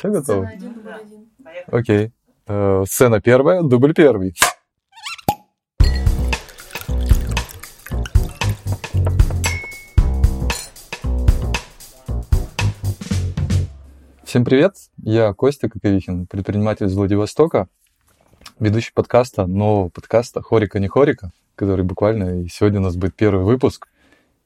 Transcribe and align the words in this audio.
Все 0.00 0.08
готовы? 0.08 0.48
Окей. 1.66 2.10
Э, 2.46 2.84
сцена 2.86 3.20
первая, 3.20 3.60
дубль 3.60 3.92
первый. 3.92 4.34
Всем 14.24 14.46
привет, 14.46 14.76
я 15.02 15.34
Костя 15.34 15.68
Коковихин, 15.68 16.26
предприниматель 16.26 16.86
из 16.86 16.94
Владивостока, 16.94 17.68
ведущий 18.58 18.92
подкаста, 18.94 19.46
нового 19.46 19.90
подкаста 19.90 20.40
«Хорика 20.40 20.78
не 20.78 20.88
хорика», 20.88 21.30
который 21.56 21.84
буквально 21.84 22.40
и 22.40 22.48
сегодня 22.48 22.80
у 22.80 22.84
нас 22.84 22.96
будет 22.96 23.16
первый 23.16 23.44
выпуск. 23.44 23.86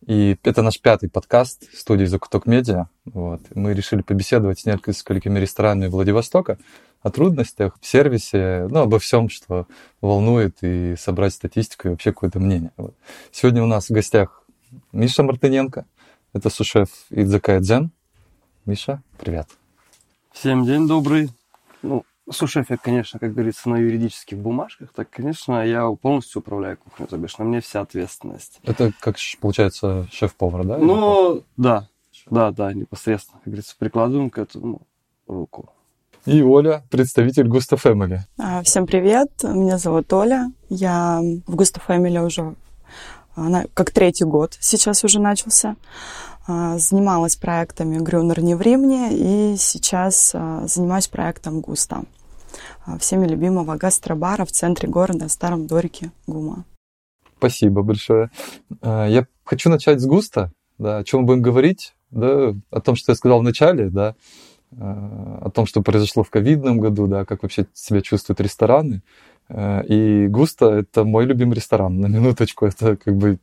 И 0.07 0.37
это 0.43 0.61
наш 0.61 0.81
пятый 0.81 1.09
подкаст 1.09 1.65
студии 1.75 2.05
«Закуток 2.05 2.45
Медиа». 2.45 2.89
Вот. 3.07 3.41
Мы 3.55 3.73
решили 3.73 4.03
побеседовать 4.03 4.61
с 4.61 4.67
несколькими 4.67 5.39
ресторанами 5.39 5.89
Владивостока 5.89 6.59
о 7.03 7.11
трудностях 7.11 7.79
в 7.81 7.87
сервисе, 7.87 8.67
ну, 8.69 8.81
обо 8.81 8.99
всем, 8.99 9.31
что 9.31 9.67
волнует, 10.03 10.59
и 10.61 10.95
собрать 10.99 11.33
статистику 11.33 11.89
и 11.89 11.91
вообще 11.93 12.13
какое-то 12.13 12.39
мнение. 12.39 12.73
Вот. 12.77 12.95
Сегодня 13.33 13.63
у 13.63 13.67
нас 13.67 13.89
в 13.89 13.93
гостях 13.93 14.45
Миша 14.93 15.23
Мартыненко, 15.23 15.87
это 16.35 16.51
сушеф 16.51 16.91
Идзакая 17.09 17.61
Дзен. 17.61 17.91
Миша, 18.67 19.03
привет. 19.19 19.49
Всем 20.33 20.67
день 20.67 20.87
добрый. 20.87 21.31
Ну, 21.81 22.05
сушеф 22.31 22.71
я, 22.71 22.77
конечно, 22.77 23.19
как 23.19 23.33
говорится, 23.33 23.69
на 23.69 23.77
юридических 23.77 24.39
бумажках, 24.39 24.93
так, 24.95 25.11
конечно, 25.11 25.65
я 25.67 25.89
полностью 25.91 26.41
управляю 26.41 26.79
кухней, 26.79 27.07
то 27.07 27.17
бишь 27.17 27.39
на 27.39 27.45
мне 27.45 27.61
вся 27.61 27.81
ответственность. 27.81 28.61
Это 28.63 28.93
как 29.01 29.17
получается 29.41 30.07
шеф-повар, 30.13 30.65
да? 30.65 30.79
Ну, 30.79 31.43
да, 31.57 31.89
да, 32.31 32.51
да, 32.51 32.73
непосредственно, 32.73 33.39
как 33.39 33.47
говорится, 33.47 33.77
прикладываем 33.79 34.31
к 34.31 34.39
этому 34.39 34.83
руку. 35.27 35.71
И 36.27 36.43
Оля, 36.43 36.83
представитель 36.91 37.47
Густа 37.49 37.77
Family. 37.77 38.21
А, 38.39 38.63
всем 38.63 38.87
привет, 38.87 39.31
меня 39.43 39.77
зовут 39.77 40.11
Оля. 40.13 40.51
Я 40.71 41.21
в 41.47 41.55
Густа 41.55 41.83
Family 41.87 42.25
уже 42.25 42.55
она, 43.35 43.65
как 43.75 43.91
третий 43.91 44.25
год 44.25 44.57
сейчас 44.61 45.05
уже 45.05 45.21
начался. 45.21 45.77
А, 46.47 46.79
занималась 46.79 47.37
проектами 47.37 47.99
Грюнер 47.99 48.41
не 48.43 48.55
в 48.55 48.61
Римне 48.61 49.09
и 49.13 49.57
сейчас 49.57 50.33
а, 50.35 50.67
занимаюсь 50.67 51.09
проектом 51.09 51.61
Густа. 51.61 52.03
Всеми 52.99 53.27
любимого 53.27 53.77
гастробара 53.77 54.45
в 54.45 54.53
центре 54.53 54.89
города, 54.89 55.29
старом 55.29 55.67
дворике 55.67 56.13
ГУМа. 56.27 56.65
Спасибо 57.39 57.83
большое. 57.83 58.31
Я 58.83 59.27
хочу 59.45 59.71
начать 59.71 60.01
с 60.01 60.07
Густа. 60.07 60.53
Да, 60.79 60.99
о 60.99 61.05
чем 61.05 61.21
мы 61.21 61.27
будем 61.27 61.43
говорить? 61.43 61.95
Да, 62.11 62.55
о 62.71 62.81
том, 62.81 62.95
что 62.95 63.13
я 63.13 63.17
сказал 63.17 63.41
в 63.41 63.43
начале, 63.43 63.89
да, 63.89 64.15
о 64.71 65.51
том, 65.53 65.67
что 65.67 65.83
произошло 65.83 66.23
в 66.23 66.31
ковидном 66.31 66.79
году, 66.79 67.07
да, 67.07 67.25
как 67.25 67.43
вообще 67.43 67.67
себя 67.73 68.03
чувствуют 68.03 68.41
рестораны. 68.41 69.03
И 69.89 70.27
Густа— 70.29 70.67
это 70.81 71.05
мой 71.05 71.25
любимый 71.25 71.55
ресторан, 71.55 72.01
на 72.01 72.07
минуточку. 72.07 72.67
Это 72.67 72.97
как 72.97 73.17
бы 73.17 73.39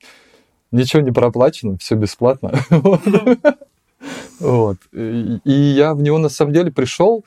ничего 0.71 1.01
не 1.01 1.11
проплачено, 1.11 1.77
все 1.77 1.95
бесплатно. 1.95 2.53
Вот. 4.39 4.77
И 4.91 5.51
я 5.51 5.93
в 5.93 6.01
него 6.01 6.17
на 6.17 6.29
самом 6.29 6.51
деле 6.51 6.71
пришел 6.71 7.23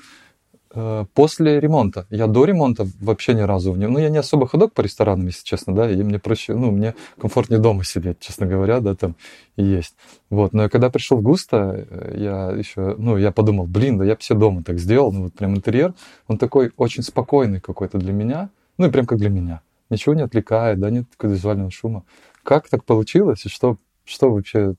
Э, 0.77 1.05
после 1.15 1.61
ремонта. 1.61 2.07
Я 2.11 2.27
до 2.27 2.45
ремонта 2.45 2.87
вообще 3.01 3.35
ни 3.35 3.43
разу 3.43 3.71
в 3.71 3.79
нем. 3.79 3.93
Ну, 3.93 4.01
я 4.01 4.09
не 4.09 4.19
особо 4.19 4.49
ходок 4.49 4.73
по 4.73 4.81
ресторанам, 4.81 5.27
если 5.27 5.45
честно, 5.45 5.73
да, 5.73 5.89
и 5.89 6.03
мне 6.03 6.19
проще, 6.19 6.55
ну, 6.55 6.73
мне 6.73 6.97
комфортнее 7.17 7.61
дома 7.61 7.85
сидеть, 7.85 8.19
честно 8.19 8.47
говоря, 8.47 8.81
да, 8.81 8.97
там 8.97 9.15
и 9.55 9.63
есть. 9.63 9.95
Вот, 10.31 10.53
но 10.53 10.69
когда 10.69 10.91
пришел 10.91 11.19
в 11.19 11.23
Густо, 11.23 11.87
э, 11.89 12.15
я 12.19 12.51
еще, 12.51 12.97
ну, 12.99 13.17
я 13.17 13.31
подумал, 13.31 13.67
блин, 13.67 13.99
да 13.99 14.05
я 14.05 14.15
бы 14.15 14.21
все 14.21 14.35
дома 14.35 14.65
так 14.65 14.81
сделал, 14.81 15.13
ну, 15.13 15.25
вот 15.25 15.35
прям 15.35 15.55
интерьер, 15.55 15.95
он 16.27 16.39
такой 16.39 16.73
очень 16.77 17.05
спокойный 17.05 17.61
какой-то 17.61 17.99
для 17.99 18.13
меня, 18.13 18.51
ну, 18.77 18.87
и 18.87 18.91
прям 18.91 19.07
как 19.07 19.19
для 19.19 19.31
меня. 19.31 19.61
Ничего 19.91 20.15
не 20.17 20.23
отвлекает, 20.23 20.81
да, 20.81 20.91
нет 20.91 21.09
такого 21.09 21.31
визуального 21.31 21.71
шума. 21.71 22.03
Как 22.45 22.69
так 22.69 22.85
получилось, 22.85 23.47
и 23.47 23.49
что, 23.49 23.79
что 24.05 24.31
вообще 24.31 24.75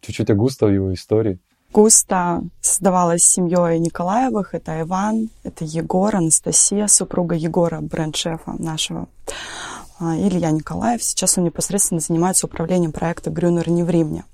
чуть-чуть 0.00 0.30
о 0.30 0.34
Густо 0.34 0.66
в 0.66 0.72
его 0.72 0.92
истории? 0.94 1.38
Густо 1.72 2.42
создавалась 2.60 3.22
семьей 3.22 3.78
Николаевых. 3.78 4.54
Это 4.54 4.80
Иван, 4.80 5.28
это 5.44 5.64
Егор, 5.64 6.16
Анастасия, 6.16 6.88
супруга 6.88 7.36
Егора, 7.36 7.80
бренд-шефа 7.80 8.54
нашего. 8.58 9.06
А, 10.00 10.16
Илья 10.16 10.50
Николаев. 10.50 11.02
Сейчас 11.02 11.36
он 11.36 11.44
непосредственно 11.44 12.00
занимается 12.00 12.46
управлением 12.46 12.90
проекта 12.90 13.30
«Грюнер 13.30 13.68
не 13.68 13.84
в 13.84 13.90
Римне». 13.90 14.24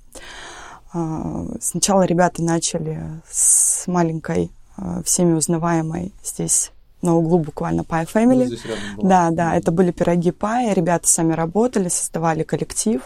А, 0.93 1.45
сначала 1.59 2.03
ребята 2.03 2.41
начали 2.41 3.21
с 3.29 3.85
маленькой, 3.85 4.49
а, 4.77 5.03
всеми 5.03 5.33
узнаваемой 5.33 6.13
здесь 6.23 6.71
на 7.01 7.15
углу 7.15 7.39
буквально 7.39 7.81
Pie 7.81 8.07
Family. 8.11 8.59
Ну, 8.97 9.07
да, 9.07 9.29
да, 9.31 9.55
это 9.55 9.71
были 9.71 9.91
пироги 9.91 10.31
Pie. 10.31 10.73
Ребята 10.73 11.07
сами 11.07 11.33
работали, 11.33 11.89
создавали 11.89 12.43
коллектив. 12.43 13.01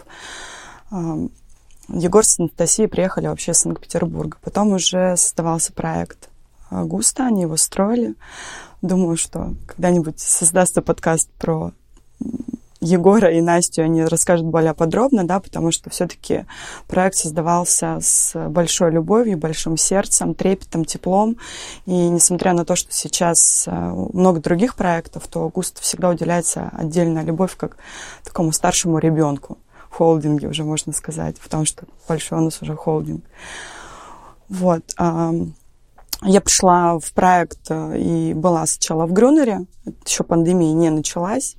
Егор 1.88 2.24
с 2.24 2.38
Анастасией 2.38 2.88
приехали 2.88 3.26
вообще 3.26 3.52
из 3.52 3.58
Санкт-Петербурга. 3.58 4.38
Потом 4.42 4.72
уже 4.72 5.16
создавался 5.16 5.72
проект 5.72 6.30
Густа, 6.70 7.26
они 7.26 7.42
его 7.42 7.56
строили. 7.56 8.14
Думаю, 8.80 9.16
что 9.16 9.54
когда-нибудь 9.66 10.18
создастся 10.18 10.80
подкаст 10.80 11.28
про 11.38 11.72
Егора 12.82 13.30
и 13.30 13.40
Настю, 13.40 13.82
они 13.82 14.04
расскажут 14.04 14.46
более 14.46 14.74
подробно, 14.74 15.24
да, 15.24 15.40
потому 15.40 15.72
что 15.72 15.88
все-таки 15.88 16.44
проект 16.88 17.16
создавался 17.16 17.98
с 18.00 18.34
большой 18.48 18.90
любовью, 18.90 19.38
большим 19.38 19.76
сердцем, 19.76 20.34
трепетом, 20.34 20.84
теплом. 20.84 21.36
И 21.86 21.92
несмотря 21.92 22.52
на 22.52 22.64
то, 22.64 22.76
что 22.76 22.92
сейчас 22.92 23.64
э, 23.66 23.70
много 24.12 24.40
других 24.40 24.74
проектов, 24.74 25.26
то 25.28 25.48
Густу 25.48 25.80
всегда 25.80 26.10
уделяется 26.10 26.70
отдельная 26.72 27.22
любовь 27.22 27.56
как 27.56 27.76
такому 28.24 28.52
старшему 28.52 28.98
ребенку 28.98 29.58
холдинге 29.92 30.48
уже 30.48 30.64
можно 30.64 30.92
сказать, 30.92 31.38
потому 31.38 31.64
что 31.64 31.84
большой 32.08 32.38
у 32.38 32.42
нас 32.42 32.60
уже 32.62 32.74
холдинг. 32.74 33.24
Вот. 34.48 34.82
Я 36.24 36.40
пришла 36.40 36.98
в 37.00 37.12
проект 37.14 37.68
э, 37.68 37.98
и 37.98 38.32
была 38.32 38.64
сначала 38.66 39.06
в 39.06 39.12
Грюнере, 39.12 39.66
еще 40.06 40.22
пандемия 40.22 40.72
не 40.72 40.88
началась, 40.90 41.56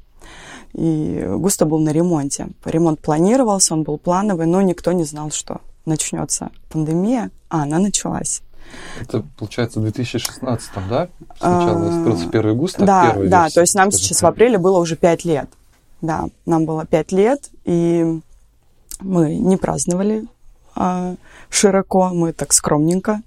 и 0.73 1.25
Густо 1.37 1.65
был 1.65 1.79
на 1.79 1.89
ремонте. 1.89 2.47
Ремонт 2.65 2.99
планировался, 2.99 3.73
он 3.73 3.83
был 3.83 3.97
плановый, 3.97 4.45
но 4.45 4.61
никто 4.61 4.91
не 4.91 5.03
знал, 5.03 5.31
что 5.31 5.61
начнется 5.85 6.51
пандемия, 6.69 7.29
а 7.49 7.63
она 7.63 7.79
началась. 7.79 8.41
Это, 8.99 9.23
получается, 9.37 9.79
в 9.79 9.83
2016, 9.83 10.71
да? 10.89 11.09
Сначала 11.37 11.87
а, 11.87 11.97
открылся 11.97 12.27
первый 12.29 12.55
Густо? 12.55 12.85
Да, 12.85 13.15
да, 13.25 13.49
то 13.49 13.61
есть 13.61 13.75
нам 13.75 13.91
сейчас 13.91 14.21
в 14.21 14.25
апреле 14.25 14.57
было 14.57 14.79
уже 14.79 14.95
пять 14.95 15.25
лет. 15.25 15.49
Да, 16.01 16.25
нам 16.45 16.65
было 16.65 16.85
пять 16.85 17.11
лет, 17.11 17.49
и 17.65 18.19
мы 18.99 19.35
не 19.35 19.57
праздновали 19.57 20.25
а, 20.75 21.15
широко, 21.49 22.09
мы 22.09 22.33
так 22.33 22.53
скромненько 22.53 23.21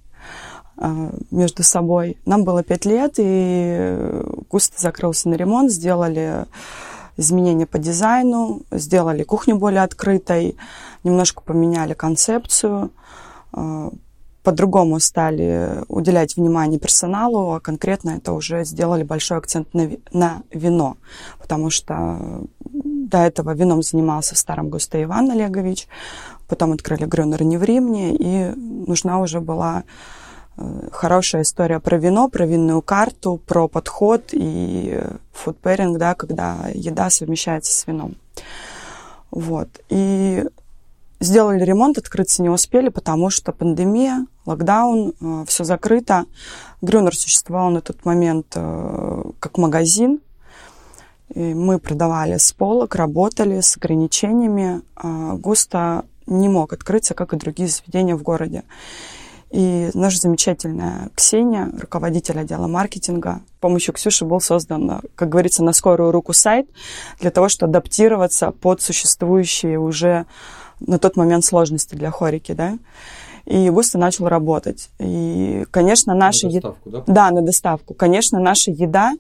а, 0.77 1.11
между 1.31 1.62
собой. 1.62 2.17
Нам 2.27 2.45
было 2.45 2.62
пять 2.62 2.85
лет, 2.85 3.15
и 3.19 4.23
густо 4.51 4.81
закрылся 4.81 5.29
на 5.29 5.35
ремонт, 5.35 5.71
сделали 5.71 6.47
изменения 7.16 7.66
по 7.66 7.78
дизайну, 7.78 8.62
сделали 8.71 9.22
кухню 9.22 9.56
более 9.56 9.82
открытой, 9.82 10.56
немножко 11.04 11.43
поменяли 11.43 11.94
концепцию, 11.94 12.91
а, 13.53 13.91
по-другому 14.43 15.00
стали 15.00 15.82
уделять 15.88 16.37
внимание 16.37 16.78
персоналу, 16.78 17.55
а 17.55 17.60
конкретно 17.60 18.10
это 18.10 18.32
уже 18.32 18.65
сделали 18.65 19.03
большой 19.03 19.38
акцент 19.38 19.75
на, 19.75 19.91
на 20.12 20.43
вино, 20.53 20.99
потому 21.41 21.69
что 21.71 22.44
до 22.60 23.19
этого 23.19 23.55
вином 23.55 23.82
занимался 23.82 24.37
в 24.37 24.38
старом 24.38 24.69
густе 24.69 25.03
Иван 25.03 25.32
Олегович, 25.32 25.88
потом 26.47 26.72
открыли 26.72 27.06
Грюнер 27.06 27.43
не 27.43 27.56
в 27.56 27.65
Римне, 27.65 28.15
и 28.15 28.55
нужна 28.55 29.19
уже 29.19 29.41
была 29.41 29.82
э, 29.82 30.25
хорошая 30.93 31.43
история 31.43 31.81
про 31.81 31.99
вино, 31.99 32.28
про 32.28 32.47
винную 32.47 32.83
карту, 32.83 33.41
про 33.47 33.69
подход 33.69 34.31
и 34.32 35.00
pairing, 35.44 35.99
да, 35.99 36.14
когда 36.14 36.69
еда 36.75 37.11
совмещается 37.11 37.73
с 37.73 37.87
вином. 37.87 38.17
Вот. 39.31 39.69
И 39.88 40.44
Сделали 41.19 41.64
ремонт, 41.64 41.97
открыться 41.97 42.43
не 42.43 42.50
успели, 42.50 42.91
потому 42.91 43.31
что 43.31 43.53
пандемия, 43.53 44.26
локдаун, 44.44 45.14
э, 45.19 45.44
все 45.47 45.64
закрыто. 45.64 46.26
Грюнер 46.82 47.17
существовал 47.17 47.70
на 47.70 47.81
тот 47.81 48.05
момент 48.05 48.49
э, 48.55 49.23
как 49.41 49.56
магазин. 49.56 50.20
И 51.35 51.55
мы 51.55 51.79
продавали 51.79 52.37
с 52.37 52.53
полок, 52.53 52.94
работали 52.97 53.61
с 53.61 53.79
ограничениями. 53.79 54.82
А 54.94 55.37
Густо 55.37 56.05
не 56.26 56.50
мог 56.50 56.75
открыться, 56.75 57.14
как 57.14 57.32
и 57.32 57.37
другие 57.37 57.69
заведения 57.70 58.14
в 58.14 58.23
городе. 58.23 58.62
И 59.50 59.90
наша 59.94 60.19
замечательная 60.19 61.10
Ксения, 61.14 61.70
руководитель 61.81 62.38
отдела 62.38 62.66
маркетинга, 62.66 63.43
с 63.58 63.60
помощью 63.60 63.94
Ксюши 63.94 64.25
был 64.25 64.40
создан, 64.40 65.00
как 65.14 65.28
говорится, 65.28 65.62
на 65.62 65.72
скорую 65.72 66.10
руку 66.10 66.32
сайт 66.32 66.69
для 67.20 67.31
того, 67.31 67.48
чтобы 67.48 67.70
адаптироваться 67.70 68.50
под 68.50 68.82
существующие 68.82 69.78
уже 69.78 70.26
на 70.81 70.98
тот 70.98 71.16
момент 71.16 71.44
сложности 71.44 71.94
для 71.94 72.10
хорики, 72.10 72.52
да. 72.52 72.78
И 73.46 73.70
Густо 73.70 73.96
начал 73.96 74.26
работать. 74.26 74.90
И, 74.98 75.64
конечно, 75.70 76.14
наша 76.14 76.48
еда... 76.48 76.75
да? 76.84 77.04
Да, 77.06 77.31
на 77.31 77.43
доставку. 77.43 77.94
Конечно, 77.94 78.40
наша 78.40 78.72
еда 78.72 79.12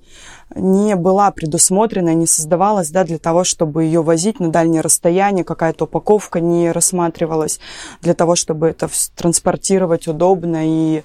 не 0.54 0.96
была 0.96 1.30
предусмотрена, 1.30 2.12
не 2.14 2.26
создавалась 2.26 2.90
да, 2.90 3.04
для 3.04 3.18
того, 3.18 3.44
чтобы 3.44 3.84
ее 3.84 4.02
возить 4.02 4.40
на 4.40 4.48
дальние 4.48 4.80
расстояния, 4.80 5.44
какая-то 5.44 5.84
упаковка 5.84 6.40
не 6.40 6.72
рассматривалась 6.72 7.60
для 8.02 8.14
того, 8.14 8.34
чтобы 8.34 8.68
это 8.68 8.88
транспортировать 9.14 10.08
удобно, 10.08 10.58
и 10.62 11.02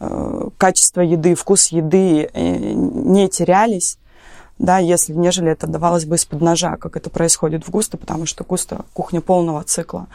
э, 0.00 0.48
качество 0.58 1.00
еды, 1.00 1.36
вкус 1.36 1.68
еды 1.68 2.28
э, 2.32 2.72
не 2.72 3.28
терялись 3.28 3.98
да, 4.58 4.78
если 4.78 5.12
нежели 5.12 5.50
это 5.50 5.66
давалось 5.66 6.04
бы 6.04 6.14
из-под 6.14 6.40
ножа, 6.40 6.76
как 6.76 6.96
это 6.96 7.10
происходит 7.10 7.66
в 7.66 7.70
Густо, 7.70 7.96
потому 7.96 8.24
что 8.24 8.44
Густо– 8.44 8.84
кухня 8.92 9.20
полного 9.20 9.64
цикла. 9.64 10.06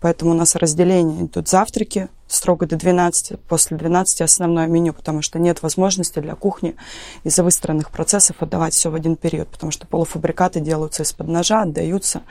Поэтому 0.00 0.32
у 0.32 0.34
нас 0.34 0.56
разделение 0.56 1.26
идут 1.26 1.48
завтраки 1.48 2.08
строго 2.26 2.66
до 2.66 2.76
12, 2.76 3.38
после 3.42 3.76
12 3.76 4.22
основное 4.22 4.66
меню, 4.66 4.92
потому 4.94 5.22
что 5.22 5.38
нет 5.38 5.62
возможности 5.62 6.18
для 6.18 6.34
кухни 6.34 6.74
из-за 7.22 7.44
выстроенных 7.44 7.90
процессов 7.90 8.36
отдавать 8.40 8.74
все 8.74 8.90
в 8.90 8.96
один 8.96 9.14
период, 9.14 9.48
потому 9.48 9.70
что 9.70 9.86
полуфабрикаты 9.86 10.58
делаются 10.58 11.04
из-под 11.04 11.28
ножа, 11.28 11.62
отдаются, 11.62 12.22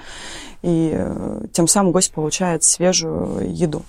и 0.63 0.91
э, 0.93 1.45
тем 1.53 1.67
самым 1.67 1.93
гость 1.93 2.11
получает 2.11 2.63
свежую 2.63 3.53
еду. 3.55 3.83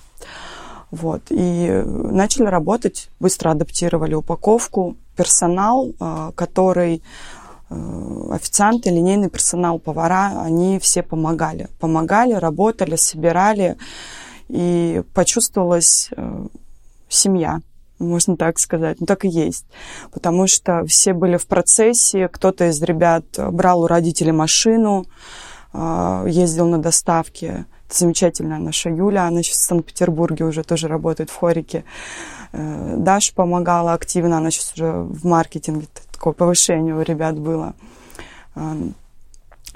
Вот. 0.91 1.23
И 1.29 1.83
начали 1.85 2.45
работать, 2.45 3.09
быстро 3.19 3.51
адаптировали 3.51 4.13
упаковку, 4.13 4.95
персонал, 5.17 5.91
э, 5.99 6.31
который 6.35 7.01
официанты, 7.69 8.89
линейный 8.89 9.29
персонал, 9.29 9.79
повара, 9.79 10.41
они 10.41 10.79
все 10.79 11.01
помогали. 11.01 11.67
Помогали, 11.79 12.33
работали, 12.33 12.95
собирали, 12.95 13.77
и 14.47 15.01
почувствовалась 15.13 16.09
э, 16.15 16.47
семья, 17.09 17.61
можно 17.97 18.37
так 18.37 18.59
сказать. 18.59 18.99
Ну, 18.99 19.07
так 19.07 19.25
и 19.25 19.29
есть. 19.29 19.65
Потому 20.11 20.45
что 20.47 20.85
все 20.85 21.13
были 21.13 21.37
в 21.37 21.47
процессе, 21.47 22.27
кто-то 22.27 22.69
из 22.69 22.81
ребят 22.83 23.25
брал 23.37 23.81
у 23.81 23.87
родителей 23.87 24.31
машину, 24.31 25.05
э, 25.73 26.25
ездил 26.27 26.67
на 26.67 26.77
доставке. 26.77 27.65
Это 27.87 27.97
замечательная 27.97 28.59
наша 28.59 28.89
Юля, 28.89 29.27
она 29.27 29.41
сейчас 29.41 29.57
в 29.57 29.65
Санкт-Петербурге 29.65 30.45
уже 30.45 30.63
тоже 30.63 30.87
работает 30.87 31.29
в 31.29 31.35
хорике. 31.35 31.83
Даша 32.51 33.33
помогала 33.35 33.93
активно, 33.93 34.37
она 34.37 34.49
сейчас 34.49 34.73
уже 34.73 34.91
в 34.91 35.25
маркетинге 35.25 35.87
такое 36.15 36.33
повышение 36.33 36.95
у 36.95 37.01
ребят 37.01 37.37
было. 37.37 37.73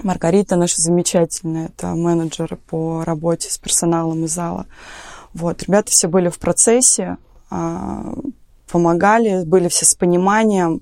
Маргарита 0.02 0.56
наша 0.56 0.80
замечательная, 0.80 1.66
это 1.66 1.88
менеджер 1.88 2.58
по 2.68 3.04
работе 3.04 3.50
с 3.50 3.58
персоналом 3.58 4.24
из 4.24 4.32
зала. 4.32 4.66
Вот, 5.34 5.62
ребята 5.62 5.90
все 5.90 6.08
были 6.08 6.28
в 6.28 6.38
процессе, 6.38 7.18
а, 7.50 8.14
помогали, 8.70 9.44
были 9.44 9.68
все 9.68 9.84
с 9.84 9.94
пониманием. 9.94 10.80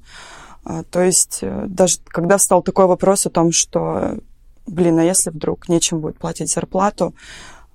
А, 0.65 0.85
то 0.85 1.03
есть 1.03 1.41
э, 1.43 1.65
даже 1.67 1.99
когда 2.07 2.37
встал 2.37 2.63
такой 2.63 2.87
вопрос 2.87 3.27
о 3.27 3.31
том, 3.31 3.53
что, 3.53 4.19
блин, 4.67 4.99
а 4.99 5.05
если 5.05 5.31
вдруг 5.31 5.69
нечем 5.69 6.01
будет 6.01 6.19
платить 6.19 6.51
зарплату, 6.51 7.15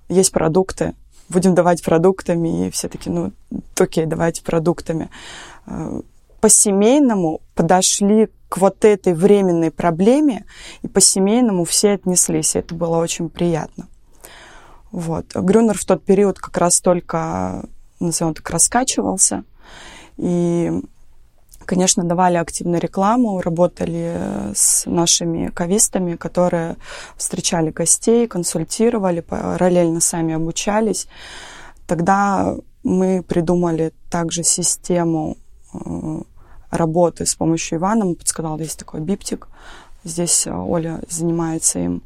есть 0.09 0.31
продукты, 0.31 0.95
будем 1.29 1.55
давать 1.55 1.83
продуктами, 1.83 2.67
и 2.67 2.71
все 2.71 2.87
таки 2.87 3.09
ну, 3.09 3.31
окей, 3.77 4.05
давайте 4.05 4.43
продуктами. 4.43 5.09
По-семейному 6.43 7.39
подошли 7.55 8.27
к 8.49 8.57
вот 8.57 8.83
этой 8.83 9.13
временной 9.13 9.71
проблеме, 9.71 10.43
и 10.81 10.89
по-семейному 10.89 11.63
все 11.63 11.91
отнеслись, 11.91 12.55
и 12.55 12.59
это 12.59 12.75
было 12.75 12.97
очень 12.97 13.29
приятно. 13.29 13.87
Вот. 14.91 15.33
Грюнер 15.33 15.77
в 15.77 15.85
тот 15.85 16.03
период 16.03 16.39
как 16.39 16.57
раз 16.57 16.81
только, 16.81 17.63
назовем 18.01 18.33
так, 18.33 18.49
раскачивался, 18.49 19.45
и 20.17 20.69
конечно, 21.65 22.03
давали 22.03 22.35
активную 22.35 22.81
рекламу, 22.81 23.39
работали 23.39 24.51
с 24.53 24.85
нашими 24.85 25.47
кавистами, 25.47 26.17
которые 26.17 26.75
встречали 27.15 27.71
гостей, 27.71 28.27
консультировали, 28.27 29.21
параллельно 29.21 30.01
сами 30.01 30.33
обучались. 30.33 31.07
Тогда 31.87 32.53
мы 32.83 33.23
придумали 33.23 33.93
также 34.09 34.43
систему 34.43 35.37
э, 35.73 36.21
работы 36.73 37.25
с 37.25 37.35
помощью 37.35 37.77
Ивана. 37.77 38.05
Он 38.05 38.15
подсказал, 38.15 38.59
есть 38.59 38.79
такой 38.79 38.99
биптик. 38.99 39.47
Здесь 40.03 40.47
э, 40.47 40.51
Оля 40.51 40.99
занимается 41.09 41.79
им. 41.79 42.01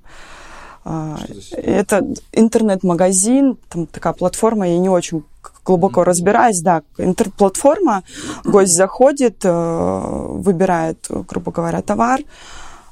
А, 0.86 1.18
это 1.52 2.06
интернет-магазин, 2.32 3.58
там 3.70 3.88
такая 3.88 4.14
платформа, 4.14 4.68
я 4.68 4.78
не 4.78 4.90
очень 4.90 5.24
глубоко 5.66 6.04
разбираюсь, 6.04 6.62
да, 6.62 6.82
интернет-платформа, 6.98 8.04
гость 8.46 8.74
заходит, 8.74 9.44
э, 9.44 10.28
выбирает, 10.30 11.08
грубо 11.10 11.52
говоря, 11.52 11.82
товар, 11.82 12.22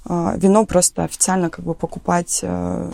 э, 0.10 0.34
вино 0.38 0.66
просто 0.66 1.04
официально 1.04 1.50
как 1.50 1.64
бы 1.64 1.74
покупать 1.74 2.44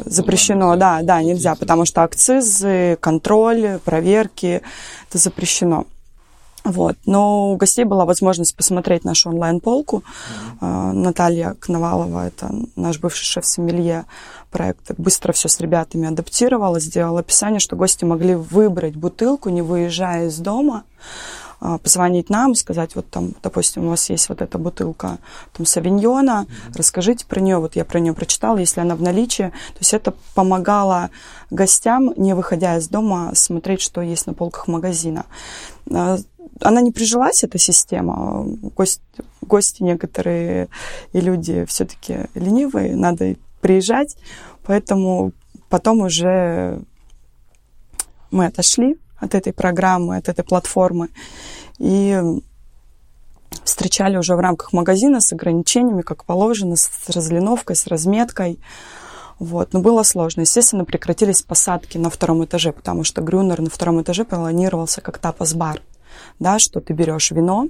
запрещено, 0.06 0.76
да, 0.76 1.02
да, 1.02 1.24
нельзя, 1.24 1.56
потому 1.56 1.86
что 1.86 2.04
акцизы, 2.04 2.98
контроль, 3.00 3.80
проверки, 3.84 4.62
это 5.10 5.18
запрещено. 5.18 5.86
Вот. 6.64 6.96
Но 7.06 7.54
у 7.54 7.56
гостей 7.58 7.86
была 7.86 8.06
возможность 8.06 8.56
посмотреть 8.56 9.04
нашу 9.04 9.30
онлайн-полку. 9.30 10.04
Mm-hmm. 10.62 10.92
Наталья 10.94 11.56
Кновалова, 11.60 12.28
это 12.28 12.54
наш 12.76 13.00
бывший 13.00 13.26
шеф-сомелье 13.26 14.06
проекта, 14.52 14.94
быстро 14.98 15.32
все 15.34 15.48
с 15.48 15.60
ребятами 15.60 16.08
адаптировала, 16.08 16.80
сделала 16.80 17.22
описание, 17.22 17.60
что 17.60 17.76
гости 17.76 18.06
могли 18.06 18.36
выбрать 18.36 18.96
бутылку, 18.96 19.50
не 19.50 19.62
выезжая 19.62 20.28
из 20.28 20.38
дома, 20.38 20.84
позвонить 21.84 22.30
нам, 22.30 22.56
сказать, 22.56 22.96
вот 22.96 23.10
там, 23.10 23.34
допустим, 23.44 23.86
у 23.86 23.90
вас 23.90 24.10
есть 24.10 24.30
вот 24.30 24.42
эта 24.42 24.58
бутылка 24.58 25.20
там 25.54 25.66
савиньона, 25.66 26.46
mm-hmm. 26.48 26.78
расскажите 26.78 27.26
про 27.26 27.40
нее, 27.40 27.60
вот 27.60 27.76
я 27.76 27.86
про 27.86 28.00
нее 28.00 28.14
прочитала, 28.14 28.58
если 28.58 28.82
она 28.82 28.96
в 28.96 29.02
наличии. 29.02 29.50
То 29.50 29.80
есть 29.80 29.94
это 29.94 30.14
помогало 30.34 31.12
гостям, 31.50 32.14
не 32.18 32.34
выходя 32.34 32.78
из 32.78 32.88
дома, 32.88 33.32
смотреть, 33.36 33.82
что 33.82 34.02
есть 34.02 34.28
на 34.28 34.34
полках 34.34 34.68
магазина 34.68 35.26
она 36.62 36.82
не 36.82 36.92
прижилась, 36.92 37.44
эта 37.44 37.58
система. 37.58 38.46
Гость, 38.76 39.02
гости 39.42 39.84
некоторые 39.84 40.70
и 41.14 41.20
люди 41.20 41.66
все-таки 41.66 42.28
ленивые, 42.36 42.96
надо 42.96 43.36
приезжать. 43.62 44.18
Поэтому 44.64 45.34
потом 45.70 46.02
уже 46.02 46.82
мы 48.30 48.46
отошли 48.46 48.98
от 49.22 49.36
этой 49.36 49.54
программы, 49.54 50.18
от 50.18 50.28
этой 50.28 50.44
платформы 50.44 51.10
и 51.80 52.22
встречали 53.64 54.18
уже 54.18 54.36
в 54.36 54.40
рамках 54.40 54.74
магазина 54.74 55.22
с 55.22 55.32
ограничениями, 55.32 56.02
как 56.02 56.26
положено, 56.26 56.76
с 56.76 56.90
разлиновкой, 57.08 57.76
с 57.76 57.88
разметкой. 57.88 58.60
Вот. 59.40 59.74
Но 59.74 59.82
было 59.82 60.04
сложно. 60.04 60.42
Естественно, 60.42 60.86
прекратились 60.86 61.42
посадки 61.42 61.98
на 61.98 62.10
втором 62.10 62.44
этаже, 62.44 62.72
потому 62.74 63.04
что 63.04 63.22
Грюнер 63.22 63.62
на 63.62 63.70
втором 63.70 64.02
этаже 64.02 64.26
планировался 64.26 65.02
как 65.02 65.18
тапас-бар 65.18 65.82
да, 66.40 66.60
что 66.60 66.82
ты 66.82 66.94
берешь 66.94 67.32
вино, 67.32 67.68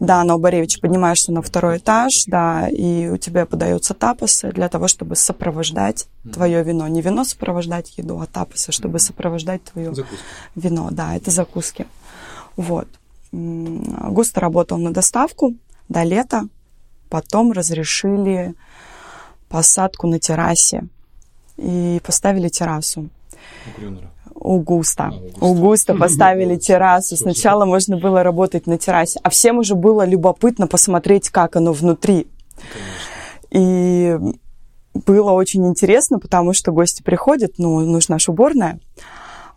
да, 0.00 0.24
на 0.24 0.34
Убаревича 0.36 0.80
поднимаешься 0.80 1.32
на 1.32 1.42
второй 1.42 1.78
этаж, 1.78 2.24
да, 2.26 2.68
и 2.68 3.08
у 3.08 3.16
тебя 3.16 3.46
подаются 3.46 3.94
тапосы 3.94 4.52
для 4.52 4.68
того, 4.68 4.88
чтобы 4.88 5.16
сопровождать 5.16 6.06
mm-hmm. 6.24 6.32
твое 6.32 6.62
вино. 6.62 6.86
Не 6.88 7.02
вино 7.02 7.24
сопровождать 7.24 7.96
еду, 7.98 8.20
а 8.20 8.26
тапосы, 8.26 8.72
чтобы 8.72 8.98
сопровождать 8.98 9.62
твое 9.64 9.94
закуски. 9.94 10.24
вино. 10.54 10.88
Да, 10.90 11.16
это 11.16 11.30
закуски. 11.30 11.86
Вот. 12.56 12.88
Густо 13.32 14.40
работал 14.40 14.78
на 14.78 14.92
доставку 14.92 15.54
до 15.88 16.02
лета. 16.02 16.48
Потом 17.08 17.52
разрешили 17.52 18.54
посадку 19.48 20.06
на 20.06 20.18
террасе. 20.18 20.84
И 21.56 22.00
поставили 22.04 22.48
террасу. 22.48 23.08
У 23.66 23.82
у 24.23 24.23
Густа. 24.60 25.12
А, 25.40 25.44
у 25.44 25.54
Густа 25.54 25.94
поставили 25.94 26.56
террасу. 26.56 27.16
Сначала 27.16 27.64
можно 27.64 27.96
было 27.96 28.22
работать 28.22 28.66
на 28.66 28.78
террасе, 28.78 29.18
а 29.22 29.30
всем 29.30 29.58
уже 29.58 29.74
было 29.74 30.04
любопытно 30.04 30.66
посмотреть, 30.66 31.30
как 31.30 31.56
оно 31.56 31.72
внутри. 31.72 32.26
И 33.50 34.16
было 34.94 35.32
очень 35.32 35.66
интересно, 35.66 36.18
потому 36.18 36.52
что 36.52 36.72
гости 36.72 37.02
приходят, 37.02 37.54
ну, 37.58 37.80
нужна 37.80 38.18
же 38.18 38.30
уборная, 38.30 38.78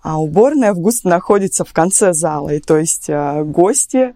а 0.01 0.20
уборная 0.20 0.74
в 0.74 0.79
Густе 0.79 1.10
находится 1.10 1.65
в 1.65 1.74
конце 1.74 2.13
зала. 2.13 2.50
И 2.50 2.60
то 2.60 2.77
есть 2.77 3.10
э, 3.10 3.44
гости 3.44 4.15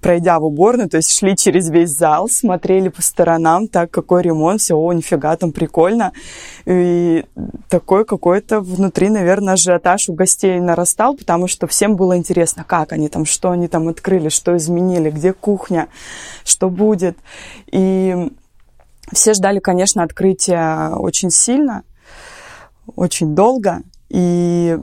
пройдя 0.00 0.38
в 0.38 0.44
уборную, 0.44 0.88
то 0.88 0.96
есть 0.96 1.12
шли 1.12 1.36
через 1.36 1.68
весь 1.68 1.90
зал, 1.90 2.28
смотрели 2.28 2.88
по 2.88 3.02
сторонам, 3.02 3.68
так, 3.68 3.90
какой 3.90 4.22
ремонт, 4.22 4.60
все, 4.60 4.74
о, 4.74 4.92
нифига, 4.92 5.36
там 5.36 5.52
прикольно. 5.52 6.12
И 6.64 7.24
такой 7.68 8.04
какой-то 8.04 8.60
внутри, 8.60 9.10
наверное, 9.10 9.54
ажиотаж 9.54 10.08
у 10.08 10.14
гостей 10.14 10.58
нарастал, 10.60 11.14
потому 11.14 11.48
что 11.48 11.66
всем 11.66 11.96
было 11.96 12.16
интересно, 12.16 12.64
как 12.66 12.92
они 12.92 13.08
там, 13.08 13.26
что 13.26 13.50
они 13.50 13.68
там 13.68 13.88
открыли, 13.88 14.30
что 14.30 14.56
изменили, 14.56 15.10
где 15.10 15.32
кухня, 15.32 15.88
что 16.44 16.70
будет. 16.70 17.18
И 17.70 18.30
все 19.12 19.34
ждали, 19.34 19.58
конечно, 19.58 20.02
открытия 20.02 20.94
очень 20.94 21.30
сильно, 21.30 21.82
очень 22.96 23.34
долго. 23.34 23.82
И 24.08 24.78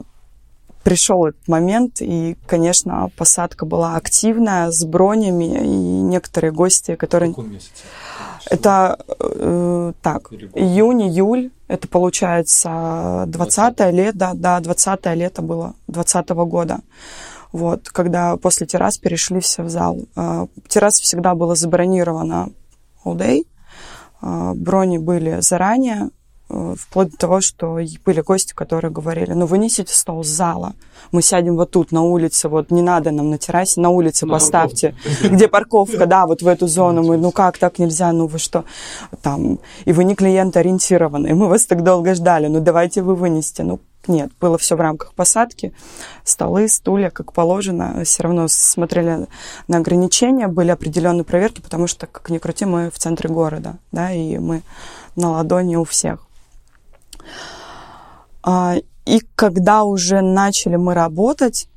пришел 0.86 1.26
этот 1.26 1.48
момент, 1.48 1.96
и, 2.00 2.36
конечно, 2.46 3.10
посадка 3.16 3.66
была 3.66 3.96
активная, 3.96 4.70
с 4.70 4.84
бронями, 4.84 5.46
и 5.46 5.66
некоторые 5.66 6.52
гости, 6.52 6.94
которые... 6.94 7.34
Это 8.48 8.96
э, 9.18 9.92
так, 10.00 10.32
июнь, 10.54 11.02
июль, 11.02 11.50
это 11.66 11.88
получается 11.88 13.24
20 13.26 13.80
лет, 13.92 14.16
да, 14.16 14.34
да, 14.34 14.60
20 14.60 15.06
лето 15.16 15.42
было, 15.42 15.74
20 15.88 16.30
-го 16.30 16.46
года. 16.46 16.78
Вот, 17.50 17.88
когда 17.88 18.36
после 18.36 18.68
террас 18.68 18.96
перешли 18.96 19.40
все 19.40 19.64
в 19.64 19.68
зал. 19.68 19.98
Э, 20.14 20.46
террас 20.68 21.00
всегда 21.00 21.34
было 21.34 21.56
забронировано 21.56 22.50
all 23.04 23.16
day, 23.16 23.42
э, 24.22 24.52
брони 24.54 24.98
были 24.98 25.40
заранее, 25.40 26.10
вплоть 26.48 27.10
до 27.10 27.16
того, 27.16 27.40
что 27.40 27.78
были 28.04 28.20
гости, 28.20 28.54
которые 28.54 28.90
говорили, 28.90 29.32
ну, 29.32 29.46
вынесите 29.46 29.92
стол 29.92 30.22
с 30.22 30.28
зала, 30.28 30.74
мы 31.10 31.22
сядем 31.22 31.56
вот 31.56 31.72
тут, 31.72 31.92
на 31.92 32.02
улице, 32.02 32.48
вот 32.48 32.70
не 32.70 32.82
надо 32.82 33.10
нам 33.10 33.30
на 33.30 33.38
террасе, 33.38 33.80
на 33.80 33.90
улице 33.90 34.26
на 34.26 34.34
поставьте, 34.34 34.94
парковку. 35.02 35.34
где 35.34 35.48
парковка, 35.48 36.06
да, 36.06 36.26
вот 36.26 36.42
в 36.42 36.48
эту 36.48 36.68
зону, 36.68 37.02
мы, 37.02 37.16
ну 37.16 37.32
как, 37.32 37.58
так 37.58 37.78
нельзя, 37.78 38.12
ну 38.12 38.26
вы 38.26 38.38
что, 38.38 38.64
там, 39.22 39.58
и 39.84 39.92
вы 39.92 40.04
не 40.04 40.14
клиент 40.14 40.56
ориентированный, 40.56 41.34
мы 41.34 41.48
вас 41.48 41.66
так 41.66 41.82
долго 41.82 42.14
ждали, 42.14 42.46
ну 42.46 42.60
давайте 42.60 43.02
вы 43.02 43.16
вынесите, 43.16 43.64
ну 43.64 43.80
нет, 44.08 44.30
было 44.40 44.56
все 44.56 44.76
в 44.76 44.80
рамках 44.80 45.14
посадки, 45.14 45.72
столы, 46.22 46.68
стулья, 46.68 47.10
как 47.10 47.32
положено, 47.32 48.04
все 48.04 48.22
равно 48.22 48.46
смотрели 48.46 49.26
на 49.66 49.78
ограничения, 49.78 50.46
были 50.46 50.70
определенные 50.70 51.24
проверки, 51.24 51.60
потому 51.60 51.88
что, 51.88 52.06
как 52.06 52.30
ни 52.30 52.38
крути, 52.38 52.66
мы 52.66 52.90
в 52.90 52.98
центре 52.98 53.28
города, 53.28 53.78
да, 53.90 54.12
и 54.12 54.38
мы 54.38 54.62
на 55.16 55.32
ладони 55.32 55.74
у 55.74 55.82
всех. 55.82 56.25
А, 58.42 58.76
и 59.04 59.20
когда 59.34 59.84
уже 59.84 60.20
начали 60.20 60.76
мы 60.76 60.94
работать, 60.94 61.68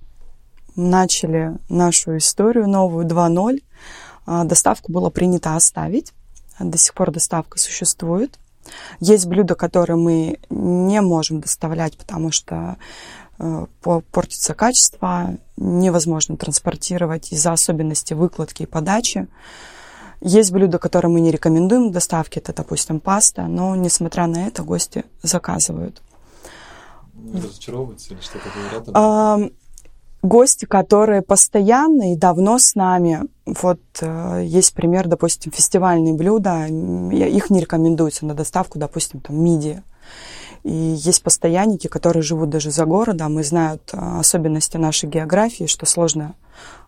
начали 0.76 1.58
нашу 1.68 2.18
историю 2.18 2.68
новую 2.68 3.06
2.0, 3.06 3.62
а, 4.26 4.44
доставку 4.44 4.92
было 4.92 5.10
принято 5.10 5.56
оставить. 5.56 6.14
До 6.60 6.78
сих 6.78 6.94
пор 6.94 7.12
доставка 7.12 7.58
существует. 7.58 8.38
Есть 9.00 9.26
блюда, 9.26 9.56
которые 9.56 9.98
мы 9.98 10.40
не 10.50 11.02
можем 11.02 11.40
доставлять, 11.40 11.98
потому 11.98 12.32
что 12.32 12.78
э, 13.40 13.66
портится 14.12 14.54
качество, 14.54 15.38
невозможно 15.58 16.38
транспортировать 16.38 17.32
из-за 17.32 17.54
особенностей 17.54 18.14
выкладки 18.14 18.64
и 18.64 18.68
подачи. 18.68 19.28
Есть 20.22 20.52
блюда, 20.52 20.80
которые 20.80 21.12
мы 21.12 21.22
не 21.22 21.32
рекомендуем 21.32 21.90
к 21.90 21.94
доставке, 21.94 22.40
это, 22.40 22.54
допустим, 22.54 23.00
паста, 23.00 23.44
но, 23.44 23.76
несмотря 23.76 24.28
на 24.28 24.48
это, 24.48 24.64
гости 24.64 25.06
заказывают. 25.24 26.02
Разочаровываются 27.34 28.14
или 28.14 28.22
что-то 28.22 28.46
говорят? 28.54 28.90
А, 28.94 29.40
гости, 30.22 30.66
которые 30.66 31.22
постоянно 31.22 32.14
и 32.14 32.18
давно 32.18 32.60
с 32.60 32.76
нами, 32.76 33.22
вот 33.46 33.80
э, 34.02 34.44
есть 34.46 34.74
пример, 34.74 35.08
допустим, 35.08 35.52
фестивальные 35.52 36.14
блюда, 36.14 36.66
их 36.66 37.50
не 37.50 37.62
рекомендуется 37.62 38.26
на 38.26 38.34
доставку, 38.34 38.78
допустим, 38.78 39.22
там, 39.22 39.42
мидии. 39.42 39.84
И 40.64 40.74
есть 40.74 41.24
постоянники, 41.24 41.88
которые 41.88 42.24
живут 42.24 42.50
даже 42.50 42.72
за 42.72 42.86
городом 42.86 43.40
и 43.40 43.44
знают 43.44 43.82
э, 43.94 44.20
особенности 44.20 44.78
нашей 44.78 45.10
географии, 45.10 45.66
что 45.66 45.86
сложно 45.86 46.36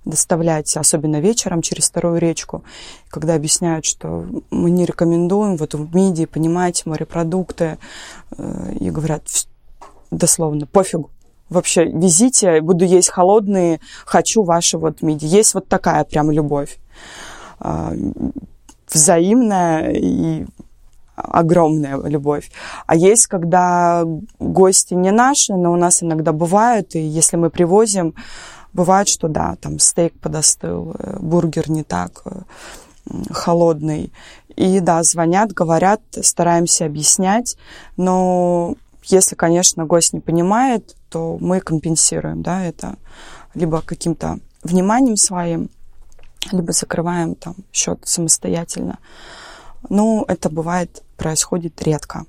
доставлять, 0.03 0.75
особенно 0.75 1.19
вечером 1.19 1.61
через 1.61 1.89
вторую 1.89 2.19
речку, 2.19 2.63
когда 3.09 3.35
объясняют, 3.35 3.85
что 3.85 4.25
мы 4.49 4.69
не 4.71 4.85
рекомендуем 4.85 5.57
вот 5.57 5.73
в 5.73 5.95
мидии 5.95 6.25
понимаете, 6.25 6.83
морепродукты, 6.85 7.77
э, 8.37 8.73
и 8.79 8.89
говорят 8.89 9.23
дословно, 10.09 10.65
пофигу, 10.67 11.09
вообще 11.51 11.85
везите, 11.85 12.61
буду 12.61 12.85
есть 12.85 13.09
холодные, 13.09 13.79
хочу 14.05 14.43
ваши 14.43 14.77
вот 14.77 15.01
миди. 15.01 15.25
Есть 15.25 15.53
вот 15.53 15.67
такая 15.67 16.03
прям 16.03 16.31
любовь 16.31 16.79
а, 17.59 17.93
взаимная 18.89 19.91
и 19.91 20.45
огромная 21.15 21.97
любовь. 22.01 22.51
А 22.87 22.95
есть, 22.95 23.27
когда 23.27 24.03
гости 24.39 24.93
не 24.93 25.11
наши, 25.11 25.53
но 25.53 25.71
у 25.71 25.75
нас 25.75 26.03
иногда 26.03 26.31
бывают, 26.31 26.95
и 26.95 26.99
если 26.99 27.37
мы 27.37 27.49
привозим, 27.49 28.15
Бывает, 28.73 29.09
что 29.09 29.27
да, 29.27 29.57
там 29.59 29.79
стейк 29.79 30.17
подостыл, 30.19 30.95
э, 30.97 31.17
бургер 31.19 31.69
не 31.69 31.83
так 31.83 32.21
э, 32.25 32.41
холодный. 33.29 34.13
И 34.55 34.79
да, 34.79 35.03
звонят, 35.03 35.51
говорят, 35.51 36.01
стараемся 36.21 36.85
объяснять, 36.85 37.57
но 37.97 38.75
если, 39.03 39.35
конечно, 39.35 39.85
гость 39.85 40.13
не 40.13 40.19
понимает, 40.19 40.95
то 41.09 41.37
мы 41.41 41.59
компенсируем, 41.59 42.41
да, 42.41 42.63
это 42.63 42.95
либо 43.53 43.81
каким-то 43.81 44.39
вниманием 44.63 45.17
своим, 45.17 45.69
либо 46.51 46.71
закрываем 46.71 47.35
там 47.35 47.55
счет 47.73 47.99
самостоятельно. 48.03 48.99
Но 49.89 50.25
это 50.27 50.49
бывает, 50.49 51.03
происходит 51.17 51.81
редко. 51.81 52.25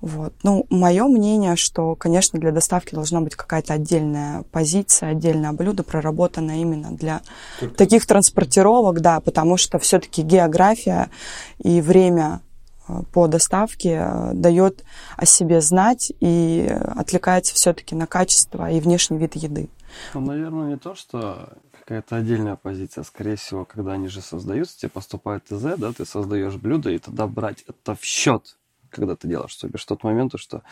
Вот. 0.00 0.32
Ну, 0.44 0.64
мое 0.70 1.04
мнение, 1.08 1.56
что, 1.56 1.96
конечно, 1.96 2.38
для 2.38 2.52
доставки 2.52 2.94
должна 2.94 3.20
быть 3.20 3.34
какая-то 3.34 3.74
отдельная 3.74 4.44
позиция, 4.52 5.10
отдельное 5.10 5.52
блюдо, 5.52 5.82
проработанное 5.82 6.58
именно 6.58 6.92
для 6.92 7.20
Только... 7.58 7.74
таких 7.74 8.06
транспортировок, 8.06 9.00
да, 9.00 9.20
потому 9.20 9.56
что 9.56 9.78
все-таки 9.80 10.22
география 10.22 11.10
и 11.58 11.80
время 11.80 12.42
э, 12.86 13.02
по 13.12 13.26
доставке 13.26 14.00
э, 14.00 14.30
дает 14.34 14.84
о 15.16 15.26
себе 15.26 15.60
знать 15.60 16.12
и 16.20 16.72
отвлекается 16.94 17.54
все-таки 17.54 17.96
на 17.96 18.06
качество 18.06 18.70
и 18.70 18.78
внешний 18.78 19.18
вид 19.18 19.34
еды. 19.34 19.68
Ну, 20.14 20.20
наверное, 20.20 20.68
не 20.68 20.76
то, 20.76 20.94
что 20.94 21.54
какая-то 21.88 22.16
отдельная 22.16 22.56
позиция. 22.56 23.02
Скорее 23.02 23.36
всего, 23.36 23.64
когда 23.64 23.92
они 23.92 24.08
же 24.08 24.20
создаются, 24.20 24.78
тебе 24.78 24.90
поступает 24.90 25.44
ТЗ, 25.44 25.78
да, 25.78 25.90
ты 25.94 26.04
создаешь 26.04 26.54
блюдо, 26.56 26.90
и 26.90 26.98
тогда 26.98 27.26
брать 27.26 27.64
это 27.66 27.94
в 27.94 28.04
счет 28.04 28.56
когда 28.90 29.16
ты 29.16 29.28
делаешь, 29.28 29.54
то 29.54 29.68
бишь 29.68 29.84
тот 29.84 30.02
момент, 30.02 30.32
что 30.36 30.62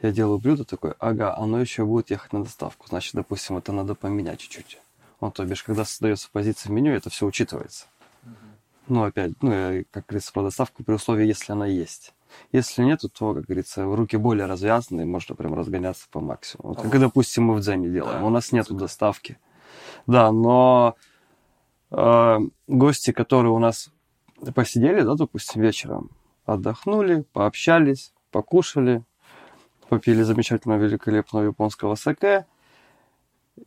я 0.00 0.12
делаю 0.12 0.38
блюдо 0.38 0.64
такое, 0.64 0.94
ага, 1.00 1.36
оно 1.36 1.60
еще 1.60 1.84
будет 1.84 2.08
ехать 2.08 2.32
на 2.32 2.44
доставку, 2.44 2.86
значит, 2.88 3.14
допустим, 3.14 3.56
это 3.56 3.72
надо 3.72 3.96
поменять 3.96 4.38
чуть-чуть. 4.38 4.78
Ну, 5.20 5.32
то 5.32 5.44
бишь, 5.44 5.64
когда 5.64 5.84
создается 5.84 6.28
позиция 6.30 6.70
в 6.70 6.72
меню, 6.72 6.92
это 6.92 7.10
все 7.10 7.26
учитывается. 7.26 7.86
Ну, 8.86 9.02
опять, 9.02 9.32
ну, 9.42 9.84
как 9.90 10.06
говорится, 10.06 10.32
про 10.32 10.44
доставку 10.44 10.84
при 10.84 10.94
условии, 10.94 11.26
если 11.26 11.50
она 11.50 11.66
есть. 11.66 12.14
Если 12.52 12.84
нет, 12.84 13.00
то, 13.12 13.34
как 13.34 13.44
говорится, 13.44 13.84
руки 13.84 14.16
более 14.16 14.46
развязаны, 14.46 15.04
можно 15.04 15.34
прям 15.34 15.54
разгоняться 15.54 16.06
по 16.12 16.20
максимуму. 16.20 16.74
Вот, 16.74 16.80
как, 16.80 17.00
допустим, 17.00 17.42
мы 17.42 17.54
в 17.56 17.60
Дземе 17.60 17.90
делаем. 17.90 18.22
У 18.22 18.30
нас 18.30 18.52
нету 18.52 18.74
доставки. 18.74 19.36
Да, 20.06 20.30
но 20.32 20.96
э, 21.90 22.38
гости, 22.66 23.12
которые 23.12 23.52
у 23.52 23.58
нас 23.58 23.90
посидели, 24.54 25.02
да, 25.02 25.14
допустим, 25.14 25.62
вечером, 25.62 26.10
отдохнули, 26.44 27.24
пообщались, 27.32 28.12
покушали, 28.30 29.02
попили 29.88 30.22
замечательного 30.22 30.80
великолепного 30.80 31.44
японского 31.44 31.94
саке. 31.94 32.46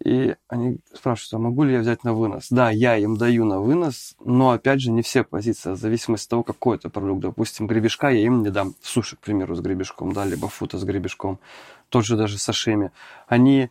И 0.03 0.35
они 0.49 0.79
спрашивают, 0.93 1.33
а 1.33 1.37
могу 1.37 1.63
ли 1.63 1.73
я 1.73 1.79
взять 1.79 2.03
на 2.03 2.13
вынос? 2.13 2.47
Да, 2.49 2.69
я 2.69 2.97
им 2.97 3.15
даю 3.15 3.45
на 3.45 3.61
вынос, 3.61 4.17
но 4.19 4.51
опять 4.51 4.81
же 4.81 4.91
не 4.91 5.01
все 5.01 5.23
позиции, 5.23 5.71
в 5.71 5.77
зависимости 5.77 6.25
от 6.25 6.29
того, 6.31 6.43
какой 6.43 6.75
это 6.75 6.89
продукт. 6.89 7.21
Допустим, 7.21 7.67
гребешка 7.67 8.09
я 8.09 8.19
им 8.19 8.43
не 8.43 8.49
дам. 8.49 8.75
Суши, 8.81 9.15
к 9.15 9.19
примеру, 9.21 9.55
с 9.55 9.61
гребешком, 9.61 10.11
да, 10.11 10.25
либо 10.25 10.49
фута 10.49 10.77
с 10.77 10.83
гребешком. 10.83 11.39
Тот 11.87 12.05
же 12.05 12.17
даже 12.17 12.37
сашими. 12.37 12.91
Они 13.27 13.69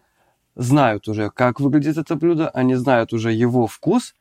знают 0.57 1.07
уже, 1.07 1.31
как 1.31 1.61
выглядит 1.61 1.99
это 1.99 2.17
блюдо, 2.17 2.49
они 2.49 2.75
знают 2.75 3.13
уже 3.13 3.33
его 3.33 3.67
вкус, 3.67 4.15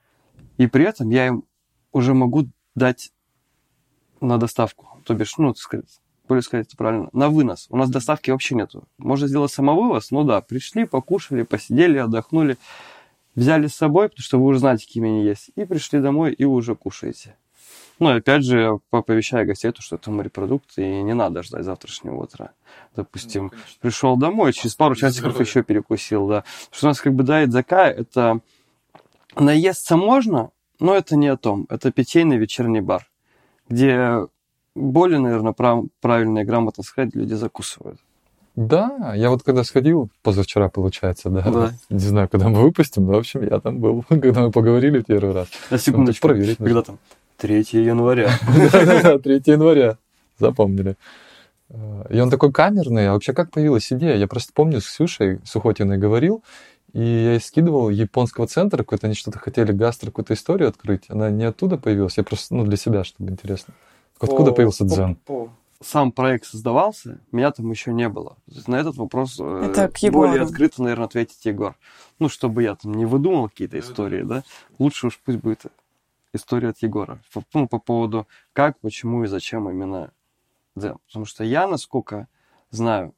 и 0.58 0.68
при 0.68 0.86
этом 0.86 1.10
я 1.10 1.28
им 1.28 1.46
уже 1.92 2.14
могу 2.14 2.50
дать 2.76 3.12
на 4.22 4.38
доставку. 4.38 5.02
То 5.06 5.14
бишь, 5.14 5.38
ну, 5.38 5.56
сказать, 5.56 6.02
более 6.28 6.42
сказать 6.42 6.68
это 6.68 6.78
правильно, 6.78 7.10
на 7.14 7.30
вынос. 7.30 7.68
У 7.70 7.78
нас 7.78 7.90
доставки 7.90 8.32
вообще 8.32 8.56
нету. 8.56 8.88
Можно 8.98 9.28
сделать 9.28 9.52
самовывоз, 9.52 10.12
ну 10.12 10.24
да, 10.24 10.42
пришли, 10.42 10.86
покушали, 10.86 11.44
посидели, 11.44 11.98
отдохнули, 11.98 12.58
взяли 13.36 13.68
с 13.68 13.76
собой, 13.76 14.10
потому 14.10 14.24
что 14.24 14.40
вы 14.40 14.48
уже 14.48 14.60
знаете, 14.60 14.86
какими 14.86 15.10
они 15.10 15.24
есть, 15.24 15.52
и 15.56 15.66
пришли 15.66 16.00
домой, 16.00 16.34
и 16.34 16.44
уже 16.44 16.76
кушаете. 16.76 17.36
Ну, 18.00 18.14
и 18.14 18.18
опять 18.18 18.44
же, 18.44 18.80
оповещая 18.92 19.46
гостей, 19.46 19.72
то, 19.72 19.82
что 19.82 19.96
это 19.96 20.12
морепродукт, 20.12 20.78
и 20.78 21.02
не 21.02 21.14
надо 21.14 21.44
ждать 21.44 21.64
завтрашнего 21.64 22.24
утра. 22.24 22.52
Допустим, 22.96 23.52
ну, 23.54 23.60
пришел 23.80 24.18
домой, 24.18 24.54
через 24.54 24.76
пару 24.76 24.96
часиков 24.96 25.40
еще 25.40 25.64
перекусил, 25.64 26.28
да. 26.28 26.44
Что 26.72 26.88
у 26.88 26.90
нас 26.90 27.00
как 27.00 27.14
бы, 27.14 27.24
да, 27.24 27.44
идзака, 27.44 27.90
это 27.90 28.40
наесться 29.36 29.96
можно, 29.98 30.52
но 30.80 30.96
это 30.96 31.16
не 31.16 31.28
о 31.28 31.38
том. 31.38 31.68
Это 31.70 31.92
питейный 31.92 32.38
вечерний 32.38 32.82
бар 32.82 33.08
где 33.70 34.28
более, 34.76 35.20
наверное, 35.20 35.54
прав, 35.54 35.86
правильно 36.02 36.40
и 36.40 36.44
грамотно 36.44 36.84
сказать, 36.84 37.16
люди 37.16 37.34
закусывают. 37.34 38.00
Да, 38.56 39.14
я 39.16 39.30
вот 39.30 39.44
когда 39.44 39.64
сходил, 39.64 40.10
позавчера, 40.24 40.70
получается, 40.70 41.30
да, 41.30 41.42
да. 41.42 41.74
не 41.90 42.00
знаю, 42.00 42.30
когда 42.30 42.48
мы 42.48 42.62
выпустим, 42.62 43.06
но, 43.06 43.14
в 43.14 43.18
общем, 43.18 43.44
я 43.44 43.60
там 43.60 43.80
был, 43.80 44.04
когда 44.10 44.44
мы 44.44 44.52
поговорили 44.52 45.02
первый 45.02 45.34
раз. 45.34 45.48
На 45.70 45.78
секундочку, 45.78 46.28
проверить 46.28 46.58
когда 46.58 46.82
там? 46.82 47.00
3 47.38 47.66
января. 47.72 48.30
3 49.24 49.42
января, 49.46 49.98
запомнили. 50.40 50.96
Э, 51.70 52.06
и 52.10 52.20
он 52.20 52.30
такой 52.30 52.52
камерный. 52.52 53.10
А 53.10 53.14
вообще 53.14 53.34
как 53.34 53.52
появилась 53.52 53.92
идея? 53.92 54.16
Я 54.16 54.28
просто 54.28 54.54
помню, 54.54 54.82
с 54.82 54.86
Ксюшей 54.86 55.40
Сухотиной 55.44 55.98
говорил, 55.98 56.44
и 56.94 57.02
я 57.02 57.32
ей 57.34 57.42
скидывал 57.42 57.90
японского 57.90 58.48
центра 58.48 58.78
какой-то, 58.80 59.08
они 59.08 59.16
что-то 59.16 59.40
хотели 59.40 59.72
гастро 59.72 60.08
какую-то 60.08 60.34
историю 60.34 60.70
открыть. 60.70 61.04
Она 61.10 61.30
не 61.30 61.44
оттуда 61.44 61.78
появилась, 61.78 62.18
я 62.18 62.24
просто, 62.24 62.56
ну, 62.56 62.64
для 62.64 62.78
себя, 62.78 63.04
чтобы 63.04 63.32
интересно. 63.32 63.74
Откуда 64.20 64.52
по, 64.52 64.58
появился 64.58 64.86
дзен? 64.86 65.16
По, 65.16 65.46
по, 65.46 65.52
сам 65.82 66.12
проект 66.12 66.46
создавался, 66.46 67.20
меня 67.32 67.52
там 67.52 67.70
еще 67.70 67.92
не 67.92 68.08
было. 68.08 68.38
На 68.68 68.76
этот 68.76 68.96
вопрос 68.96 69.38
э, 69.40 69.72
Это 69.72 69.90
к 69.90 70.12
более 70.12 70.42
открыто, 70.44 70.82
наверное, 70.82 71.06
ответить 71.06 71.44
Егор. 71.44 71.76
Ну, 72.20 72.30
чтобы 72.30 72.64
я 72.64 72.76
там 72.76 72.94
не 72.94 73.06
выдумал 73.06 73.50
какие-то 73.50 73.78
истории, 73.78 74.24
да, 74.24 74.44
лучше 74.80 75.08
уж 75.08 75.20
пусть 75.24 75.40
будет 75.40 75.66
история 76.36 76.70
от 76.70 76.78
Егора. 76.80 77.22
По, 77.34 77.44
ну, 77.54 77.68
по 77.68 77.80
поводу 77.80 78.28
как, 78.54 78.80
почему 78.80 79.24
и 79.24 79.28
зачем 79.28 79.70
именно 79.70 80.12
Дзен. 80.76 80.98
Потому 81.08 81.26
что 81.26 81.44
я, 81.44 81.68
насколько 81.68 82.28
знаю, 82.70 83.14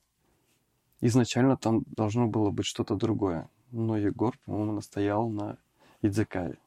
изначально 1.01 1.57
там 1.57 1.83
должно 1.95 2.27
было 2.27 2.51
быть 2.51 2.65
что-то 2.65 2.95
другое. 2.95 3.49
Но 3.71 3.97
Егор, 3.97 4.37
по-моему, 4.45 4.73
настоял 4.73 5.29
на 5.29 5.57
Идзекае. 6.01 6.57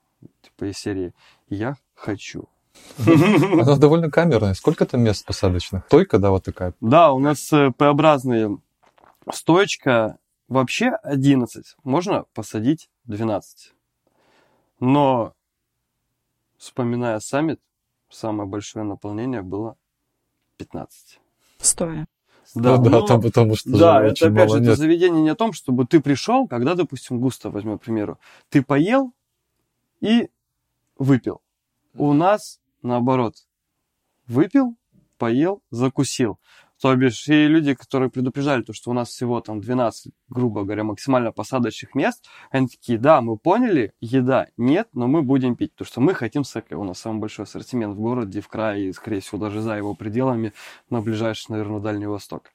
Типа 0.43 0.65
из 0.71 0.79
серии 0.79 1.15
«Я 1.49 1.77
хочу». 1.95 2.49
Она 2.99 3.77
довольно 3.77 4.11
камерная. 4.11 4.55
Сколько 4.55 4.87
там 4.87 5.03
мест 5.03 5.25
посадочных? 5.25 5.85
Стойка, 5.87 6.19
да, 6.19 6.31
вот 6.31 6.45
такая? 6.45 6.75
Да, 6.81 7.13
у 7.13 7.19
нас 7.19 7.53
э, 7.53 7.71
П-образные. 7.77 8.59
Стоечка 9.33 10.19
вообще 10.49 10.91
11. 11.03 11.77
Можно 11.85 12.25
посадить 12.35 12.91
12. 13.05 13.73
Но, 14.81 15.35
вспоминая 16.61 17.19
саммит, 17.21 17.59
самое 18.11 18.49
большое 18.49 18.85
наполнение 18.85 19.43
было 19.43 19.77
15. 20.59 21.19
Стоя. 21.59 22.07
Да, 22.55 22.77
ну, 22.77 22.85
да, 22.85 22.91
но, 22.91 23.07
там, 23.07 23.23
потому 23.23 23.57
что 23.57 23.71
да, 23.71 24.05
это 24.05 24.27
опять 24.27 24.51
же 24.51 24.59
это 24.59 24.75
заведение 24.75 25.23
не 25.23 25.31
о 25.31 25.37
том, 25.37 25.53
чтобы 25.53 25.87
ты 25.87 26.01
пришел, 26.01 26.49
когда, 26.49 26.75
допустим, 26.75 27.21
густо 27.21 27.49
возьмем, 27.49 27.79
к 27.79 27.83
примеру, 27.83 28.19
ты 28.49 28.63
поел 28.63 29.13
и 30.01 30.29
выпил. 30.99 31.41
У 31.95 32.13
нас 32.13 32.61
наоборот. 32.83 33.37
Выпил, 34.27 34.77
поел, 35.17 35.63
закусил. 35.71 36.39
То 36.81 36.97
бишь, 36.97 37.29
и 37.29 37.47
люди, 37.47 37.75
которые 37.75 38.11
предупреждали, 38.11 38.63
то, 38.63 38.73
что 38.73 38.91
у 38.91 38.95
нас 38.95 39.09
всего 39.09 39.41
там 39.43 39.61
12, 39.61 40.13
грубо 40.31 40.65
говоря, 40.65 40.83
максимально 40.83 41.31
посадочных 41.31 41.95
мест, 41.95 42.25
они 42.51 42.69
такие, 42.69 42.99
да, 42.99 43.21
мы 43.21 43.37
поняли, 43.37 43.93
еда 44.01 44.47
нет, 44.57 44.89
но 44.95 45.07
мы 45.07 45.23
будем 45.23 45.57
пить, 45.57 45.73
потому 45.73 45.87
что 45.87 46.01
мы 46.01 46.15
хотим 46.15 46.43
саке. 46.43 46.77
У 46.77 46.85
нас 46.85 46.99
самый 46.99 47.21
большой 47.21 47.45
ассортимент 47.45 47.97
в 47.97 48.01
городе, 48.01 48.41
в 48.41 48.49
крае, 48.49 48.89
и, 48.89 48.93
скорее 48.95 49.21
всего, 49.21 49.39
даже 49.39 49.61
за 49.61 49.77
его 49.77 49.95
пределами, 49.95 50.55
на 50.89 51.03
ближайший, 51.03 51.51
наверное, 51.51 51.81
Дальний 51.81 52.07
Восток. 52.07 52.51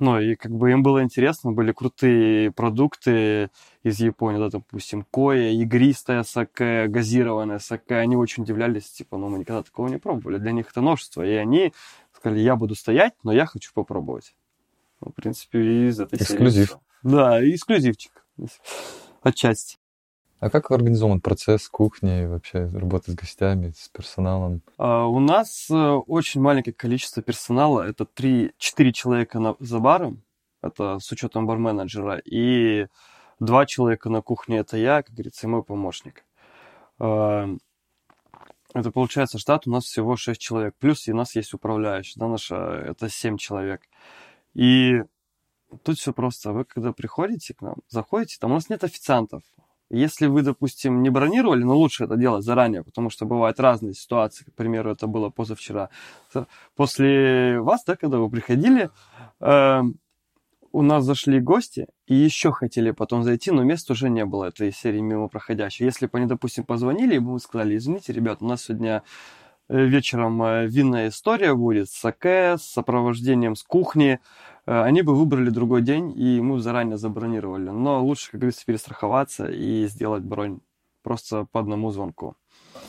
Ну, 0.00 0.20
и 0.20 0.36
как 0.36 0.52
бы 0.52 0.70
им 0.70 0.84
было 0.84 1.02
интересно, 1.02 1.50
были 1.50 1.72
крутые 1.72 2.52
продукты 2.52 3.50
из 3.82 3.98
Японии, 3.98 4.38
да, 4.38 4.48
допустим, 4.48 5.04
коя, 5.10 5.50
игристая 5.50 6.22
саке, 6.22 6.86
газированная 6.86 7.58
саке. 7.58 7.96
Они 7.96 8.14
очень 8.16 8.44
удивлялись, 8.44 8.88
типа, 8.90 9.16
ну, 9.16 9.28
мы 9.28 9.40
никогда 9.40 9.64
такого 9.64 9.88
не 9.88 9.98
пробовали. 9.98 10.38
Для 10.38 10.52
них 10.52 10.70
это 10.70 10.82
новшество. 10.82 11.26
И 11.26 11.32
они 11.32 11.72
сказали, 12.28 12.40
я 12.40 12.56
буду 12.56 12.74
стоять, 12.74 13.14
но 13.22 13.32
я 13.32 13.46
хочу 13.46 13.72
попробовать. 13.72 14.34
Ну, 15.00 15.10
в 15.10 15.14
принципе, 15.14 15.88
из 15.88 16.00
этой 16.00 16.18
Эксклюзив. 16.18 16.68
серии. 16.68 16.80
Да, 17.02 17.48
эксклюзивчик. 17.48 18.24
Отчасти. 19.22 19.78
А 20.40 20.50
как 20.50 20.70
организован 20.70 21.20
процесс 21.20 21.68
кухни, 21.68 22.26
вообще 22.26 22.66
работы 22.66 23.12
с 23.12 23.14
гостями, 23.14 23.72
с 23.76 23.88
персоналом? 23.88 24.62
А, 24.76 25.06
у 25.06 25.18
нас 25.18 25.68
э, 25.70 25.74
очень 25.74 26.40
маленькое 26.40 26.74
количество 26.74 27.22
персонала. 27.22 27.82
Это 27.82 28.04
3-4 28.04 28.92
человека 28.92 29.40
на, 29.40 29.56
за 29.58 29.80
баром. 29.80 30.22
Это 30.62 30.98
с 31.00 31.10
учетом 31.10 31.46
барменеджера. 31.46 32.20
И 32.24 32.86
два 33.40 33.66
человека 33.66 34.10
на 34.10 34.22
кухне. 34.22 34.58
Это 34.58 34.76
я, 34.76 35.02
как 35.02 35.12
говорится, 35.12 35.46
и 35.46 35.50
мой 35.50 35.64
помощник. 35.64 36.24
А, 37.00 37.48
это 38.74 38.90
получается 38.90 39.38
штат 39.38 39.66
у 39.66 39.70
нас 39.70 39.84
всего 39.84 40.16
6 40.16 40.40
человек. 40.40 40.74
Плюс 40.78 41.08
у 41.08 41.14
нас 41.14 41.34
есть 41.34 41.54
управляющий. 41.54 42.18
Да, 42.18 42.28
наша, 42.28 42.56
это 42.56 43.08
7 43.08 43.38
человек. 43.38 43.82
И 44.54 45.02
тут 45.82 45.98
все 45.98 46.12
просто. 46.12 46.52
Вы 46.52 46.64
когда 46.64 46.92
приходите 46.92 47.54
к 47.54 47.62
нам, 47.62 47.76
заходите, 47.88 48.36
там 48.40 48.50
у 48.50 48.54
нас 48.54 48.68
нет 48.68 48.84
официантов. 48.84 49.42
Если 49.90 50.26
вы, 50.26 50.42
допустим, 50.42 51.02
не 51.02 51.08
бронировали, 51.08 51.62
но 51.62 51.74
лучше 51.74 52.04
это 52.04 52.16
делать 52.16 52.44
заранее, 52.44 52.84
потому 52.84 53.08
что 53.08 53.24
бывают 53.24 53.58
разные 53.58 53.94
ситуации. 53.94 54.44
К 54.44 54.52
примеру, 54.52 54.90
это 54.90 55.06
было 55.06 55.30
позавчера. 55.30 55.88
После 56.76 57.58
вас, 57.60 57.84
да, 57.84 57.96
когда 57.96 58.18
вы 58.18 58.28
приходили, 58.28 58.90
э, 59.40 59.80
у 60.72 60.82
нас 60.82 61.04
зашли 61.04 61.40
гости 61.40 61.86
и 62.06 62.14
еще 62.14 62.52
хотели 62.52 62.90
потом 62.90 63.22
зайти, 63.22 63.50
но 63.50 63.62
мест 63.62 63.90
уже 63.90 64.10
не 64.10 64.24
было 64.24 64.46
этой 64.46 64.72
серии 64.72 65.00
мимо 65.00 65.28
проходящей. 65.28 65.86
Если 65.86 66.06
бы 66.06 66.18
они, 66.18 66.26
допустим, 66.26 66.64
позвонили, 66.64 67.16
и 67.16 67.18
бы 67.18 67.38
сказали, 67.38 67.76
извините, 67.76 68.12
ребят, 68.12 68.38
у 68.40 68.46
нас 68.46 68.64
сегодня 68.64 69.02
э, 69.68 69.84
вечером 69.84 70.42
э, 70.42 70.66
винная 70.66 71.08
история 71.08 71.54
будет, 71.54 71.90
саке, 71.90 72.56
с 72.58 72.62
сопровождением 72.62 73.56
с 73.56 73.62
кухни, 73.62 74.20
Э, 74.68 74.82
они 74.82 75.00
бы 75.00 75.14
выбрали 75.14 75.48
другой 75.48 75.80
день, 75.80 76.12
и 76.14 76.42
мы 76.42 76.60
заранее 76.60 76.98
забронировали. 76.98 77.70
Но 77.70 78.04
лучше, 78.04 78.30
как 78.30 78.40
говорится, 78.40 78.66
перестраховаться 78.66 79.46
и 79.46 79.86
сделать 79.86 80.22
бронь 80.22 80.60
просто 81.02 81.46
по 81.50 81.60
одному 81.60 81.90
звонку. 81.90 82.36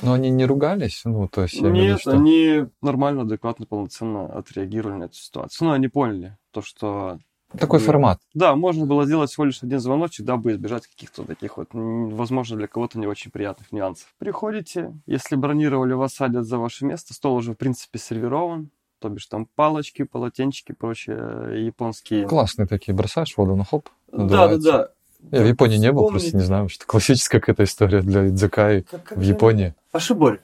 Но 0.02 0.12
они 0.12 0.30
не 0.30 0.46
ругались? 0.46 1.04
Ну, 1.06 1.30
то 1.30 1.44
есть, 1.44 1.62
Нет, 1.62 2.02
что... 2.02 2.12
они 2.12 2.66
нормально, 2.82 3.22
адекватно, 3.22 3.66
полноценно 3.66 4.26
отреагировали 4.26 4.98
на 4.98 5.04
эту 5.06 5.16
ситуацию. 5.16 5.70
Ну, 5.70 5.74
они 5.74 5.88
поняли 5.88 6.38
то, 6.52 6.62
что... 6.62 7.20
Такой 7.58 7.80
формат. 7.80 8.20
Да, 8.34 8.56
можно 8.56 8.86
было 8.86 9.06
сделать 9.06 9.32
всего 9.32 9.46
лишь 9.46 9.64
один 9.64 9.80
звоночек, 9.80 10.26
дабы 10.26 10.52
избежать 10.52 10.86
каких-то 10.88 11.24
таких 11.24 11.58
вот, 11.58 11.70
возможно, 11.74 12.58
для 12.58 12.68
кого-то 12.68 13.00
не 13.00 13.08
очень 13.08 13.32
приятных 13.32 13.72
нюансов. 13.72 14.08
Приходите, 14.20 14.94
если 15.08 15.36
бронировали, 15.36 15.94
вас 15.94 16.14
садят 16.14 16.46
за 16.46 16.58
ваше 16.60 16.86
место, 16.86 17.14
стол 17.14 17.36
уже, 17.36 17.54
в 17.54 17.58
принципе, 17.58 17.98
сервирован, 17.98 18.70
то 19.00 19.10
бишь 19.10 19.26
там 19.26 19.48
палочки, 19.56 20.04
полотенчики, 20.04 20.74
прочие 20.74 21.18
э, 21.18 21.62
японские. 21.66 22.28
Классные 22.28 22.68
такие, 22.68 22.94
бросаешь 22.94 23.36
воду 23.38 23.56
на 23.56 23.64
хоп, 23.64 23.90
Да, 24.12 24.48
да, 24.48 24.58
да. 24.58 24.90
Я 25.32 25.44
в 25.44 25.48
Японии 25.48 25.78
не 25.78 25.92
был, 25.92 26.08
просто 26.08 26.38
не 26.38 26.44
знаю, 26.44 26.70
что 26.70 26.86
классическая 26.86 27.40
какая-то 27.40 27.64
история 27.64 28.02
для 28.02 28.30
идзакаи 28.30 28.86
в 29.12 29.22
Японии. 29.22 29.74
Ашибори. 29.92 30.40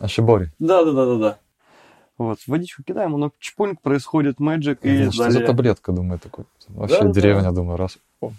Ашибори. 0.00 0.52
Да, 0.58 0.84
да, 0.84 0.92
да, 0.92 1.06
да, 1.06 1.16
да. 1.16 1.38
Вот, 2.22 2.38
водичку 2.46 2.82
кидаем, 2.82 3.14
оно 3.14 3.32
чпуньк, 3.38 3.80
происходит 3.80 4.38
мэджик 4.40 4.84
и 4.84 5.10
Что 5.10 5.24
далее... 5.24 5.40
за 5.40 5.46
таблетка, 5.46 5.92
думаю, 5.92 6.18
такой. 6.18 6.44
Вообще 6.68 7.02
да, 7.02 7.10
деревня, 7.10 7.44
да. 7.44 7.52
думаю, 7.52 7.76
раз. 7.76 7.98
О. 8.20 8.32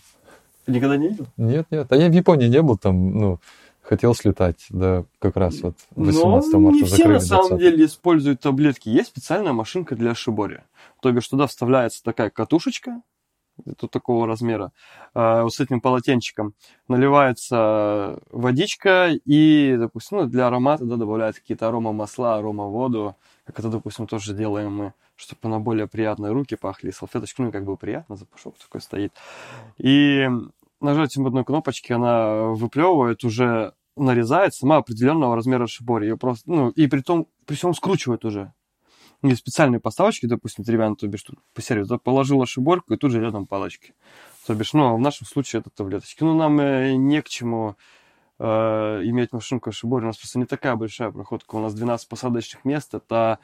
Никогда 0.68 0.98
не 0.98 1.10
видел? 1.10 1.28
Нет, 1.38 1.68
нет. 1.70 1.92
А 1.92 1.96
я 1.96 2.08
в 2.08 2.14
Японии 2.14 2.48
не 2.48 2.62
был, 2.62 2.78
там, 2.78 3.18
ну, 3.18 3.40
хотел 3.82 4.16
слетать, 4.16 4.66
да, 4.70 5.04
как 5.20 5.36
раз 5.36 5.62
вот 5.62 5.76
18 5.96 6.54
Но 6.54 6.60
марта 6.60 6.78
не 6.78 6.84
все 6.84 7.08
на 7.08 7.20
самом 7.20 7.58
деле 7.58 7.86
используют 7.86 8.40
таблетки. 8.40 8.90
Есть 8.90 9.10
специальная 9.10 9.54
машинка 9.54 9.96
для 9.96 10.16
шибори. 10.16 10.62
То 11.02 11.12
бишь 11.12 11.28
туда 11.28 11.48
вставляется 11.48 12.02
такая 12.04 12.30
катушечка, 12.30 13.02
тут 13.78 13.92
такого 13.92 14.28
размера, 14.28 14.72
э, 15.14 15.42
вот 15.44 15.54
с 15.54 15.60
этим 15.60 15.82
полотенчиком 15.82 16.54
наливается 16.88 18.20
водичка 18.32 19.12
и, 19.26 19.76
допустим, 19.78 20.20
ну, 20.20 20.26
для 20.26 20.48
аромата 20.48 20.86
да, 20.86 20.96
добавляют 20.96 21.38
какие-то 21.38 21.68
арома 21.68 21.92
масла, 21.92 22.38
арома 22.38 22.66
воду, 22.66 23.16
как 23.46 23.60
это, 23.60 23.70
допустим, 23.70 24.08
тоже 24.08 24.34
делаем 24.34 24.74
мы, 24.74 24.94
чтобы 25.16 25.42
она 25.44 25.60
более 25.60 25.88
приятные 25.88 26.32
руки 26.32 26.56
пахли, 26.56 26.92
салфеточка, 26.92 27.44
ну, 27.44 27.52
как 27.52 27.66
бы 27.66 27.76
приятно, 27.78 28.16
запашок 28.16 28.58
такой 28.58 28.82
стоит. 28.82 29.14
И 29.78 30.28
нажатием 30.80 31.28
одной 31.28 31.44
кнопочки 31.44 31.92
она 31.92 32.44
выплевывает, 32.48 33.24
уже 33.24 33.74
нарезает 33.96 34.54
сама 34.54 34.78
определенного 34.78 35.36
размера 35.36 35.68
шибори. 35.68 36.06
Ее 36.06 36.18
просто, 36.18 36.50
ну, 36.50 36.70
и 36.70 36.88
при 36.88 37.02
том, 37.02 37.28
при 37.46 37.56
всем 37.56 37.74
скручивает 37.74 38.26
уже. 38.26 38.54
Есть 39.22 39.40
специальные 39.40 39.80
поставочки, 39.80 40.26
допустим, 40.26 40.64
деревянные, 40.64 40.98
то 40.98 41.08
бишь, 41.08 41.26
по 41.54 41.62
сервису, 41.62 41.98
положила 41.98 42.46
шиборку 42.46 42.94
и 42.94 42.98
тут 42.98 43.12
же 43.12 43.22
рядом 43.22 43.48
палочки. 43.48 43.94
То 44.46 44.54
бишь, 44.54 44.74
ну, 44.74 44.88
а 44.88 44.94
в 44.96 45.00
нашем 45.00 45.28
случае 45.28 45.62
это 45.62 45.70
таблеточки. 45.70 46.24
Ну, 46.24 46.36
нам 46.36 46.60
э, 46.60 46.96
не 46.96 47.22
к 47.22 47.30
чему 47.30 47.78
э, 48.40 49.02
иметь 49.06 49.34
машинку 49.34 49.72
шибори. 49.72 50.04
У 50.04 50.08
нас 50.08 50.18
просто 50.18 50.40
не 50.40 50.46
такая 50.46 50.76
большая 50.76 51.12
проходка. 51.12 51.56
У 51.56 51.60
нас 51.60 51.74
12 51.74 52.08
посадочных 52.08 52.66
мест. 52.66 52.94
Это 52.94 53.40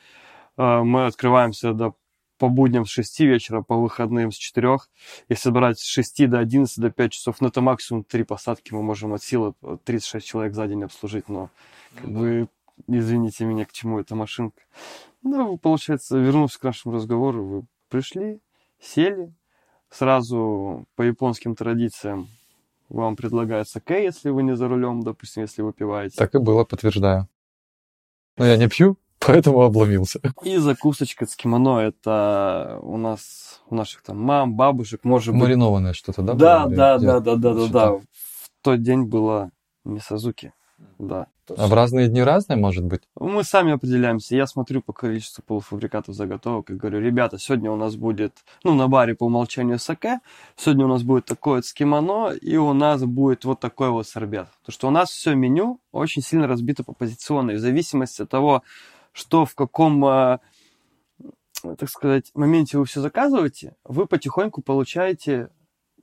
э, 0.58 0.82
мы 0.84 1.06
открываемся 1.06 1.74
до 1.74 1.96
по 2.40 2.48
будням 2.48 2.86
с 2.86 2.90
6 2.90 3.20
вечера, 3.20 3.62
по 3.62 3.76
выходным 3.76 4.32
с 4.32 4.36
4. 4.36 4.78
Если 5.28 5.50
брать 5.52 5.80
с 5.80 5.86
6 5.86 6.30
до 6.30 6.40
11, 6.40 6.80
до 6.80 6.90
5 6.90 7.12
часов, 7.12 7.42
ну 7.42 7.50
это 7.50 7.62
максимум 7.62 8.04
3 8.06 8.24
посадки 8.24 8.74
мы 8.74 8.82
можем 8.82 9.14
от 9.14 9.22
силы 9.22 9.54
36 9.84 10.26
человек 10.26 10.54
за 10.54 10.68
день 10.68 10.84
обслужить, 10.84 11.28
но 11.28 11.50
как 11.96 12.06
ну, 12.06 12.20
бы, 12.20 12.48
извините 12.88 13.44
меня, 13.44 13.66
к 13.66 13.74
чему 13.74 14.00
эта 14.00 14.16
машинка. 14.16 14.62
Ну, 15.22 15.58
получается, 15.58 16.18
вернувшись 16.18 16.58
к 16.58 16.64
нашему 16.64 16.96
разговору, 16.96 17.46
вы 17.46 17.64
пришли, 17.90 18.40
сели, 18.80 19.34
сразу 19.90 20.88
по 20.96 21.02
японским 21.02 21.56
традициям 21.56 22.30
вам 22.90 23.16
предлагается 23.16 23.80
кэй, 23.80 24.06
если 24.06 24.30
вы 24.30 24.44
не 24.44 24.56
за 24.56 24.68
рулем, 24.68 25.02
допустим, 25.02 25.44
если 25.44 25.62
вы 25.62 25.74
пиваете. 25.74 26.16
Так 26.18 26.36
и 26.36 26.40
было, 26.40 26.64
подтверждаю. 26.64 27.28
Но 28.38 28.46
я 28.46 28.58
не 28.58 28.68
пью, 28.68 28.98
поэтому 29.20 29.62
обломился. 29.62 30.20
И 30.44 30.58
закусочка 30.58 31.26
с 31.26 31.36
кимоно, 31.36 31.80
это 31.80 32.80
у 32.82 32.98
нас, 32.98 33.62
у 33.70 33.76
наших 33.76 34.02
там 34.02 34.20
мам, 34.20 34.56
бабушек, 34.56 35.04
может 35.04 35.34
быть... 35.34 35.44
Маринованное 35.44 35.94
что-то, 35.94 36.22
да? 36.24 36.34
Да, 36.34 36.68
да, 36.68 36.98
да, 36.98 37.20
да, 37.20 37.36
да, 37.36 37.54
да, 37.54 37.68
да. 37.68 37.92
В 37.92 38.50
тот 38.62 38.82
день 38.82 39.04
было 39.04 39.52
мисазуки. 39.86 40.54
Да. 41.00 41.28
А 41.58 41.68
в 41.68 41.74
разные 41.74 42.10
дни 42.10 42.22
разные, 42.22 42.58
может 42.58 42.84
быть? 42.84 43.02
Мы 43.16 43.44
сами 43.44 43.72
определяемся. 43.72 44.36
Я 44.36 44.46
смотрю 44.48 44.82
по 44.82 44.94
количеству 44.94 45.44
полуфабрикатов 45.44 46.14
заготовок 46.14 46.70
и 46.70 46.76
говорю, 46.76 47.00
ребята, 47.00 47.40
сегодня 47.40 47.72
у 47.72 47.76
нас 47.76 47.96
будет, 47.96 48.34
ну, 48.64 48.76
на 48.76 48.88
баре 48.88 49.16
по 49.16 49.26
умолчанию 49.26 49.80
саке, 49.80 50.20
сегодня 50.58 50.86
у 50.86 50.90
нас 50.90 51.04
будет 51.04 51.26
такое 51.26 51.56
вот 51.56 51.66
с 51.66 51.74
кимоно, 51.74 52.32
и 52.32 52.58
у 52.58 52.74
нас 52.74 53.04
будет 53.04 53.46
вот 53.46 53.60
такой 53.60 53.90
вот 53.90 54.08
сорбет. 54.08 54.48
Потому 54.60 54.74
что 54.74 54.88
у 54.90 54.92
нас 54.92 55.10
все 55.10 55.34
меню 55.34 55.80
очень 55.92 56.22
сильно 56.22 56.48
разбито 56.48 56.84
по 56.84 56.94
позиционной, 56.94 57.56
в 57.56 57.60
зависимости 57.60 58.22
от 58.22 58.30
того, 58.30 58.64
что 59.14 59.46
в 59.46 59.56
каком, 59.56 60.04
а, 60.06 60.40
так 61.64 61.90
сказать, 61.90 62.32
моменте 62.36 62.78
вы 62.78 62.86
все 62.86 63.02
заказываете, 63.02 63.76
вы 63.84 64.06
потихоньку 64.06 64.62
получаете, 64.62 65.50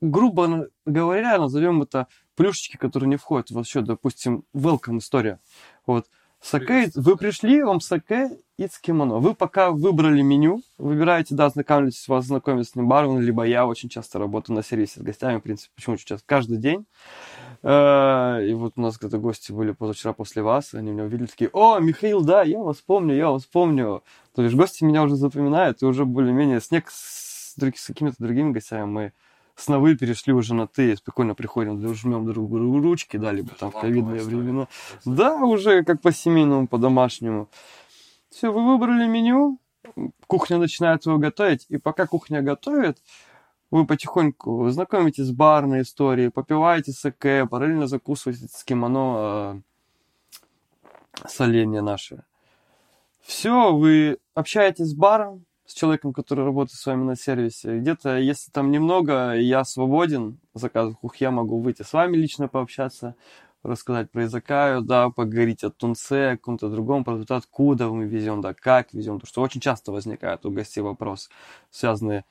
грубо 0.01 0.69
говоря, 0.85 1.39
назовем 1.39 1.83
это 1.83 2.07
плюшечки, 2.35 2.77
которые 2.77 3.09
не 3.09 3.17
входят 3.17 3.51
в 3.51 3.65
счет, 3.65 3.85
допустим, 3.85 4.45
welcome 4.55 4.99
история. 4.99 5.41
Вот. 5.87 6.07
Саке, 6.41 6.91
вы 6.95 7.17
пришли, 7.17 7.63
вам 7.63 7.81
саке 7.81 8.39
и 8.57 8.69
с 8.69 8.79
кимоно. 8.79 9.19
Вы 9.19 9.35
пока 9.35 9.71
выбрали 9.71 10.23
меню, 10.23 10.63
выбираете, 10.79 11.35
да, 11.35 11.49
знакомитесь, 11.49 12.07
вас 12.09 12.27
знакомит 12.27 12.69
с 12.69 12.77
ним 12.77 12.89
бармен, 12.89 13.21
либо 13.21 13.43
я 13.45 13.67
очень 13.67 13.89
часто 13.89 14.19
работаю 14.19 14.55
на 14.55 14.63
сервисе 14.63 15.01
с 15.01 15.03
гостями, 15.03 15.39
в 15.39 15.43
принципе, 15.43 15.73
почему 15.75 15.95
очень 15.95 16.07
часто, 16.07 16.25
каждый 16.27 16.59
день. 16.59 16.87
Э, 17.63 18.47
И 18.47 18.53
вот 18.55 18.75
у 18.77 18.81
нас 18.81 18.99
когда 18.99 19.19
гости 19.19 19.51
были 19.51 19.73
позавчера 19.73 20.13
после 20.13 20.43
вас, 20.43 20.75
они 20.75 20.93
меня 20.93 21.05
увидели, 21.05 21.27
такие, 21.27 21.51
о, 21.53 21.79
Михаил, 21.81 22.23
да, 22.23 22.43
я 22.43 22.61
вас 22.61 22.77
помню, 22.77 23.15
я 23.17 23.31
вас 23.31 23.45
помню. 23.47 24.05
То 24.35 24.43
есть 24.43 24.55
гости 24.55 24.85
меня 24.85 25.03
уже 25.03 25.17
запоминают, 25.17 25.83
и 25.83 25.87
уже 25.87 26.05
более-менее 26.05 26.61
с, 26.61 26.69
с, 26.71 27.55
с 27.57 27.87
какими-то 27.87 28.17
другими 28.19 28.53
гостями 28.53 28.85
мы 28.85 29.13
с 29.57 29.69
на 29.69 29.79
вы 29.79 29.97
перешли 29.97 30.33
уже 30.33 30.55
на 30.55 30.67
ты, 30.67 30.97
спокойно 30.97 31.35
приходим, 31.35 31.95
жмем 31.95 32.27
друг 32.27 32.51
другу 32.51 32.81
ручки, 32.81 33.17
да, 33.17 33.33
либо 33.33 33.51
там 33.55 33.71
в 33.71 33.81
ковидные 33.81 34.23
времена. 34.23 34.69
Да, 35.05 35.37
уже 35.37 35.83
как 35.83 36.03
по-семейному, 36.03 36.69
по-домашнему. 36.69 37.49
Все, 38.29 38.53
вы 38.53 38.67
выбрали 38.67 39.07
меню, 39.09 39.59
кухня 40.27 40.59
начинает 40.59 41.07
его 41.07 41.17
готовить, 41.17 41.65
и 41.71 41.79
пока 41.79 42.07
кухня 42.07 42.43
готовит, 42.43 42.99
вы 43.71 43.87
потихоньку 43.87 44.69
знакомитесь 44.69 45.25
с 45.25 45.33
барной 45.33 45.83
историей, 45.83 46.29
попиваете 46.29 46.93
саке, 46.93 47.47
параллельно 47.47 47.87
закусываете 47.87 48.49
с 48.49 48.63
кимоно 48.63 49.63
э, 51.25 51.29
соленья 51.29 51.81
наши. 51.81 52.25
Все, 53.23 53.75
вы 53.75 54.19
общаетесь 54.35 54.91
с 54.91 54.95
баром, 54.95 55.46
с 55.67 55.75
человеком, 55.75 56.13
который 56.13 56.45
работает 56.45 56.79
с 56.79 56.87
вами 56.87 57.05
на 57.05 57.17
сервисе. 57.17 57.79
Где-то, 57.79 58.19
если 58.19 58.51
там 58.51 58.71
немного, 58.71 59.35
я 59.35 59.65
свободен, 59.65 60.39
заказов 60.55 60.97
ух, 61.03 61.17
я 61.17 61.31
могу 61.31 61.61
выйти 61.61 61.83
с 61.83 61.93
вами 61.93 62.17
лично 62.17 62.49
пообщаться, 62.49 63.17
рассказать 63.63 64.11
про 64.11 64.25
Изакаю, 64.25 64.81
да, 64.81 65.11
поговорить 65.11 65.65
о 65.65 65.71
тунце, 65.71 66.33
о 66.33 66.37
каком-то 66.37 66.69
другом 66.69 67.05
продукте, 67.05 67.35
откуда 67.35 67.89
мы 67.89 68.05
везем, 68.05 68.41
да, 68.41 68.55
как 68.55 68.93
везем. 68.95 69.17
Потому 69.17 69.29
что 69.29 69.43
очень 69.43 69.61
часто 69.61 69.91
возникает 69.91 70.47
у 70.47 70.51
гостей 70.51 70.83
вопрос, 70.83 71.31
связанный 71.71 72.23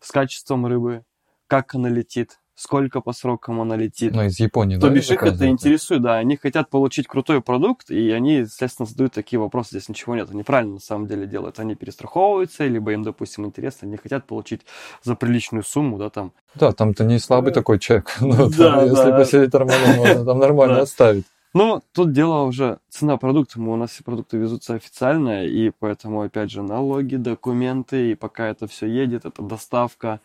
с 0.00 0.10
качеством 0.10 0.66
рыбы, 0.66 1.04
как 1.46 1.74
она 1.74 1.88
летит, 1.88 2.39
сколько 2.60 3.00
по 3.00 3.14
срокам 3.14 3.58
она 3.62 3.74
летит. 3.74 4.14
Ну, 4.14 4.22
из 4.24 4.38
Японии, 4.38 4.76
То 4.76 4.88
да? 4.88 4.94
бишь 4.94 5.10
их 5.10 5.22
это 5.22 5.48
интересует, 5.48 6.02
да, 6.02 6.16
они 6.16 6.36
хотят 6.36 6.68
получить 6.68 7.06
крутой 7.06 7.40
продукт, 7.40 7.90
и 7.90 8.10
они, 8.10 8.40
естественно, 8.40 8.84
задают 8.86 9.14
такие 9.14 9.40
вопросы, 9.40 9.70
здесь 9.70 9.88
ничего 9.88 10.14
нет, 10.14 10.28
они 10.30 10.42
правильно 10.42 10.74
на 10.74 10.80
самом 10.80 11.06
деле 11.06 11.26
делают, 11.26 11.58
они 11.58 11.74
перестраховываются, 11.74 12.66
либо 12.66 12.92
им, 12.92 13.02
допустим, 13.02 13.46
интересно, 13.46 13.88
они 13.88 13.96
хотят 13.96 14.26
получить 14.26 14.60
за 15.02 15.14
приличную 15.14 15.64
сумму, 15.64 15.96
да, 15.96 16.10
там, 16.10 16.32
Да, 16.54 16.72
там 16.72 16.92
ты 16.92 17.04
не 17.04 17.18
слабый 17.18 17.52
такой 17.54 17.78
чек. 17.78 18.14
Ну, 18.20 18.50
Да, 18.50 18.82
если 18.82 19.10
да. 19.10 19.16
посидеть 19.16 19.52
нормально, 19.54 19.96
можно 19.96 20.24
там 20.26 20.38
нормально 20.38 20.80
отставить. 20.82 21.24
Ну, 21.54 21.80
тут 21.94 22.12
дело 22.12 22.42
уже 22.42 22.78
цена 22.90 23.16
продукта. 23.16 23.58
Мы, 23.58 23.72
у 23.72 23.76
нас 23.76 23.90
все 23.90 24.04
продукты 24.04 24.36
везутся 24.36 24.74
официально, 24.74 25.44
и 25.46 25.70
поэтому, 25.70 26.20
опять 26.20 26.50
же, 26.50 26.62
налоги, 26.62 27.16
документы, 27.16 28.12
и 28.12 28.14
пока 28.14 28.48
это 28.48 28.68
все 28.68 28.86
едет, 28.86 29.24
это 29.24 29.42
доставка. 29.42 30.20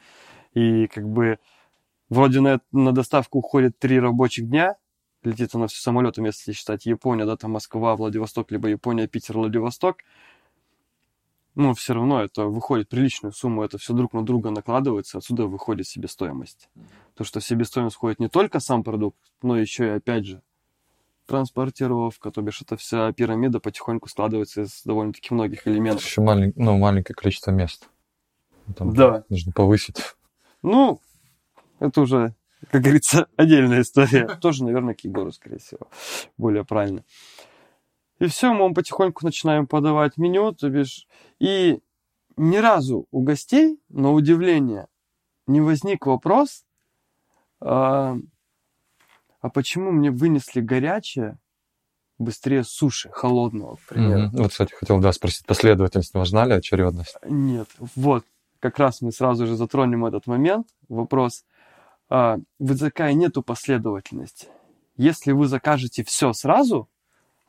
И 0.54 0.86
как 0.88 1.08
бы 1.08 1.40
вроде 2.10 2.42
на, 2.42 2.62
на 2.72 2.92
доставку 2.92 3.40
уходит 3.40 3.80
три 3.80 4.00
рабочих 4.00 4.50
дня, 4.50 4.78
летит 5.24 5.54
она 5.56 5.68
все 5.68 5.82
самолетом, 5.82 6.26
если 6.26 6.52
считать 6.52 6.86
Япония, 6.86 7.26
да, 7.26 7.38
там 7.38 7.52
Москва, 7.52 7.96
Владивосток, 7.96 8.52
либо 8.52 8.70
Япония, 8.70 9.08
Питер, 9.08 9.38
Владивосток. 9.38 9.98
Ну, 11.56 11.74
все 11.74 11.94
равно 11.94 12.22
это 12.22 12.46
выходит 12.46 12.90
приличную 12.90 13.32
сумму, 13.32 13.64
это 13.64 13.78
все 13.78 13.94
друг 13.94 14.12
на 14.14 14.26
друга 14.26 14.50
накладывается, 14.50 15.18
отсюда 15.18 15.46
выходит 15.46 15.88
себестоимость. 15.88 16.70
То, 17.16 17.24
что 17.24 17.40
в 17.40 17.46
себестоимость 17.46 17.96
входит 17.96 18.20
не 18.20 18.28
только 18.28 18.60
сам 18.60 18.84
продукт, 18.84 19.18
но 19.42 19.58
еще 19.58 19.86
и, 19.86 19.90
опять 19.92 20.26
же, 20.26 20.42
транспортировка, 21.28 22.30
то 22.32 22.42
бишь 22.42 22.62
это 22.62 22.76
вся 22.76 23.12
пирамида 23.14 23.62
потихоньку 23.62 24.10
складывается 24.10 24.64
из 24.64 24.84
довольно-таки 24.84 25.34
многих 25.34 25.66
элементов. 25.68 26.06
Еще 26.06 26.22
малень- 26.22 26.54
ну, 26.56 26.78
маленькое 26.78 27.16
количество 27.16 27.52
мест. 27.52 27.88
Там 28.76 28.94
Да. 28.94 29.24
Нужно 29.30 29.52
повысить. 29.54 29.98
Ну, 30.62 31.00
это 31.80 32.02
уже, 32.02 32.34
как 32.72 32.82
говорится, 32.82 33.28
отдельная 33.36 33.82
история. 33.82 34.28
Тоже, 34.42 34.64
наверное, 34.64 34.94
к 34.94 35.02
Егору, 35.02 35.32
скорее 35.32 35.60
всего, 35.60 35.88
более 36.38 36.64
правильно. 36.64 37.04
И 38.20 38.28
все, 38.28 38.54
мы 38.54 38.74
потихоньку 38.74 39.26
начинаем 39.26 39.68
подавать 39.68 40.18
меню, 40.18 40.54
то 40.54 40.70
бишь, 40.70 41.08
и 41.40 41.80
ни 42.38 42.58
разу 42.58 43.08
у 43.12 43.22
гостей, 43.22 43.80
на 43.90 44.12
удивление, 44.12 44.88
не 45.48 45.62
возник 45.62 46.06
вопрос, 46.06 46.66
а, 47.60 48.18
а 49.42 49.50
почему 49.50 49.92
мне 49.92 50.12
вынесли 50.12 50.62
горячее 50.62 51.38
быстрее 52.18 52.64
суши, 52.64 53.10
холодного, 53.12 53.76
к 53.76 53.88
примеру. 53.88 54.28
Мгм. 54.28 54.38
Вот, 54.38 54.52
кстати, 54.52 54.74
хотел, 54.74 55.00
да, 55.00 55.12
спросить, 55.12 55.46
последовательность 55.46 56.14
важна 56.14 56.46
ли 56.46 56.54
очередность? 56.54 57.18
Нет, 57.26 57.68
вот, 57.96 58.26
как 58.60 58.80
раз 58.80 59.02
мы 59.02 59.12
сразу 59.12 59.46
же 59.46 59.56
затронем 59.56 60.06
этот 60.06 60.28
момент. 60.28 60.68
Вопрос. 60.88 61.44
А, 62.10 62.38
В 62.60 62.74
ИЗК 62.74 63.12
нету 63.14 63.42
последовательности. 63.42 64.48
Если 64.98 65.32
вы 65.32 65.48
закажете 65.48 66.04
все 66.04 66.34
сразу, 66.34 66.90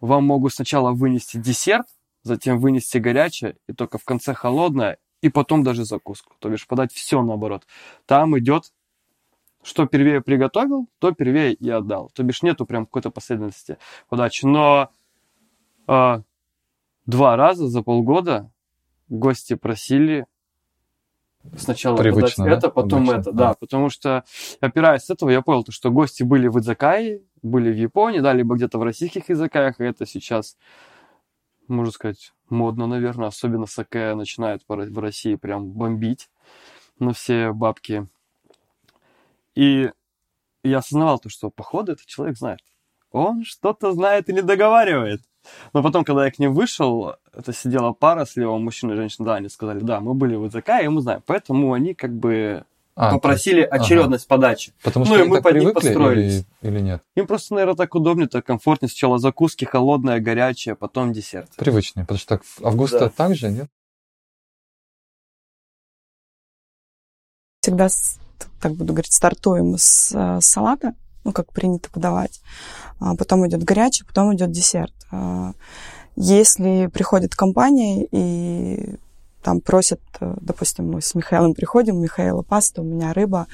вам 0.01 0.25
могут 0.25 0.55
сначала 0.55 0.93
вынести 0.93 1.37
десерт, 1.37 1.87
затем 2.23 2.59
вынести 2.59 2.99
горячее, 2.99 3.57
и 3.69 3.73
только 3.73 3.99
в 3.99 4.05
конце 4.05 4.35
холодное, 4.35 4.99
и 5.21 5.29
потом 5.29 5.63
даже 5.63 5.85
закуску. 5.85 6.35
То 6.39 6.49
бишь 6.49 6.67
подать 6.67 6.93
все 6.93 7.23
наоборот. 7.23 7.67
Там 8.07 8.39
идет, 8.39 8.73
что 9.63 9.87
первее 9.87 10.21
приготовил, 10.21 10.89
то 10.99 11.13
первее 11.13 11.55
и 11.55 11.69
отдал. 11.69 12.11
То 12.15 12.23
бишь 12.23 12.43
нету 12.43 12.67
прям 12.67 12.87
какой-то 12.87 13.11
последовательности 13.11 13.79
подачи. 14.09 14.45
Но 14.45 14.91
а, 15.87 16.23
два 17.07 17.37
раза 17.37 17.69
за 17.69 17.83
полгода 17.83 18.51
гости 19.09 19.55
просили 19.55 20.27
сначала 21.57 21.97
Привычно, 21.97 22.45
подать 22.45 22.61
да? 22.61 22.67
это, 22.67 22.69
потом 22.71 23.03
Обычно, 23.03 23.21
это, 23.21 23.33
да. 23.33 23.49
да, 23.49 23.55
потому 23.55 23.91
что 23.91 24.25
опираясь 24.61 25.03
с 25.03 25.11
этого, 25.11 25.31
я 25.31 25.43
понял, 25.43 25.65
то, 25.65 25.73
что 25.73 25.91
гости 25.91 26.23
были 26.23 26.49
в 26.49 26.59
Идзакае, 26.59 27.23
были 27.43 27.71
в 27.71 27.77
Японии, 27.77 28.21
да, 28.21 28.33
либо 28.33 28.57
где-то 28.57 28.79
в 28.79 28.83
российских 28.83 29.29
языках, 29.29 29.81
и 29.81 29.85
это 29.85 30.07
сейчас, 30.07 30.57
можно 31.69 31.93
сказать, 31.93 32.33
модно, 32.49 32.87
наверное, 32.87 33.29
особенно 33.29 33.67
саке 33.67 34.15
начинает 34.15 34.63
в 34.69 34.99
России 34.99 35.35
прям 35.35 35.71
бомбить 35.71 36.31
на 36.99 37.13
все 37.13 37.53
бабки. 37.53 38.07
И 39.55 39.91
я 40.63 40.79
осознавал 40.79 41.19
то, 41.19 41.29
что 41.29 41.51
походу 41.51 41.93
этот 41.93 42.07
человек 42.07 42.37
знает. 42.37 42.61
Он 43.11 43.45
что-то 43.45 43.93
знает 43.93 44.29
и 44.29 44.33
не 44.33 44.43
договаривает. 44.43 45.23
Но 45.73 45.83
потом, 45.83 46.05
когда 46.05 46.25
я 46.25 46.31
к 46.31 46.39
ним 46.39 46.55
вышел, 46.55 47.15
это 47.35 47.53
сидела 47.53 47.93
пара 47.93 48.25
слева, 48.25 48.57
мужчина 48.59 48.93
и 48.93 48.97
женщина, 48.97 49.25
да, 49.27 49.35
они 49.37 49.49
сказали, 49.49 49.81
да, 49.81 50.01
мы 50.01 50.15
были 50.15 50.37
в 50.37 50.47
ИЗК, 50.47 50.83
и 50.83 50.89
мы 50.89 51.01
знаем. 51.03 51.23
Поэтому 51.27 51.73
они 51.73 51.95
как 51.95 52.13
бы 52.13 52.65
А, 52.95 53.13
попросили 53.13 53.61
есть- 53.61 53.73
очередность 53.73 54.27
подачи. 54.27 54.73
Потому 54.83 55.05
ну 55.07 55.15
что 55.15 55.25
и 55.25 55.29
мы 55.29 55.37
так 55.37 55.45
под 55.45 55.55
них 55.55 55.75
привыкли 55.75 56.13
или, 56.13 56.45
или 56.63 56.81
нет? 56.81 57.03
Им 57.15 57.27
просто, 57.27 57.55
наверное, 57.55 57.77
так 57.77 57.95
удобнее, 57.95 58.27
так 58.29 58.45
комфортнее. 58.47 58.89
Сначала 58.89 59.19
закуски, 59.19 59.65
холодное, 59.65 60.19
горячее, 60.21 60.75
потом 60.77 61.13
десерт. 61.13 61.51
Привычнее, 61.57 62.05
потому 62.07 62.19
что 62.19 62.29
так 62.39 62.43
августа 62.63 63.01
Да. 63.01 63.09
так 63.11 63.35
же, 63.37 63.51
нет? 63.51 63.69
Всегда, 67.61 67.89
так 68.61 68.73
буду 68.75 68.93
говорить, 68.93 69.13
стартуем 69.13 69.77
с 69.77 70.13
э, 70.15 70.41
салата, 70.41 70.95
ну, 71.27 71.33
как 71.33 71.53
принято 71.53 71.91
подавать. 71.91 72.41
А 73.01 73.17
потом 73.17 73.47
идет 73.47 73.65
горячий, 73.65 74.05
потом 74.05 74.35
идет 74.35 74.53
десерт. 74.53 74.95
А, 75.11 75.53
Если 76.15 76.87
приходит 76.87 77.35
компания 77.35 78.07
и 78.11 78.95
там 79.43 79.61
просят, 79.61 80.01
э, 80.21 80.35
допустим, 80.41 80.91
мы 80.91 81.03
с 81.03 81.15
Михаилом 81.15 81.55
приходим, 81.55 82.01
Михаила 82.01 82.43
паста, 82.43 82.81
у 82.81 82.85
меня 82.85 83.13
рыба, 83.13 83.49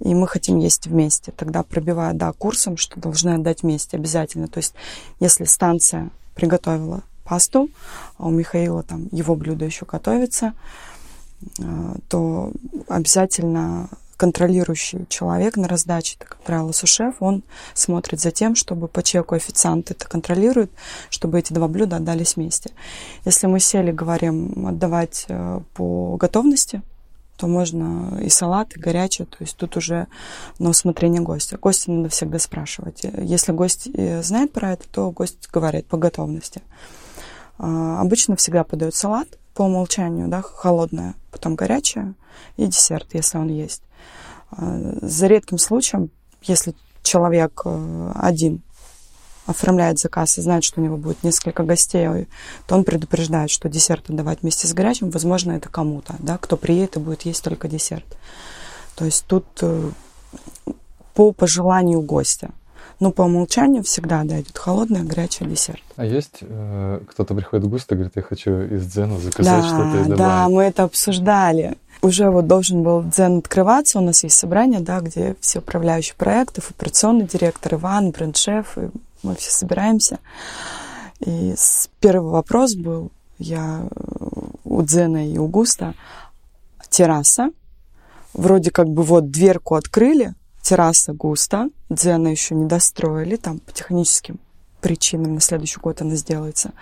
и 0.00 0.14
мы 0.14 0.26
хотим 0.26 0.58
есть 0.58 0.86
вместе. 0.86 1.32
Тогда 1.32 1.62
пробиваю, 1.62 2.14
да, 2.14 2.32
курсом, 2.32 2.78
что 2.78 2.98
должны 2.98 3.34
отдать 3.34 3.62
вместе 3.62 3.98
обязательно. 3.98 4.48
То 4.48 4.58
есть, 4.58 4.74
если 5.20 5.44
станция 5.44 6.10
приготовила 6.34 7.02
пасту, 7.24 7.68
а 8.16 8.26
у 8.28 8.30
Михаила 8.30 8.82
там 8.82 9.08
его 9.12 9.36
блюдо 9.36 9.66
еще 9.66 9.84
готовится, 9.84 10.54
э, 11.58 11.94
то 12.08 12.52
обязательно 12.88 13.90
контролирующий 14.20 15.06
человек 15.08 15.56
на 15.56 15.66
раздаче, 15.66 16.16
это, 16.20 16.28
как 16.28 16.42
правило, 16.42 16.72
сушеф, 16.72 17.14
он 17.20 17.42
смотрит 17.72 18.20
за 18.20 18.30
тем, 18.30 18.54
чтобы 18.54 18.86
по 18.86 19.02
чеку 19.02 19.34
официант 19.34 19.90
это 19.90 20.06
контролирует, 20.06 20.70
чтобы 21.08 21.38
эти 21.38 21.54
два 21.54 21.68
блюда 21.68 21.96
отдались 21.96 22.36
вместе. 22.36 22.70
Если 23.24 23.46
мы 23.46 23.60
сели, 23.60 23.92
говорим, 23.92 24.66
отдавать 24.66 25.24
э, 25.28 25.60
по 25.72 26.18
готовности, 26.18 26.82
то 27.38 27.46
можно 27.46 28.20
и 28.22 28.28
салат, 28.28 28.76
и 28.76 28.78
горячее, 28.78 29.24
то 29.24 29.38
есть 29.40 29.56
тут 29.56 29.78
уже 29.78 30.06
на 30.58 30.68
усмотрение 30.68 31.22
гостя. 31.22 31.56
Гостя 31.56 31.90
надо 31.90 32.10
всегда 32.10 32.38
спрашивать. 32.38 33.00
Если 33.22 33.52
гость 33.52 33.88
э, 33.94 34.22
знает 34.22 34.52
про 34.52 34.72
это, 34.72 34.86
то 34.86 35.10
гость 35.12 35.48
говорит 35.50 35.86
по 35.86 35.96
готовности. 35.96 36.60
А, 37.56 38.02
обычно 38.02 38.36
всегда 38.36 38.64
подают 38.64 38.94
салат 38.94 39.39
по 39.60 39.64
умолчанию, 39.64 40.26
да, 40.28 40.40
холодное, 40.40 41.14
потом 41.30 41.54
горячее 41.54 42.14
и 42.56 42.64
десерт, 42.64 43.08
если 43.12 43.36
он 43.36 43.48
есть. 43.48 43.82
А, 44.52 44.96
за 45.02 45.26
редким 45.26 45.58
случаем, 45.58 46.10
если 46.40 46.74
человек 47.02 47.60
э, 47.66 48.12
один 48.14 48.62
оформляет 49.44 49.98
заказ 49.98 50.38
и 50.38 50.40
знает, 50.40 50.64
что 50.64 50.80
у 50.80 50.84
него 50.84 50.96
будет 50.96 51.22
несколько 51.24 51.62
гостей, 51.62 52.26
то 52.66 52.74
он 52.74 52.84
предупреждает, 52.84 53.50
что 53.50 53.68
десерт 53.68 54.08
отдавать 54.08 54.40
вместе 54.40 54.66
с 54.66 54.72
горячим, 54.72 55.10
возможно, 55.10 55.52
это 55.52 55.68
кому-то, 55.68 56.16
да, 56.20 56.38
кто 56.38 56.56
приедет 56.56 56.96
и 56.96 57.00
будет 57.00 57.26
есть 57.26 57.44
только 57.44 57.68
десерт. 57.68 58.16
То 58.94 59.04
есть 59.04 59.26
тут 59.26 59.44
э, 59.60 59.90
по 61.12 61.32
пожеланию 61.32 62.00
гостя. 62.00 62.48
Но 63.00 63.12
по 63.12 63.22
умолчанию 63.22 63.82
всегда 63.82 64.22
да, 64.24 64.40
идет 64.40 64.56
холодный, 64.56 65.02
горячий 65.02 65.46
десерт. 65.46 65.80
А 65.96 66.04
есть 66.04 66.38
э, 66.42 67.00
кто-то 67.08 67.34
приходит 67.34 67.64
в 67.64 67.70
густо 67.70 67.94
говорит, 67.94 68.12
я 68.14 68.22
хочу 68.22 68.60
из 68.62 68.86
дзена 68.86 69.18
заказать 69.18 69.62
да, 69.62 69.68
что-то 69.68 69.96
и 69.96 70.02
добавить. 70.02 70.18
Да, 70.18 70.48
мы 70.50 70.62
это 70.64 70.82
обсуждали. 70.82 71.76
Уже 72.02 72.30
вот 72.30 72.46
должен 72.46 72.82
был 72.82 73.02
дзен 73.02 73.38
открываться, 73.38 73.98
у 73.98 74.02
нас 74.02 74.22
есть 74.22 74.36
собрание, 74.36 74.80
да, 74.80 75.00
где 75.00 75.34
все 75.40 75.58
управляющие 75.60 76.14
проектов, 76.14 76.70
операционный 76.70 77.26
директор, 77.26 77.74
Иван, 77.74 78.10
бренд-шеф, 78.10 78.76
и 78.76 78.90
мы 79.22 79.34
все 79.34 79.50
собираемся. 79.50 80.18
И 81.20 81.54
первый 82.00 82.30
вопрос 82.30 82.74
был, 82.74 83.10
я 83.38 83.82
у 84.64 84.82
Дзена 84.82 85.26
и 85.26 85.38
у 85.38 85.46
Густа, 85.46 85.94
терраса. 86.88 87.50
Вроде 88.32 88.70
как 88.70 88.88
бы 88.88 89.02
вот 89.02 89.30
дверку 89.30 89.74
открыли, 89.74 90.34
терраса 90.62 91.12
Густа, 91.12 91.70
Дзена 91.88 92.28
еще 92.28 92.54
не 92.54 92.66
достроили, 92.66 93.36
там 93.36 93.58
по 93.58 93.72
техническим 93.72 94.38
причинам 94.80 95.34
на 95.34 95.40
следующий 95.40 95.80
год 95.80 96.00
она 96.00 96.16
сделается. 96.16 96.72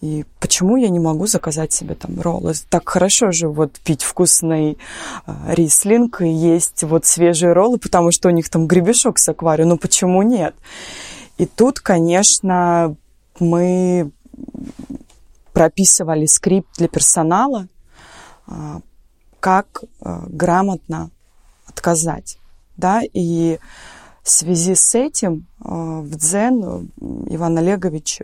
И 0.00 0.24
почему 0.38 0.76
я 0.76 0.88
не 0.88 1.00
могу 1.00 1.26
заказать 1.26 1.72
себе 1.72 1.94
там 1.94 2.20
роллы? 2.20 2.54
Так 2.68 2.88
хорошо 2.88 3.32
же 3.32 3.48
вот 3.48 3.78
пить 3.80 4.02
вкусный 4.02 4.78
э, 5.26 5.32
рислинг 5.48 6.22
и 6.22 6.28
есть 6.28 6.84
вот 6.84 7.04
свежие 7.04 7.52
роллы, 7.52 7.78
потому 7.78 8.12
что 8.12 8.28
у 8.28 8.30
них 8.30 8.48
там 8.48 8.66
гребешок 8.66 9.18
с 9.18 9.28
аквариумом. 9.28 9.74
Ну 9.74 9.78
почему 9.78 10.22
нет? 10.22 10.54
И 11.38 11.46
тут, 11.46 11.80
конечно, 11.80 12.96
мы 13.40 14.10
прописывали 15.52 16.26
скрипт 16.26 16.68
для 16.78 16.88
персонала, 16.88 17.66
а, 18.46 18.80
как 19.40 19.84
а, 20.00 20.24
грамотно 20.28 21.10
отказать. 21.66 22.39
Да? 22.80 23.02
И 23.12 23.58
в 24.22 24.28
связи 24.30 24.74
с 24.74 24.94
этим 24.94 25.46
а, 25.60 26.00
в 26.00 26.10
Дзен 26.16 26.90
Иван 27.26 27.58
Олегович 27.58 28.20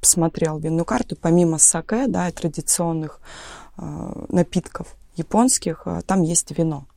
посмотрел 0.00 0.58
винную 0.58 0.84
карту, 0.84 1.16
помимо 1.16 1.58
саке, 1.58 2.06
да, 2.08 2.28
и 2.28 2.32
традиционных 2.32 3.20
напитков 4.28 4.96
японских, 5.14 5.86
там 6.06 6.22
есть 6.22 6.50
вино. 6.56 6.87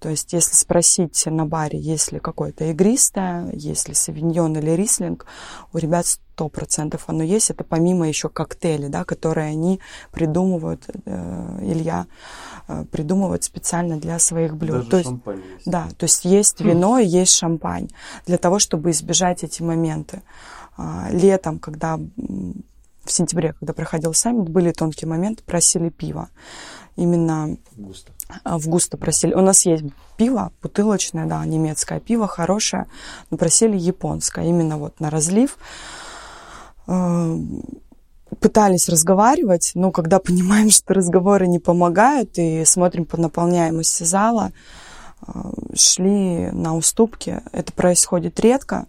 То 0.00 0.10
есть, 0.10 0.32
если 0.32 0.54
спросить 0.54 1.24
на 1.26 1.46
баре, 1.46 1.78
есть 1.78 2.12
ли 2.12 2.18
какое-то 2.18 2.64
игристое, 2.64 3.50
есть 3.52 3.88
ли 3.88 3.94
савиньон 3.94 4.56
или 4.58 4.70
рислинг, 4.70 5.26
у 5.72 5.78
ребят 5.78 6.06
сто 6.06 6.50
процентов 6.50 7.04
оно 7.06 7.22
есть. 7.22 7.50
Это 7.50 7.64
помимо 7.64 8.06
еще 8.06 8.28
коктейлей, 8.28 8.90
да, 8.90 9.04
которые 9.04 9.48
они 9.48 9.80
придумывают, 10.12 10.84
э, 11.06 11.58
Илья 11.62 12.06
э, 12.68 12.84
придумывает 12.92 13.42
специально 13.42 13.96
для 13.96 14.18
своих 14.18 14.54
блюд. 14.54 14.88
Даже 14.88 14.90
то 14.90 14.96
есть, 14.98 15.10
есть. 15.10 15.66
Да, 15.66 15.88
то 15.96 16.04
есть 16.04 16.24
есть 16.26 16.60
вино 16.60 16.98
и 16.98 17.06
есть 17.06 17.32
шампань 17.32 17.88
для 18.26 18.36
того, 18.36 18.58
чтобы 18.58 18.90
избежать 18.90 19.44
эти 19.44 19.62
моменты. 19.62 20.22
А, 20.76 21.08
летом, 21.10 21.58
когда 21.58 21.96
в 21.96 23.10
сентябре, 23.10 23.54
когда 23.54 23.72
проходил 23.72 24.12
саммит, 24.12 24.50
были 24.50 24.72
тонкие 24.72 25.08
моменты, 25.08 25.42
просили 25.44 25.88
пива. 25.88 26.28
Именно 26.96 27.56
Густо. 27.76 28.12
А, 28.44 28.58
в 28.58 28.66
густо 28.68 28.96
просили. 28.96 29.34
У 29.34 29.40
нас 29.40 29.66
есть 29.66 29.84
пиво 30.16 30.52
бутылочное, 30.62 31.26
да, 31.26 31.44
немецкое 31.44 32.00
пиво, 32.00 32.26
хорошее, 32.26 32.86
но 33.30 33.36
просили 33.36 33.76
японское, 33.76 34.46
именно 34.46 34.78
вот 34.78 34.98
на 35.00 35.10
разлив. 35.10 35.58
А, 36.86 37.36
пытались 38.40 38.88
разговаривать, 38.88 39.72
но 39.74 39.92
когда 39.92 40.18
понимаем, 40.20 40.70
что 40.70 40.94
разговоры 40.94 41.46
не 41.46 41.58
помогают, 41.58 42.38
и 42.38 42.64
смотрим 42.64 43.04
по 43.04 43.16
наполняемости 43.16 44.02
зала, 44.02 44.52
а, 45.20 45.52
шли 45.74 46.50
на 46.50 46.76
уступки. 46.76 47.42
Это 47.52 47.72
происходит 47.72 48.40
редко, 48.40 48.86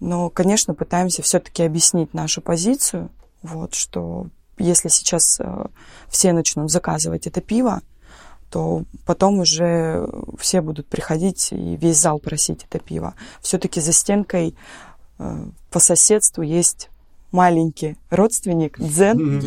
но, 0.00 0.30
конечно, 0.30 0.74
пытаемся 0.74 1.22
все-таки 1.22 1.62
объяснить 1.62 2.12
нашу 2.12 2.40
позицию, 2.40 3.10
вот, 3.42 3.74
что 3.74 4.26
если 4.58 4.88
сейчас 4.88 5.40
все 6.08 6.32
начнут 6.32 6.70
заказывать 6.70 7.28
это 7.28 7.40
пиво, 7.40 7.80
то 8.50 8.84
потом 9.04 9.40
уже 9.40 10.08
все 10.38 10.60
будут 10.60 10.86
приходить 10.86 11.48
и 11.52 11.76
весь 11.76 11.98
зал 11.98 12.18
просить 12.18 12.64
это 12.68 12.78
пиво. 12.78 13.14
Все-таки 13.40 13.80
за 13.80 13.92
стенкой 13.92 14.54
э, 15.18 15.44
по 15.70 15.78
соседству 15.80 16.42
есть 16.42 16.88
маленький 17.30 17.96
родственник 18.10 18.78
Дзен. 18.78 19.42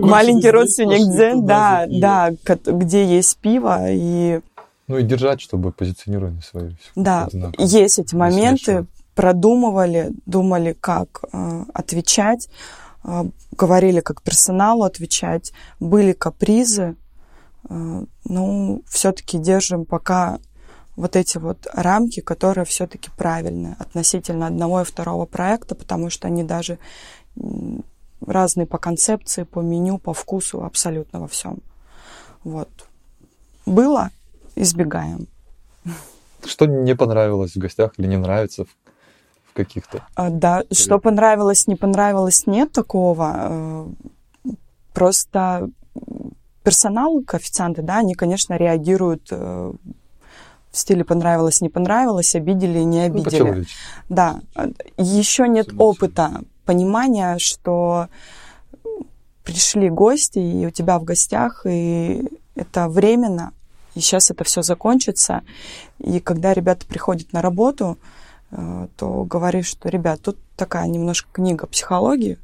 Маленький 0.00 0.50
родственник 0.50 1.08
Дзен, 1.12 1.46
да, 1.46 1.86
да, 1.88 2.30
где 2.66 3.04
есть 3.04 3.38
пиво 3.38 3.78
и... 3.88 4.40
Ну 4.88 4.98
и 4.98 5.02
держать, 5.04 5.40
чтобы 5.40 5.72
позиционирование 5.72 6.42
свое. 6.42 6.76
Да, 6.96 7.28
есть 7.56 7.98
эти 7.98 8.14
моменты, 8.14 8.86
продумывали, 9.14 10.10
думали, 10.26 10.76
как 10.78 11.24
э, 11.32 11.64
отвечать, 11.72 12.48
э, 13.04 13.24
говорили, 13.56 14.00
как 14.00 14.22
персоналу 14.22 14.82
отвечать, 14.82 15.52
были 15.78 16.12
капризы, 16.12 16.96
ну, 18.24 18.82
все-таки 18.86 19.38
держим 19.38 19.84
пока 19.84 20.38
вот 20.96 21.16
эти 21.16 21.38
вот 21.38 21.66
рамки, 21.72 22.20
которые 22.20 22.64
все-таки 22.64 23.10
правильные 23.16 23.76
относительно 23.78 24.46
одного 24.46 24.82
и 24.82 24.84
второго 24.84 25.26
проекта, 25.26 25.74
потому 25.74 26.10
что 26.10 26.28
они 26.28 26.44
даже 26.44 26.78
разные 28.26 28.66
по 28.66 28.78
концепции, 28.78 29.44
по 29.44 29.60
меню, 29.60 29.98
по 29.98 30.12
вкусу, 30.12 30.64
абсолютно 30.64 31.20
во 31.20 31.28
всем. 31.28 31.58
Вот. 32.44 32.68
Было, 33.66 34.10
избегаем. 34.56 35.26
Что 36.44 36.66
не 36.66 36.94
понравилось 36.94 37.54
в 37.54 37.58
гостях 37.58 37.92
или 37.98 38.06
не 38.06 38.16
нравится 38.16 38.64
в 38.64 39.54
каких-то? 39.54 40.06
А, 40.14 40.30
да, 40.30 40.64
что 40.72 40.98
понравилось, 40.98 41.66
не 41.66 41.76
понравилось, 41.76 42.46
нет 42.46 42.72
такого. 42.72 43.86
Э, 44.44 44.50
просто 44.92 45.70
персонал, 46.62 47.22
коэффициенты, 47.22 47.82
да, 47.82 47.98
они, 47.98 48.14
конечно, 48.14 48.54
реагируют 48.54 49.28
э, 49.30 49.72
в 50.72 50.78
стиле 50.78 51.04
понравилось, 51.04 51.60
не 51.60 51.68
понравилось, 51.68 52.34
обидели, 52.34 52.80
не 52.80 53.06
ну, 53.08 53.20
обидели. 53.20 53.50
Ну, 53.50 53.64
да. 54.08 54.40
Еще 54.96 55.46
нет 55.46 55.68
опыта 55.76 56.42
понимания, 56.64 57.38
что 57.38 58.08
пришли 59.44 59.90
гости, 59.90 60.38
и 60.38 60.66
у 60.66 60.70
тебя 60.70 60.98
в 60.98 61.04
гостях, 61.04 61.66
и 61.66 62.24
это 62.54 62.88
временно, 62.88 63.52
и 63.94 64.00
сейчас 64.00 64.30
это 64.30 64.44
все 64.44 64.62
закончится. 64.62 65.42
И 65.98 66.20
когда 66.20 66.54
ребята 66.54 66.86
приходят 66.86 67.32
на 67.32 67.42
работу, 67.42 67.98
э, 68.50 68.88
то 68.96 69.24
говоришь, 69.24 69.66
что, 69.66 69.90
ребят, 69.90 70.22
тут 70.22 70.38
такая 70.56 70.86
немножко 70.86 71.28
книга 71.32 71.66
психологии, 71.66 72.38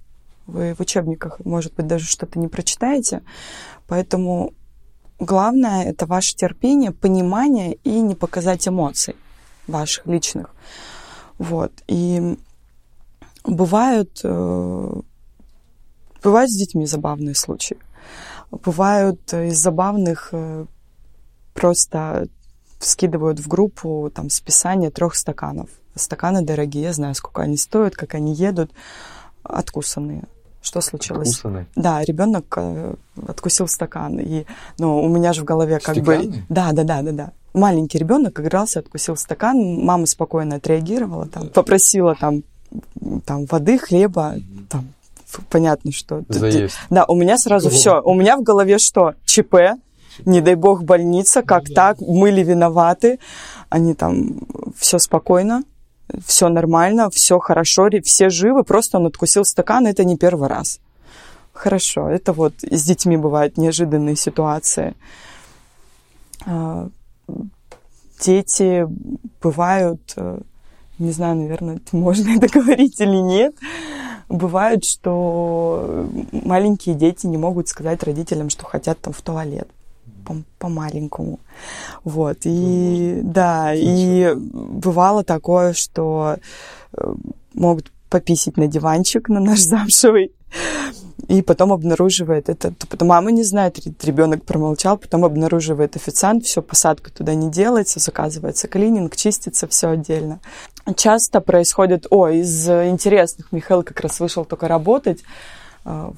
вы 0.48 0.74
в 0.74 0.80
учебниках, 0.80 1.38
может 1.44 1.74
быть, 1.74 1.87
даже 1.87 2.06
что-то 2.06 2.38
не 2.38 2.48
прочитаете. 2.48 3.22
Поэтому 3.87 4.54
главное 5.20 5.84
это 5.84 6.06
ваше 6.06 6.34
терпение, 6.34 6.90
понимание 6.90 7.74
и 7.84 8.00
не 8.00 8.14
показать 8.14 8.66
эмоций 8.66 9.14
ваших 9.66 10.06
личных. 10.06 10.54
Вот. 11.37 11.72
И 11.87 12.38
бывают, 13.44 14.20
э, 14.24 15.00
бывают 16.22 16.50
с 16.50 16.56
детьми 16.56 16.87
забавные 16.87 17.34
случаи. 17.34 17.76
Бывают 18.50 19.32
из 19.32 19.58
забавных 19.58 20.30
э, 20.32 20.64
просто 21.52 22.26
скидывают 22.80 23.38
в 23.38 23.48
группу 23.48 24.11
там 24.14 24.30
списание 24.30 24.90
трех 24.90 25.14
стаканов. 25.14 25.68
Стаканы 25.94 26.42
дорогие, 26.42 26.84
я 26.84 26.92
знаю, 26.92 27.14
сколько 27.14 27.42
они 27.42 27.56
стоят, 27.56 27.96
как 27.96 28.14
они 28.14 28.32
едут. 28.32 28.70
откусанные. 29.42 30.24
Что 30.61 30.81
случилось? 30.81 31.29
Откусанный. 31.29 31.66
Да, 31.77 32.03
ребенок 32.05 32.47
э, 32.57 32.94
откусил 33.27 33.68
стакан. 33.68 34.18
И, 34.18 34.44
ну, 34.79 35.03
у 35.03 35.09
меня 35.09 35.33
же 35.33 35.42
в 35.42 35.44
голове 35.44 35.79
как 35.79 35.97
бы... 35.97 36.14
Стеклянный? 36.16 36.44
Да, 36.49 36.73
да, 36.73 36.85
да, 36.85 37.03
да, 37.03 37.12
да. 37.12 37.33
Маленький 37.55 37.99
ребенок 37.99 38.38
игрался, 38.40 38.81
откусил 38.81 39.16
стакан, 39.16 39.57
мама 39.85 40.07
спокойно 40.07 40.57
отреагировала, 40.57 41.27
там, 41.27 41.49
попросила 41.49 42.14
там, 42.14 42.42
там 43.25 43.47
воды, 43.47 43.79
хлеба, 43.79 44.35
там, 44.68 44.92
ф- 45.27 45.40
понятно, 45.49 45.90
что... 45.90 46.23
Заесть. 46.29 46.77
Да, 46.90 47.05
у 47.07 47.14
меня 47.14 47.38
сразу 47.38 47.68
Ого. 47.68 47.77
все. 47.77 48.03
У 48.03 48.14
меня 48.14 48.37
в 48.37 48.42
голове 48.42 48.79
что? 48.79 49.14
ЧП, 49.25 49.55
не 50.27 50.40
дай 50.40 50.57
бог 50.57 50.85
больница, 50.85 51.42
как 51.42 51.64
так, 51.73 52.01
мы 52.01 52.31
ли 52.31 52.42
виноваты? 52.42 53.18
Они 53.71 53.94
там, 53.94 54.40
все 54.77 54.99
спокойно, 54.99 55.62
все 56.27 56.49
нормально, 56.49 57.11
все 57.11 57.38
хорошо, 57.38 57.88
все 58.05 58.31
живы, 58.31 58.64
просто 58.64 58.99
он 58.99 59.07
откусил 59.07 59.44
стакан, 59.44 59.87
это 59.87 60.05
не 60.05 60.16
первый 60.16 60.49
раз. 60.49 60.81
Хорошо, 61.53 62.09
это 62.09 62.33
вот 62.33 62.55
с 62.62 62.85
детьми 62.85 63.16
бывают 63.16 63.59
неожиданные 63.59 64.16
ситуации. 64.16 64.94
А, 66.47 66.88
Дети 68.21 68.87
бывают, 69.40 70.01
э, 70.16 70.40
не 70.99 71.12
знаю, 71.12 71.37
наверное, 71.37 71.81
можно 71.92 72.31
это 72.37 72.49
говорить 72.49 73.01
или 73.01 73.16
нет, 73.16 73.55
бывает, 74.29 74.85
что 74.85 76.09
маленькие 76.33 76.94
дети 76.94 77.27
не 77.27 77.38
могут 77.38 77.68
сказать 77.68 78.03
родителям, 78.03 78.51
что 78.51 78.64
хотят 78.64 78.99
там 79.01 79.12
в 79.12 79.23
туалет 79.23 79.68
по-маленькому. 80.58 81.40
Вот. 82.04 82.38
И 82.44 83.20
да, 83.22 83.72
и 83.74 84.34
бывало 84.34 85.24
такое, 85.24 85.72
что 85.72 86.36
э, 86.92 87.14
могут 87.54 87.90
пописить 88.08 88.56
на 88.56 88.66
диванчик 88.66 89.28
на 89.28 89.40
наш 89.40 89.60
замшевый, 89.60 90.32
и 91.28 91.42
потом 91.42 91.72
обнаруживает 91.72 92.48
это. 92.48 92.72
Потом 92.88 93.08
мама 93.08 93.30
не 93.30 93.42
знает, 93.42 93.78
ребенок 94.02 94.44
промолчал, 94.44 94.96
потом 94.96 95.24
обнаруживает 95.24 95.94
официант, 95.96 96.46
все, 96.46 96.62
посадка 96.62 97.10
туда 97.12 97.34
не 97.34 97.50
делается, 97.50 98.00
заказывается 98.00 98.66
клининг, 98.66 99.14
чистится 99.14 99.66
все 99.68 99.90
отдельно. 99.90 100.40
Часто 100.96 101.40
происходит, 101.40 102.06
о, 102.10 102.28
из 102.28 102.66
интересных, 102.68 103.52
Михаил 103.52 103.82
как 103.82 104.00
раз 104.00 104.20
вышел 104.20 104.46
только 104.46 104.68
работать, 104.68 105.20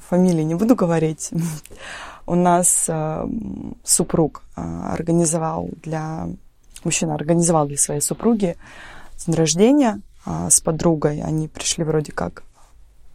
фамилии 0.09 0.43
не 0.43 0.55
буду 0.55 0.75
говорить, 0.75 1.31
у 2.25 2.35
нас 2.35 2.85
э, 2.87 3.27
супруг 3.83 4.43
э, 4.55 4.61
организовал 4.61 5.69
для, 5.83 6.27
мужчина 6.83 7.15
организовал 7.15 7.67
для 7.67 7.77
своей 7.77 8.01
супруги 8.01 8.55
день 9.25 9.35
рождения 9.35 10.01
э, 10.25 10.49
с 10.49 10.61
подругой, 10.61 11.21
они 11.21 11.47
пришли 11.47 11.83
вроде 11.83 12.11
как 12.11 12.43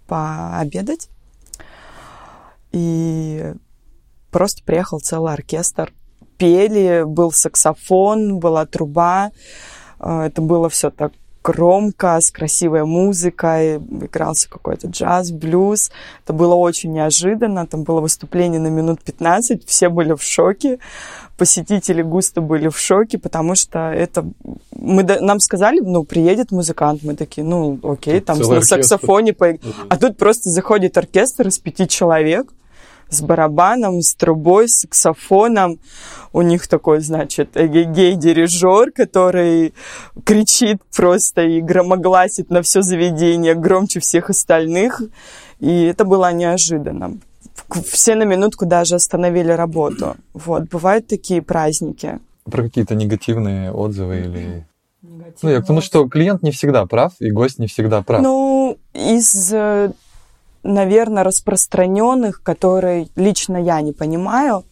пообедать, 0.06 1.08
и 2.72 3.54
просто 4.30 4.62
приехал 4.64 5.00
целый 5.00 5.32
оркестр. 5.32 5.92
Пели, 6.36 7.04
был 7.06 7.32
саксофон, 7.32 8.38
была 8.38 8.66
труба. 8.66 9.30
Э, 9.98 10.26
Это 10.26 10.42
было 10.42 10.68
все 10.68 10.90
так 10.90 11.12
громко, 11.46 12.18
с 12.20 12.30
красивой 12.30 12.84
музыкой, 12.84 13.76
игрался 13.76 14.48
какой-то 14.50 14.88
джаз, 14.88 15.30
блюз. 15.30 15.90
Это 16.24 16.32
было 16.32 16.54
очень 16.54 16.92
неожиданно. 16.92 17.66
Там 17.66 17.84
было 17.84 18.00
выступление 18.00 18.60
на 18.60 18.66
минут 18.68 19.00
15, 19.02 19.64
все 19.66 19.88
были 19.88 20.14
в 20.14 20.22
шоке. 20.22 20.78
Посетители 21.36 22.02
густо 22.02 22.40
были 22.40 22.68
в 22.68 22.78
шоке, 22.78 23.18
потому 23.18 23.54
что 23.54 23.78
это... 23.92 24.24
Мы, 24.74 25.02
нам 25.02 25.38
сказали, 25.40 25.80
ну, 25.80 26.02
приедет 26.04 26.50
музыкант. 26.50 27.02
Мы 27.04 27.14
такие, 27.14 27.44
ну, 27.46 27.78
окей, 27.82 28.20
там 28.20 28.36
Целый 28.36 28.48
на 28.50 28.56
оркестр. 28.56 28.82
саксофоне. 28.82 29.32
поиг- 29.32 29.60
А 29.88 29.96
тут 29.98 30.16
просто 30.16 30.50
заходит 30.50 30.96
оркестр 30.98 31.48
из 31.48 31.58
пяти 31.58 31.86
человек 31.86 32.46
с 33.08 33.22
барабаном, 33.22 34.02
с 34.02 34.14
трубой, 34.14 34.68
с 34.68 34.80
саксофоном. 34.80 35.78
У 36.32 36.42
них 36.42 36.68
такой, 36.68 37.00
значит, 37.00 37.56
эгегей-дирижер, 37.56 38.92
который 38.92 39.74
кричит 40.24 40.82
просто 40.94 41.42
и 41.42 41.60
громогласит 41.60 42.50
на 42.50 42.62
все 42.62 42.82
заведение 42.82 43.54
громче 43.54 44.00
всех 44.00 44.30
остальных. 44.30 45.02
И 45.60 45.84
это 45.84 46.04
было 46.04 46.32
неожиданно. 46.32 47.18
Все 47.90 48.14
на 48.14 48.24
минутку 48.24 48.66
даже 48.66 48.96
остановили 48.96 49.50
работу. 49.50 50.16
Вот, 50.34 50.64
бывают 50.64 51.06
такие 51.06 51.40
праздники. 51.40 52.18
Про 52.44 52.64
какие-то 52.64 52.94
негативные 52.94 53.72
отзывы 53.72 54.20
или... 54.20 54.66
Ну, 55.42 55.50
я 55.50 55.60
к 55.60 55.66
тому, 55.66 55.80
что 55.80 56.08
клиент 56.08 56.42
не 56.42 56.50
всегда 56.50 56.86
прав, 56.86 57.14
и 57.18 57.30
гость 57.30 57.58
не 57.58 57.66
всегда 57.66 58.02
прав. 58.02 58.22
Ну, 58.22 58.78
из, 58.94 59.52
э, 59.52 59.92
наверное, 60.66 61.24
распространенных, 61.24 62.42
которые 62.42 63.08
лично 63.16 63.56
я 63.56 63.80
не 63.80 63.92
понимаю, 63.92 64.64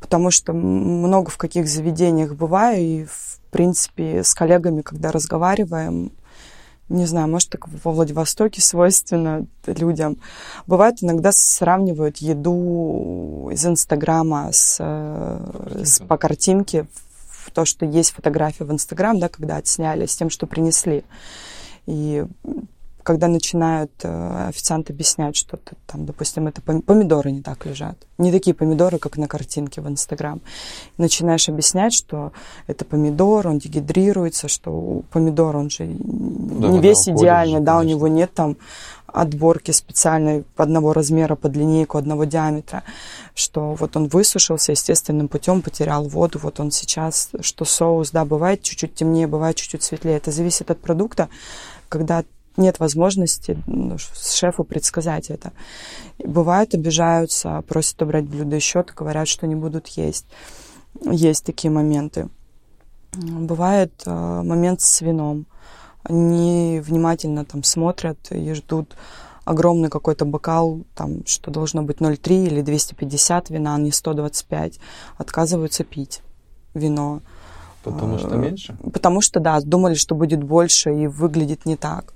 потому 0.00 0.30
что 0.30 0.52
много 0.52 1.30
в 1.30 1.36
каких 1.36 1.68
заведениях 1.68 2.34
бываю, 2.34 2.80
и, 2.80 3.04
в 3.04 3.40
принципе, 3.50 4.22
с 4.22 4.34
коллегами, 4.34 4.82
когда 4.82 5.10
разговариваем, 5.12 6.12
не 6.88 7.06
знаю, 7.06 7.28
может, 7.28 7.50
так 7.50 7.68
во 7.84 7.92
Владивостоке 7.92 8.60
свойственно 8.60 9.46
людям. 9.66 10.16
Бывает, 10.66 10.96
иногда 11.02 11.30
сравнивают 11.32 12.16
еду 12.18 13.48
из 13.52 13.64
Инстаграма 13.64 14.50
с, 14.52 14.76
э, 14.80 15.82
с- 15.84 16.00
по 16.00 16.16
картинке, 16.16 16.86
в 17.28 17.52
то, 17.52 17.64
что 17.64 17.86
есть 17.86 18.10
фотография 18.10 18.64
в 18.64 18.72
Инстаграм, 18.72 19.18
да, 19.18 19.28
когда 19.28 19.56
отсняли, 19.56 20.06
с 20.06 20.16
тем, 20.16 20.30
что 20.30 20.46
принесли. 20.46 21.04
И 21.86 22.24
когда 23.10 23.26
начинают 23.26 23.90
э, 24.04 24.48
официант 24.50 24.88
объяснять, 24.88 25.34
что 25.34 25.56
ты, 25.56 25.74
там, 25.88 26.06
допустим, 26.06 26.46
это 26.46 26.60
пом- 26.60 26.80
помидоры 26.80 27.32
не 27.32 27.42
так 27.42 27.66
лежат. 27.66 27.96
Не 28.18 28.30
такие 28.30 28.54
помидоры, 28.54 28.98
как 28.98 29.16
на 29.16 29.26
картинке 29.26 29.80
в 29.80 29.88
Инстаграм. 29.88 30.40
Начинаешь 30.96 31.48
объяснять, 31.48 31.92
что 31.92 32.30
это 32.68 32.84
помидор, 32.84 33.48
он 33.48 33.58
дегидрируется, 33.58 34.46
что 34.46 34.70
у 34.70 35.02
помидора 35.10 35.58
он 35.58 35.70
же 35.70 35.86
не 35.86 36.68
вода 36.68 36.78
весь 36.78 37.08
идеальный, 37.08 37.58
же, 37.58 37.64
да, 37.64 37.74
у 37.74 37.78
конечно. 37.78 37.96
него 37.96 38.06
нет 38.06 38.32
там 38.32 38.56
отборки 39.08 39.72
специальной 39.72 40.44
одного 40.56 40.92
размера 40.92 41.34
под 41.34 41.56
линейку, 41.56 41.98
одного 41.98 42.26
диаметра, 42.26 42.84
что 43.34 43.74
вот 43.74 43.96
он 43.96 44.06
высушился 44.06 44.70
естественным 44.70 45.26
путем, 45.26 45.62
потерял 45.62 46.06
воду, 46.06 46.38
вот 46.40 46.60
он 46.60 46.70
сейчас, 46.70 47.30
что 47.40 47.64
соус, 47.64 48.12
да, 48.12 48.24
бывает 48.24 48.62
чуть-чуть 48.62 48.94
темнее, 48.94 49.26
бывает 49.26 49.56
чуть-чуть 49.56 49.82
светлее. 49.82 50.18
Это 50.18 50.30
зависит 50.30 50.70
от 50.70 50.80
продукта, 50.80 51.28
когда 51.88 52.22
нет 52.60 52.78
возможности 52.78 53.58
ну, 53.66 53.96
шефу 53.98 54.64
предсказать 54.64 55.30
это. 55.30 55.52
И 56.18 56.26
Бывают, 56.26 56.74
обижаются, 56.74 57.62
просят 57.66 58.00
убрать 58.02 58.24
блюдо 58.24 58.56
и 58.56 58.60
счет, 58.60 58.92
говорят, 58.94 59.28
что 59.28 59.46
не 59.46 59.54
будут 59.54 59.88
есть. 59.88 60.26
Есть 61.04 61.44
такие 61.44 61.70
моменты. 61.70 62.28
Бывает 63.12 63.92
э, 64.06 64.42
момент 64.42 64.80
с 64.80 65.00
вином. 65.00 65.46
Они 66.02 66.80
внимательно 66.84 67.44
там 67.44 67.64
смотрят 67.64 68.18
и 68.30 68.52
ждут 68.54 68.96
огромный 69.44 69.88
какой-то 69.88 70.24
бокал, 70.24 70.82
там, 70.94 71.26
что 71.26 71.50
должно 71.50 71.82
быть 71.82 71.98
0,3 71.98 72.46
или 72.46 72.62
250 72.62 73.50
вина, 73.50 73.74
а 73.74 73.78
не 73.78 73.90
125. 73.90 74.78
Отказываются 75.18 75.84
пить 75.84 76.22
вино. 76.74 77.20
Потому 77.82 78.18
что 78.18 78.34
э, 78.34 78.38
меньше? 78.38 78.76
Потому 78.92 79.20
что, 79.20 79.40
да, 79.40 79.60
думали, 79.60 79.94
что 79.94 80.14
будет 80.14 80.42
больше 80.42 80.94
и 80.94 81.06
выглядит 81.06 81.66
не 81.66 81.76
так. 81.76 82.14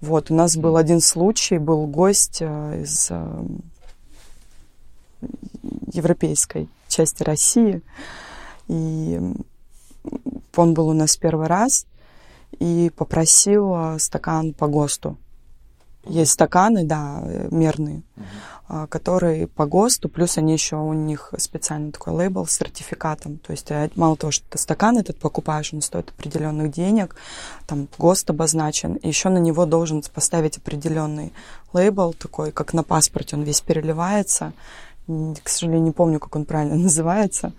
Вот, 0.00 0.30
у 0.30 0.34
нас 0.34 0.56
был 0.56 0.76
один 0.76 1.00
случай, 1.00 1.58
был 1.58 1.86
гость 1.86 2.38
э, 2.40 2.82
из 2.82 3.08
э, 3.10 3.42
европейской 5.92 6.68
части 6.86 7.24
России, 7.24 7.82
и 8.68 9.20
он 10.54 10.74
был 10.74 10.88
у 10.88 10.92
нас 10.92 11.16
первый 11.16 11.48
раз 11.48 11.86
и 12.60 12.92
попросил 12.96 13.74
э, 13.74 13.98
стакан 13.98 14.54
по 14.54 14.68
ГОСТу. 14.68 15.16
Есть 16.04 16.32
стаканы, 16.32 16.84
да, 16.84 17.20
мерные, 17.50 18.02
а, 18.16 18.20
которые 18.90 19.46
по 19.46 19.66
ГОСТу, 19.66 20.08
плюс 20.08 20.36
они 20.36 20.52
еще, 20.52 20.76
у 20.76 20.92
них 20.92 21.32
специальный 21.38 21.90
такой 21.90 22.12
лейбл 22.12 22.46
с 22.46 22.52
сертификатом. 22.52 23.38
То 23.38 23.52
есть 23.52 23.70
э, 23.70 23.90
мало 23.94 24.16
того, 24.16 24.30
что 24.30 24.44
ты 24.50 24.58
стакан 24.58 24.98
этот 24.98 25.18
покупаешь, 25.18 25.72
он 25.72 25.80
стоит 25.80 26.10
определенных 26.10 26.70
денег, 26.70 27.16
там 27.66 27.88
ГОСТ 27.98 28.30
обозначен, 28.30 28.94
и 28.94 29.08
еще 29.08 29.30
на 29.30 29.38
него 29.38 29.64
должен 29.64 30.02
поставить 30.12 30.58
определенный 30.58 31.32
лейбл 31.72 32.12
такой, 32.12 32.52
как 32.52 32.74
на 32.74 32.82
паспорте, 32.82 33.36
он 33.36 33.42
весь 33.42 33.60
переливается. 33.60 34.52
К 35.06 35.48
сожалению, 35.48 35.84
не 35.84 35.92
помню, 35.92 36.20
как 36.20 36.36
он 36.36 36.44
правильно 36.44 36.76
называется. 36.88 37.52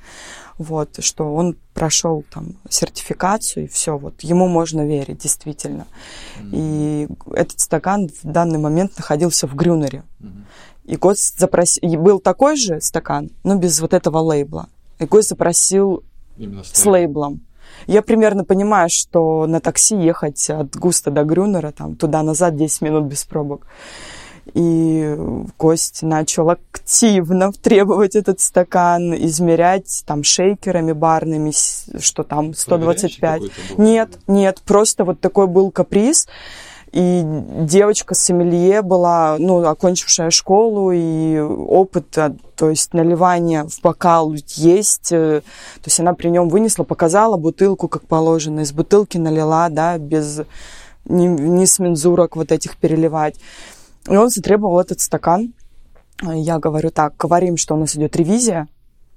Вот, 0.60 1.03
что 1.03 1.34
он 1.34 1.55
прошел 1.74 2.24
там 2.30 2.57
сертификацию, 2.70 3.66
и 3.66 3.68
все, 3.68 3.97
вот 3.97 4.22
ему 4.22 4.47
можно 4.47 4.86
верить, 4.86 5.20
действительно. 5.20 5.88
И 6.51 7.07
этот 7.34 7.60
стакан 7.62 8.10
в 8.10 8.28
данный 8.28 8.60
момент 8.60 8.97
находился 8.97 9.47
в 9.47 9.55
Грюнере. 9.55 10.03
И 10.89 10.95
гость 10.95 11.39
запросил... 11.39 12.01
Был 12.01 12.19
такой 12.19 12.55
же 12.55 12.81
стакан, 12.81 13.29
но 13.43 13.55
без 13.55 13.79
вот 13.79 13.93
этого 13.93 14.17
лейбла. 14.17 14.69
И 14.97 15.05
гость 15.05 15.29
запросил 15.29 16.03
Именно 16.35 16.63
с 16.63 16.83
лейблом. 16.83 17.41
Я 17.85 18.01
примерно 18.01 18.43
понимаю, 18.43 18.89
что 18.89 19.45
на 19.45 19.61
такси 19.61 19.95
ехать 19.95 20.49
от 20.49 20.75
Густа 20.75 21.11
до 21.11 21.23
Грюнера, 21.23 21.71
там, 21.71 21.95
туда-назад 21.95 22.55
10 22.55 22.81
минут 22.81 23.03
без 23.05 23.23
пробок. 23.23 23.67
И 24.55 25.15
гость 25.59 26.01
начал 26.01 26.49
активно 26.49 27.51
требовать 27.61 28.15
этот 28.15 28.39
стакан, 28.39 29.13
измерять 29.13 30.03
там 30.07 30.23
шейкерами 30.23 30.93
барными, 30.93 31.51
что 31.99 32.23
там 32.23 32.55
125. 32.55 33.43
Нет, 33.77 34.17
нет, 34.25 34.63
просто 34.65 35.05
вот 35.05 35.19
такой 35.19 35.45
был 35.45 35.69
каприз. 35.69 36.27
И 36.91 37.21
девочка 37.23 38.15
сомелье 38.15 38.81
была, 38.81 39.37
ну, 39.37 39.63
окончившая 39.63 40.31
школу, 40.31 40.91
и 40.91 41.37
опыт, 41.37 42.09
то 42.09 42.69
есть 42.69 42.93
наливание 42.93 43.63
в 43.65 43.79
бокал 43.81 44.33
есть. 44.33 45.11
Э, 45.11 45.41
то 45.41 45.85
есть 45.85 45.99
она 45.99 46.13
при 46.15 46.29
нем 46.29 46.49
вынесла, 46.49 46.83
показала 46.83 47.37
бутылку, 47.37 47.87
как 47.87 48.07
положено, 48.07 48.61
из 48.61 48.71
бутылки 48.71 49.17
налила, 49.17 49.69
да, 49.69 49.99
без 49.99 50.41
ни, 51.05 51.27
ни 51.27 51.65
с 51.65 51.77
мензурок 51.77 52.35
вот 52.35 52.51
этих 52.51 52.75
переливать. 52.77 53.35
И 54.09 54.15
он 54.15 54.29
затребовал 54.29 54.79
этот 54.79 54.99
стакан. 54.99 55.53
Я 56.23 56.57
говорю 56.57 56.89
так, 56.89 57.15
говорим, 57.17 57.57
что 57.57 57.75
у 57.75 57.77
нас 57.77 57.95
идет 57.95 58.15
ревизия 58.15 58.67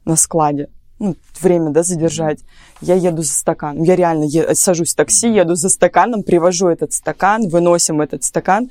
на 0.04 0.16
складе. 0.16 0.68
Ну, 1.03 1.16
время, 1.40 1.70
да, 1.70 1.82
задержать. 1.82 2.38
Я 2.80 2.94
еду 2.94 3.22
за 3.22 3.32
стаканом. 3.32 3.82
Я 3.82 3.96
реально 3.96 4.22
е- 4.22 4.55
сажусь 4.55 4.92
в 4.92 4.96
такси, 4.96 5.28
еду 5.34 5.57
за 5.57 5.68
стаканом, 5.68 6.22
привожу 6.22 6.68
этот 6.68 6.92
стакан, 6.92 7.48
выносим 7.48 8.00
этот 8.00 8.22
стакан. 8.22 8.70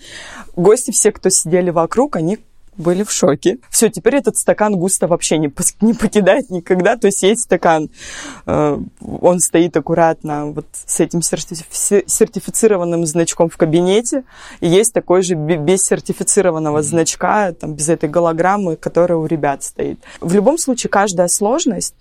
Гости 0.56 0.92
все, 0.92 1.12
кто 1.12 1.28
сидели 1.30 1.72
вокруг, 1.72 2.16
они 2.16 2.40
были 2.82 3.04
в 3.04 3.12
шоке. 3.12 3.58
Все, 3.70 3.90
теперь 3.90 4.16
этот 4.16 4.38
стакан 4.38 4.76
густо 4.76 5.08
вообще 5.08 5.38
не, 5.38 5.52
не 5.82 5.94
покидает 5.94 6.50
никогда. 6.50 6.98
То 6.98 7.08
есть 7.08 7.24
есть 7.24 7.42
стакан, 7.42 7.90
э, 8.46 8.80
он 9.00 9.40
стоит 9.40 9.78
аккуратно 9.78 10.48
вот 10.48 10.66
с 10.74 11.00
этим 11.00 11.20
сертифи- 11.20 12.04
сертифицированным 12.06 13.06
значком 13.06 13.50
в 13.50 13.58
кабинете, 13.58 14.24
и 14.60 14.68
есть 14.68 14.94
такой 14.94 15.22
же 15.22 15.36
без 15.36 15.86
сертифицированного 15.86 16.82
значка, 16.82 17.54
там, 17.54 17.74
без 17.74 17.90
этой 17.90 18.10
голограммы, 18.10 18.76
которая 18.76 19.18
у 19.18 19.26
ребят 19.26 19.64
стоит. 19.64 20.00
В 20.20 20.34
любом 20.34 20.58
случае, 20.58 20.90
каждая 20.90 21.28
сложность, 21.28 21.96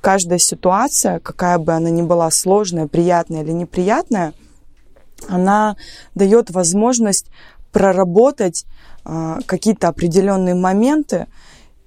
каждая 0.00 0.38
ситуация, 0.38 1.20
какая 1.20 1.58
бы 1.58 1.72
она 1.72 1.90
ни 1.90 2.02
была 2.02 2.30
сложная, 2.30 2.86
приятная 2.86 3.42
или 3.42 3.52
неприятная, 3.52 4.32
она 5.28 5.76
дает 6.14 6.50
возможность 6.50 7.26
проработать 7.72 8.66
какие-то 9.04 9.88
определенные 9.88 10.54
моменты 10.54 11.26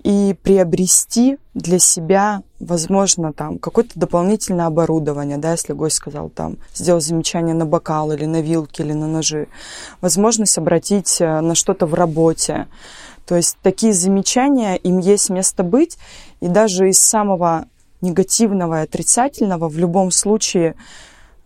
и 0.05 0.35
приобрести 0.43 1.39
для 1.55 1.79
себя, 1.79 2.43
возможно, 2.59 3.33
там 3.33 3.57
какое-то 3.57 3.99
дополнительное 3.99 4.67
оборудование, 4.67 5.39
да, 5.39 5.53
если 5.53 5.73
гость 5.73 5.95
сказал 5.95 6.29
там, 6.29 6.57
сделал 6.75 7.01
замечание 7.01 7.55
на 7.55 7.65
бокал 7.65 8.11
или 8.11 8.25
на 8.25 8.39
вилки 8.39 8.81
или 8.81 8.93
на 8.93 9.07
ножи, 9.07 9.47
возможность 10.01 10.59
обратить 10.59 11.19
э, 11.19 11.39
на 11.41 11.55
что-то 11.55 11.87
в 11.87 11.95
работе. 11.95 12.67
То 13.25 13.35
есть 13.35 13.57
такие 13.63 13.93
замечания, 13.93 14.75
им 14.75 14.99
есть 14.99 15.31
место 15.31 15.63
быть, 15.63 15.97
и 16.39 16.47
даже 16.47 16.87
из 16.87 16.99
самого 16.99 17.65
негативного 18.01 18.81
и 18.81 18.83
отрицательного 18.83 19.69
в 19.69 19.79
любом 19.79 20.11
случае 20.11 20.75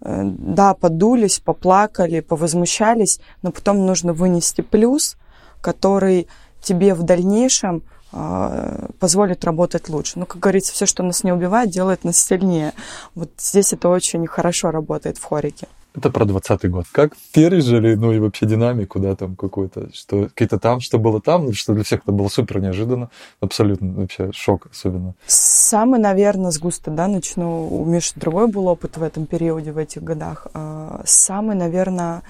э, 0.01 0.21
да, 0.25 0.73
подулись, 0.73 1.39
поплакали, 1.39 2.19
повозмущались, 2.19 3.21
но 3.41 3.53
потом 3.53 3.85
нужно 3.85 4.11
вынести 4.11 4.59
плюс– 4.59 5.15
который 5.61 6.27
тебе 6.61 6.93
в 6.93 7.03
дальнейшем 7.03 7.83
э, 8.11 8.87
позволит 8.99 9.45
работать 9.45 9.89
лучше. 9.89 10.19
Ну, 10.19 10.25
как 10.25 10.39
говорится, 10.41 10.73
все, 10.73 10.85
что 10.85 11.03
нас 11.03 11.23
не 11.23 11.31
убивает, 11.31 11.69
делает 11.69 12.03
нас 12.03 12.17
сильнее. 12.17 12.73
Вот 13.15 13.31
здесь 13.37 13.73
это 13.73 13.89
очень 13.89 14.25
хорошо 14.27 14.71
работает 14.71 15.17
в 15.17 15.23
хорике. 15.23 15.67
Это 15.95 16.11
про 16.11 16.25
двадцатый 16.25 16.69
год. 16.69 16.85
Как 16.91 17.17
пережили, 17.33 17.95
ну 17.95 18.11
и 18.11 18.19
вообще 18.19 18.45
динамику, 18.45 18.99
да, 18.99 19.15
там 19.15 19.35
какую-то, 19.35 19.89
что 19.93 20.25
какие-то 20.27 20.59
там, 20.59 20.81
что 20.81 20.99
было 20.99 21.19
там, 21.19 21.45
ну, 21.45 21.53
что 21.53 21.73
для 21.73 21.83
всех 21.83 22.01
это 22.03 22.11
было 22.11 22.27
супер 22.27 22.61
неожиданно, 22.61 23.09
абсолютно 23.41 23.93
вообще 23.93 24.31
шок 24.31 24.67
особенно. 24.71 25.15
Самый, 25.25 25.99
наверное, 25.99 26.51
с 26.51 26.59
густо, 26.59 26.91
да, 26.91 27.07
начну, 27.07 27.67
у 27.67 27.85
Миши 27.85 28.13
другой 28.15 28.47
был 28.47 28.67
опыт 28.67 28.97
в 28.97 29.03
этом 29.03 29.25
периоде, 29.25 29.71
в 29.71 29.77
этих 29.79 30.03
годах. 30.03 30.47
А, 30.53 31.01
самый, 31.05 31.55
наверное, 31.55 32.21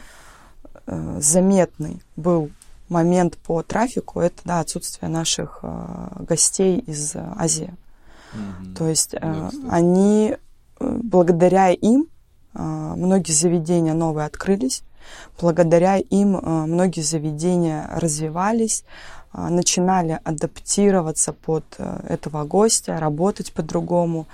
э, 0.87 1.17
заметный 1.19 2.01
был 2.15 2.51
момент 2.89 3.37
по 3.37 3.61
трафику 3.63 4.19
это 4.19 4.41
да, 4.43 4.59
отсутствие 4.59 5.09
наших 5.09 5.59
э, 5.61 6.23
гостей 6.23 6.79
из 6.79 7.15
Азии. 7.15 7.73
Mm-hmm. 8.33 8.75
То 8.75 8.87
есть 8.87 9.13
э, 9.13 9.19
да, 9.21 9.51
они, 9.69 10.35
э, 10.79 10.99
благодаря 11.03 11.69
им, 11.69 12.07
э, 12.53 12.59
многие 12.61 13.31
заведения 13.31 13.93
новые 13.93 14.25
открылись, 14.25 14.83
благодаря 15.39 15.97
им 15.97 16.37
э, 16.37 16.65
многие 16.65 17.01
заведения 17.01 17.89
развивались, 17.91 18.83
э, 19.33 19.47
начинали 19.47 20.19
адаптироваться 20.23 21.33
под 21.33 21.65
э, 21.77 22.01
этого 22.07 22.43
гостя, 22.45 22.99
работать 22.99 23.53
по-другому 23.53 24.27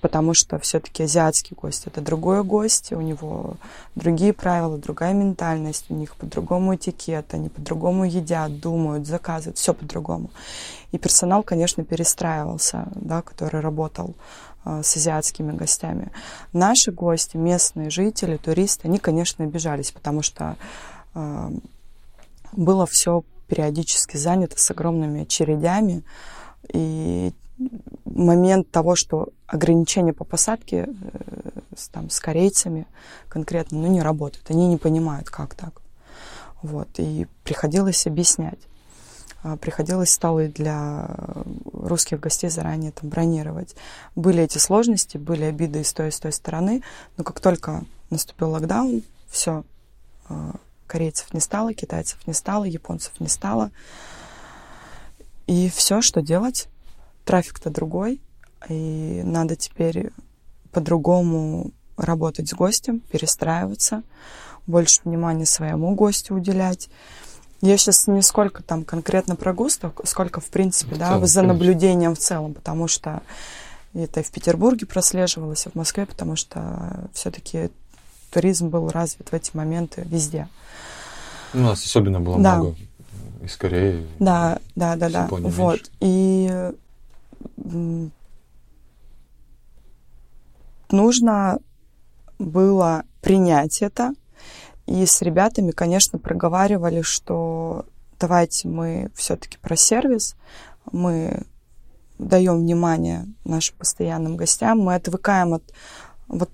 потому 0.00 0.34
что 0.34 0.58
все-таки 0.58 1.04
азиатский 1.04 1.56
гость 1.60 1.86
это 1.86 2.00
другой 2.00 2.42
гость, 2.44 2.92
у 2.92 3.00
него 3.00 3.56
другие 3.94 4.32
правила, 4.32 4.76
другая 4.78 5.12
ментальность, 5.12 5.86
у 5.90 5.94
них 5.94 6.16
по-другому 6.16 6.76
этикет, 6.76 7.32
они 7.34 7.48
по-другому 7.48 8.04
едят, 8.04 8.60
думают, 8.60 9.06
заказывают, 9.06 9.58
все 9.58 9.74
по-другому. 9.74 10.30
И 10.92 10.98
персонал, 10.98 11.42
конечно, 11.42 11.84
перестраивался, 11.84 12.88
да, 12.94 13.22
который 13.22 13.60
работал 13.60 14.14
э, 14.64 14.82
с 14.82 14.96
азиатскими 14.96 15.52
гостями. 15.52 16.10
Наши 16.52 16.92
гости, 16.92 17.36
местные 17.36 17.90
жители, 17.90 18.36
туристы, 18.36 18.88
они, 18.88 18.98
конечно, 18.98 19.44
обижались, 19.44 19.92
потому 19.92 20.22
что 20.22 20.56
э, 21.14 21.50
было 22.52 22.86
все 22.86 23.24
периодически 23.46 24.16
занято 24.16 24.58
с 24.58 24.70
огромными 24.70 25.22
очередями, 25.22 26.02
и 26.72 27.32
момент 28.04 28.70
того, 28.70 28.96
что 28.96 29.28
ограничения 29.46 30.12
по 30.12 30.24
посадке 30.24 30.88
э, 30.88 31.50
с, 31.76 31.88
там, 31.88 32.10
с 32.10 32.20
корейцами 32.20 32.86
конкретно 33.28 33.78
ну, 33.78 33.88
не 33.88 34.02
работают. 34.02 34.50
Они 34.50 34.66
не 34.66 34.76
понимают, 34.76 35.30
как 35.30 35.54
так. 35.54 35.80
Вот. 36.62 36.88
И 36.98 37.26
приходилось 37.44 38.06
объяснять. 38.06 38.58
А, 39.42 39.56
приходилось 39.56 40.10
столы 40.10 40.48
для 40.48 41.08
русских 41.72 42.20
гостей 42.20 42.50
заранее 42.50 42.92
там 42.92 43.08
бронировать. 43.08 43.74
Были 44.14 44.42
эти 44.42 44.58
сложности, 44.58 45.16
были 45.16 45.44
обиды 45.44 45.80
и 45.80 45.84
с 45.84 45.92
той, 45.92 46.08
и 46.08 46.10
с 46.10 46.20
той 46.20 46.32
стороны, 46.32 46.82
но 47.16 47.24
как 47.24 47.40
только 47.40 47.84
наступил 48.10 48.50
локдаун, 48.50 49.02
все, 49.28 49.64
а, 50.28 50.56
корейцев 50.86 51.32
не 51.32 51.40
стало, 51.40 51.72
китайцев 51.72 52.18
не 52.26 52.34
стало, 52.34 52.64
японцев 52.64 53.18
не 53.18 53.28
стало. 53.28 53.70
И 55.46 55.70
все, 55.70 56.02
что 56.02 56.20
делать? 56.20 56.68
Трафик-то 57.30 57.70
другой, 57.70 58.20
и 58.68 59.22
надо 59.24 59.54
теперь 59.54 60.10
по-другому 60.72 61.70
работать 61.96 62.48
с 62.48 62.54
гостем, 62.54 62.98
перестраиваться, 62.98 64.02
больше 64.66 65.02
внимания 65.04 65.46
своему 65.46 65.94
гостю 65.94 66.34
уделять. 66.34 66.88
Я 67.60 67.76
сейчас 67.76 68.08
не 68.08 68.22
сколько 68.22 68.64
там 68.64 68.82
конкретно 68.82 69.36
про 69.36 69.52
густо, 69.52 69.92
сколько, 70.02 70.40
в 70.40 70.46
принципе, 70.46 70.96
в 70.96 70.98
да, 70.98 71.10
целом, 71.10 71.26
за 71.26 71.42
наблюдением 71.42 72.16
в 72.16 72.18
целом, 72.18 72.52
потому 72.52 72.88
что 72.88 73.22
это 73.94 74.18
и 74.18 74.22
в 74.24 74.30
Петербурге 74.32 74.86
прослеживалось, 74.86 75.66
и 75.66 75.70
в 75.70 75.76
Москве, 75.76 76.06
потому 76.06 76.34
что 76.34 77.08
все-таки 77.12 77.70
туризм 78.32 78.70
был 78.70 78.88
развит 78.88 79.28
в 79.28 79.34
эти 79.34 79.56
моменты 79.56 80.02
везде. 80.04 80.48
У 81.54 81.58
нас 81.58 81.84
особенно 81.84 82.18
было 82.18 82.40
да. 82.40 82.56
много 82.56 82.76
из 83.40 83.56
Кореи. 83.56 84.04
Да, 84.18 84.58
да, 84.74 84.96
да, 84.96 85.08
да. 85.08 85.28
Вот. 85.30 85.92
И 86.00 86.72
нужно 90.90 91.58
было 92.38 93.04
принять 93.20 93.82
это. 93.82 94.12
И 94.86 95.06
с 95.06 95.22
ребятами, 95.22 95.70
конечно, 95.70 96.18
проговаривали, 96.18 97.02
что 97.02 97.84
давайте 98.18 98.68
мы 98.68 99.10
все-таки 99.14 99.56
про 99.58 99.76
сервис, 99.76 100.36
мы 100.90 101.44
даем 102.18 102.58
внимание 102.58 103.26
нашим 103.44 103.76
постоянным 103.76 104.36
гостям, 104.36 104.80
мы 104.80 104.94
отвыкаем 104.94 105.54
от 105.54 105.62
вот 106.28 106.50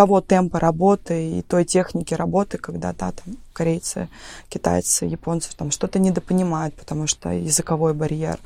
того 0.00 0.22
темпа 0.22 0.58
работы 0.58 1.28
и 1.28 1.42
той 1.42 1.66
техники 1.66 2.14
работы, 2.14 2.56
когда, 2.56 2.94
да, 2.94 3.12
там, 3.12 3.36
корейцы, 3.52 4.08
китайцы, 4.48 5.04
японцы 5.04 5.50
там 5.54 5.70
что-то 5.70 5.98
недопонимают, 5.98 6.74
потому 6.74 7.06
что 7.06 7.28
языковой 7.28 7.92
барьер, 7.92 8.38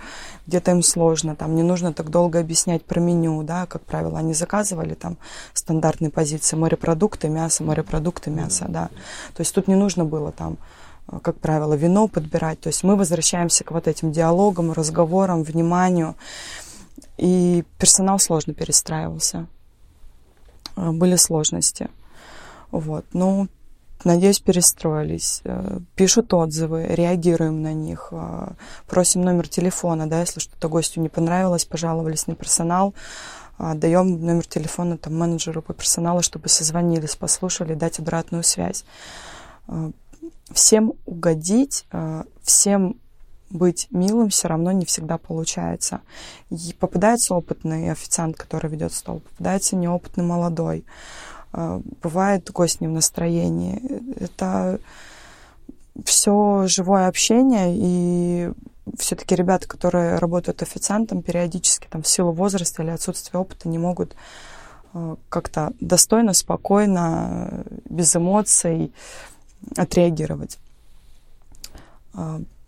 где-то 0.48 0.72
им 0.72 0.82
сложно, 0.82 1.36
там 1.36 1.54
не 1.54 1.62
нужно 1.62 1.92
так 1.92 2.10
долго 2.10 2.40
объяснять 2.40 2.84
про 2.84 2.98
меню, 2.98 3.40
да, 3.44 3.66
как 3.66 3.82
правило, 3.82 4.18
они 4.18 4.34
заказывали 4.34 4.94
там 4.94 5.16
стандартные 5.52 6.10
позиции 6.10 6.56
морепродукты, 6.56 7.28
мясо, 7.28 7.62
морепродукты, 7.62 8.30
мясо, 8.30 8.64
да. 8.68 8.88
То 9.36 9.42
есть 9.42 9.54
тут 9.54 9.68
не 9.68 9.76
нужно 9.76 10.04
было 10.04 10.32
там 10.32 10.58
как 11.22 11.38
правило, 11.38 11.74
вино 11.74 12.08
подбирать. 12.08 12.60
То 12.60 12.68
есть 12.68 12.82
мы 12.82 12.96
возвращаемся 12.96 13.62
к 13.62 13.70
вот 13.70 13.86
этим 13.86 14.10
диалогам, 14.10 14.72
разговорам, 14.72 15.44
вниманию. 15.44 16.16
И 17.18 17.62
персонал 17.78 18.18
сложно 18.18 18.54
перестраивался. 18.54 19.46
Э, 20.76 20.90
были 20.90 21.16
сложности. 21.16 21.88
Вот. 22.70 23.04
Но 23.12 23.46
надеюсь, 24.04 24.40
перестроились, 24.40 25.40
э, 25.44 25.78
пишут 25.94 26.34
отзывы, 26.34 26.86
реагируем 26.88 27.62
на 27.62 27.72
них, 27.72 28.08
э, 28.10 28.52
просим 28.86 29.22
номер 29.22 29.48
телефона, 29.48 30.08
да, 30.08 30.20
если 30.20 30.40
что-то 30.40 30.68
гостю 30.68 31.00
не 31.00 31.08
понравилось, 31.08 31.64
пожаловались 31.64 32.26
на 32.26 32.34
персонал, 32.34 32.94
даем 33.56 34.20
номер 34.20 34.44
телефона 34.46 34.98
там, 34.98 35.16
менеджеру 35.16 35.62
по 35.62 35.74
персоналу, 35.74 36.22
чтобы 36.22 36.48
созвонились, 36.48 37.14
послушали, 37.14 37.74
дать 37.74 38.00
обратную 38.00 38.42
связь. 38.42 38.84
Всем 40.50 40.94
угодить, 41.06 41.86
всем 42.42 42.96
быть 43.54 43.86
милым 43.90 44.28
все 44.28 44.48
равно 44.48 44.72
не 44.72 44.84
всегда 44.84 45.16
получается. 45.16 46.00
И 46.50 46.74
попадается 46.78 47.34
опытный 47.34 47.90
официант, 47.90 48.36
который 48.36 48.70
ведет 48.70 48.92
стол, 48.92 49.20
попадается 49.20 49.76
неопытный 49.76 50.24
молодой. 50.24 50.84
А, 51.52 51.80
бывает 52.02 52.50
гость 52.50 52.80
не 52.80 52.88
в 52.88 52.90
настроении. 52.90 53.80
Это 54.20 54.80
все 56.04 56.64
живое 56.66 57.06
общение, 57.06 57.74
и 57.76 58.52
все-таки 58.98 59.34
ребята, 59.36 59.68
которые 59.68 60.16
работают 60.16 60.62
официантом, 60.62 61.22
периодически 61.22 61.86
там 61.88 62.02
в 62.02 62.08
силу 62.08 62.32
возраста 62.32 62.82
или 62.82 62.90
отсутствия 62.90 63.38
опыта 63.38 63.68
не 63.68 63.78
могут 63.78 64.16
а, 64.92 65.16
как-то 65.28 65.72
достойно, 65.80 66.34
спокойно, 66.34 67.64
без 67.88 68.14
эмоций 68.16 68.92
отреагировать. 69.76 70.58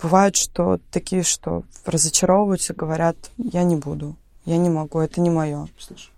Бывает, 0.02 0.36
что 0.36 0.78
такие, 0.90 1.22
что 1.22 1.62
разочаровываются, 1.84 2.74
говорят, 2.74 3.16
я 3.38 3.62
не 3.62 3.76
буду, 3.76 4.16
я 4.44 4.58
не 4.58 4.68
могу, 4.68 5.00
это 5.00 5.20
не 5.20 5.30
мое. 5.30 5.68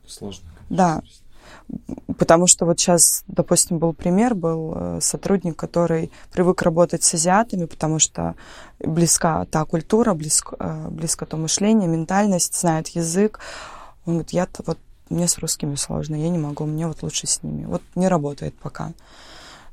Сложно. 0.07 0.49
Да. 0.69 1.03
Потому 2.19 2.47
что 2.47 2.65
вот 2.65 2.81
сейчас, 2.81 3.25
допустим, 3.29 3.79
был 3.79 3.93
пример, 3.93 4.35
был 4.35 4.73
э, 4.75 4.99
сотрудник, 5.03 5.57
который 5.57 6.11
привык 6.33 6.63
работать 6.63 7.03
с 7.03 7.15
азиатами, 7.15 7.67
потому 7.67 7.99
что 7.99 8.35
близка 8.81 9.45
та 9.45 9.65
культура, 9.65 10.15
близко, 10.15 10.57
э, 10.59 10.89
близко 10.91 11.27
то 11.27 11.37
мышление, 11.37 11.89
ментальность, 11.89 12.59
знает 12.59 12.89
язык. 12.89 13.41
Он 14.07 14.15
говорит, 14.15 14.31
я-то 14.31 14.63
вот, 14.67 14.79
мне 15.11 15.29
с 15.29 15.39
русскими 15.39 15.75
сложно, 15.75 16.17
я 16.17 16.31
не 16.31 16.39
могу, 16.39 16.65
мне 16.65 16.87
вот 16.87 17.03
лучше 17.03 17.27
с 17.27 17.43
ними. 17.43 17.67
Вот 17.67 17.83
не 17.95 18.09
работает 18.09 18.55
пока. 18.59 18.93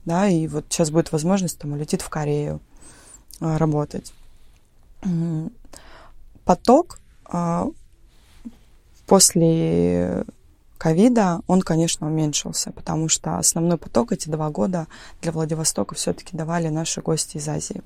Да, 0.04 0.28
и 0.28 0.48
вот 0.48 0.66
сейчас 0.70 0.92
будет 0.92 1.12
возможность, 1.12 1.58
там, 1.58 1.74
улетит 1.74 2.02
в 2.02 2.10
Корею 2.10 2.60
работать. 3.40 4.14
Поток 6.46 7.00
после 9.08 10.26
ковида, 10.78 11.42
он, 11.48 11.62
конечно, 11.62 12.08
уменьшился, 12.08 12.72
потому 12.72 13.08
что 13.10 13.38
основной 13.38 13.78
поток 13.78 14.12
эти 14.12 14.30
два 14.30 14.50
года 14.50 14.88
для 15.22 15.32
Владивостока 15.32 15.96
все-таки 15.96 16.36
давали 16.36 16.70
наши 16.70 17.02
гости 17.02 17.38
из 17.38 17.48
Азии. 17.48 17.82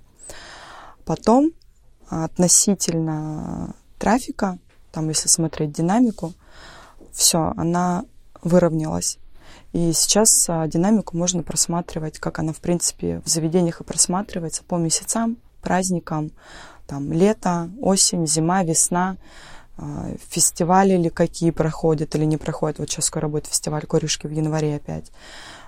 Потом 1.06 1.52
относительно 2.08 3.74
трафика, 3.98 4.58
там, 4.92 5.10
если 5.10 5.28
смотреть 5.28 5.72
динамику, 5.72 6.34
все, 7.12 7.54
она 7.58 8.06
выровнялась. 8.42 9.18
И 9.72 9.94
сейчас 9.94 10.46
а, 10.50 10.68
динамику 10.68 11.16
можно 11.16 11.44
просматривать, 11.44 12.20
как 12.20 12.40
она, 12.40 12.54
в 12.54 12.58
принципе, 12.58 13.22
в 13.26 13.30
заведениях 13.30 13.82
и 13.82 13.84
просматривается 13.84 14.64
по 14.64 14.76
месяцам, 14.76 15.38
праздникам, 15.62 16.32
там, 16.88 17.12
лето, 17.12 17.70
осень, 17.82 18.26
зима, 18.26 18.64
весна. 18.64 19.18
А, 19.82 20.12
фестивали 20.28 20.94
или 20.94 21.10
какие 21.10 21.52
проходят 21.52 22.14
или 22.16 22.26
не 22.26 22.38
проходят. 22.38 22.80
Вот 22.80 22.90
сейчас 22.90 23.06
скоро 23.06 23.28
будет 23.28 23.48
фестиваль 23.48 23.86
корешки 23.86 24.28
в 24.28 24.32
январе 24.32 24.76
опять. 24.76 25.12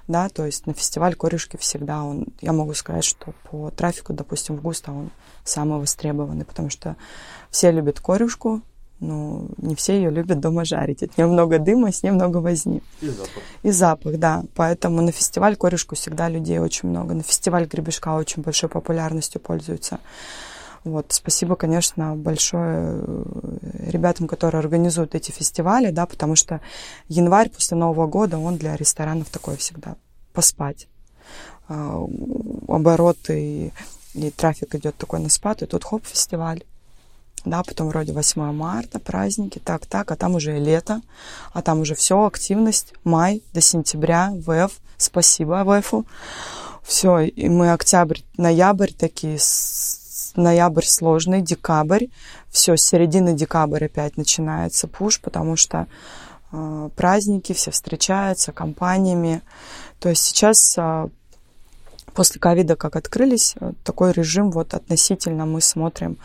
Да, 0.07 0.27
то 0.27 0.45
есть 0.45 0.67
на 0.67 0.73
фестиваль 0.73 1.15
корешки 1.15 1.55
всегда 1.55 2.03
он, 2.03 2.25
я 2.41 2.51
могу 2.51 2.73
сказать, 2.73 3.05
что 3.05 3.33
по 3.49 3.69
трафику, 3.71 4.11
допустим, 4.11 4.57
в 4.57 4.61
Густо 4.61 4.91
он 4.91 5.11
самый 5.45 5.79
востребованный, 5.79 6.43
потому 6.43 6.69
что 6.69 6.97
все 7.49 7.71
любят 7.71 8.01
корешку, 8.01 8.61
но 9.01 9.47
не 9.57 9.75
все 9.75 9.95
ее 9.95 10.11
любят 10.11 10.39
дома 10.39 10.63
жарить. 10.63 11.03
От 11.03 11.17
нее 11.17 11.27
много 11.27 11.59
дыма, 11.59 11.91
с 11.91 12.03
ней 12.03 12.11
много 12.11 12.37
возни. 12.37 12.81
И 13.01 13.09
запах. 13.09 13.43
И 13.63 13.71
запах, 13.71 14.17
да. 14.17 14.43
Поэтому 14.55 15.01
на 15.01 15.11
фестиваль 15.11 15.55
корешку 15.55 15.95
всегда 15.95 16.29
людей 16.29 16.59
очень 16.59 16.89
много. 16.89 17.13
На 17.13 17.23
фестиваль 17.23 17.65
гребешка 17.65 18.15
очень 18.15 18.43
большой 18.43 18.69
популярностью 18.69 19.41
пользуется. 19.41 19.99
Вот, 20.83 21.07
спасибо, 21.09 21.55
конечно, 21.55 22.15
большое 22.15 23.01
э, 23.01 23.89
ребятам, 23.91 24.27
которые 24.27 24.59
организуют 24.59 25.13
эти 25.13 25.29
фестивали, 25.29 25.91
да, 25.91 26.07
потому 26.07 26.35
что 26.35 26.59
январь 27.07 27.49
после 27.49 27.77
Нового 27.77 28.07
года, 28.07 28.39
он 28.39 28.57
для 28.57 28.75
ресторанов 28.75 29.29
такой 29.29 29.57
всегда 29.57 29.95
поспать. 30.33 30.87
А, 31.67 32.03
обороты 32.67 33.41
и, 33.41 33.73
и 34.15 34.31
трафик 34.31 34.73
идет 34.73 34.95
такой 34.97 35.19
на 35.19 35.29
спад, 35.29 35.61
и 35.61 35.67
тут 35.67 35.83
хоп, 35.83 36.05
фестиваль. 36.05 36.63
Да, 37.45 37.63
потом 37.63 37.87
вроде 37.87 38.13
8 38.13 38.51
марта, 38.53 38.99
праздники, 38.99 39.59
так, 39.59 39.85
так, 39.85 40.11
а 40.11 40.15
там 40.15 40.35
уже 40.35 40.59
лето, 40.59 41.01
а 41.53 41.61
там 41.61 41.79
уже 41.79 41.95
все, 41.95 42.23
активность, 42.23 42.93
май 43.03 43.41
до 43.53 43.61
сентября, 43.61 44.31
ВФ, 44.45 44.71
спасибо 44.97 45.63
ВФу. 45.65 46.05
Все, 46.83 47.19
и 47.19 47.49
мы 47.49 47.71
октябрь, 47.71 48.19
ноябрь 48.37 48.91
такие 48.91 49.39
ноябрь 50.35 50.85
сложный, 50.85 51.41
декабрь, 51.41 52.07
все, 52.49 52.75
с 52.75 52.83
середины 52.83 53.33
декабря 53.33 53.87
опять 53.87 54.17
начинается 54.17 54.87
пуш, 54.87 55.19
потому 55.19 55.55
что 55.55 55.87
э, 56.51 56.89
праздники, 56.95 57.53
все 57.53 57.71
встречаются 57.71 58.51
компаниями. 58.51 59.41
То 59.99 60.09
есть 60.09 60.23
сейчас 60.23 60.75
э, 60.77 61.09
после 62.13 62.39
ковида, 62.39 62.75
как 62.75 62.95
открылись, 62.95 63.55
э, 63.59 63.73
такой 63.83 64.11
режим 64.11 64.51
вот 64.51 64.73
относительно 64.73 65.45
мы 65.45 65.61
смотрим 65.61 66.17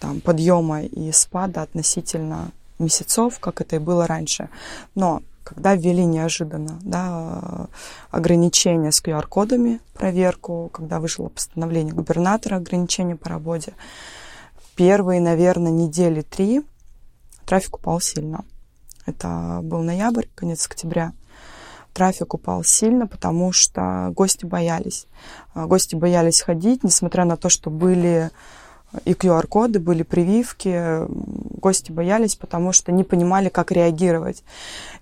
там 0.00 0.20
подъема 0.20 0.82
и 0.82 1.12
спада 1.12 1.62
относительно 1.62 2.50
месяцев, 2.78 3.38
как 3.38 3.60
это 3.60 3.76
и 3.76 3.78
было 3.78 4.06
раньше. 4.06 4.48
Но 4.94 5.22
когда 5.44 5.74
ввели 5.74 6.04
неожиданно 6.04 6.78
да, 6.82 7.68
ограничения 8.10 8.92
с 8.92 9.02
QR-кодами, 9.02 9.80
проверку, 9.94 10.70
когда 10.72 11.00
вышло 11.00 11.28
постановление 11.28 11.94
губернатора 11.94 12.56
ограничения 12.56 13.16
по 13.16 13.28
работе, 13.28 13.74
первые, 14.74 15.20
наверное, 15.20 15.72
недели 15.72 16.22
три 16.22 16.62
трафик 17.44 17.76
упал 17.76 18.00
сильно. 18.00 18.44
Это 19.06 19.60
был 19.62 19.82
ноябрь, 19.82 20.26
конец 20.34 20.66
октября. 20.66 21.12
Трафик 21.92 22.34
упал 22.34 22.62
сильно, 22.62 23.08
потому 23.08 23.50
что 23.50 24.12
гости 24.14 24.46
боялись. 24.46 25.06
Гости 25.54 25.96
боялись 25.96 26.40
ходить, 26.40 26.84
несмотря 26.84 27.24
на 27.24 27.36
то, 27.36 27.48
что 27.48 27.68
были 27.68 28.30
и 29.04 29.12
QR-коды, 29.12 29.78
были 29.78 30.02
прививки. 30.02 31.06
Гости 31.60 31.92
боялись, 31.92 32.36
потому 32.36 32.72
что 32.72 32.92
не 32.92 33.04
понимали, 33.04 33.48
как 33.48 33.70
реагировать. 33.72 34.42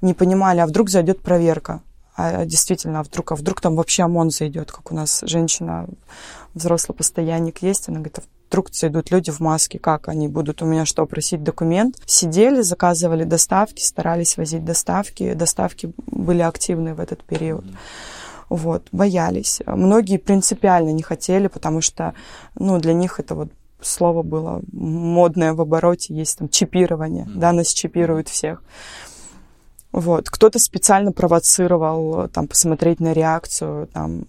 Не 0.00 0.14
понимали, 0.14 0.60
а 0.60 0.66
вдруг 0.66 0.90
зайдет 0.90 1.20
проверка. 1.20 1.80
А 2.16 2.44
действительно, 2.44 3.00
а 3.00 3.02
вдруг, 3.04 3.32
а 3.32 3.36
вдруг 3.36 3.60
там 3.60 3.76
вообще 3.76 4.02
ОМОН 4.02 4.30
зайдет, 4.30 4.72
как 4.72 4.90
у 4.90 4.94
нас 4.94 5.22
женщина, 5.22 5.86
взрослый 6.52 6.96
постоянник 6.96 7.62
есть, 7.62 7.88
она 7.88 7.98
говорит, 7.98 8.18
а 8.18 8.22
вдруг 8.48 8.70
зайдут 8.72 9.12
люди 9.12 9.30
в 9.30 9.38
маске, 9.38 9.78
как 9.78 10.08
они 10.08 10.26
будут 10.26 10.60
у 10.60 10.66
меня 10.66 10.84
что, 10.84 11.06
просить 11.06 11.44
документ? 11.44 11.96
Сидели, 12.06 12.62
заказывали 12.62 13.22
доставки, 13.22 13.82
старались 13.82 14.36
возить 14.36 14.64
доставки, 14.64 15.34
доставки 15.34 15.92
были 16.06 16.42
активны 16.42 16.94
в 16.94 17.00
этот 17.00 17.22
период. 17.22 17.64
Вот, 18.48 18.88
боялись. 18.90 19.60
Многие 19.66 20.16
принципиально 20.16 20.90
не 20.90 21.02
хотели, 21.02 21.46
потому 21.48 21.80
что, 21.82 22.14
ну, 22.56 22.78
для 22.78 22.94
них 22.94 23.20
это 23.20 23.34
вот 23.34 23.50
слово 23.80 24.22
было 24.22 24.60
модное 24.72 25.54
в 25.54 25.60
обороте, 25.60 26.14
есть 26.14 26.38
там 26.38 26.48
чипирование, 26.48 27.24
mm-hmm. 27.24 27.38
да, 27.38 27.52
нас 27.52 27.68
чипируют 27.68 28.28
всех. 28.28 28.62
Вот. 29.92 30.28
Кто-то 30.28 30.58
специально 30.58 31.12
провоцировал 31.12 32.28
там 32.28 32.46
посмотреть 32.46 33.00
на 33.00 33.12
реакцию, 33.12 33.86
там 33.88 34.24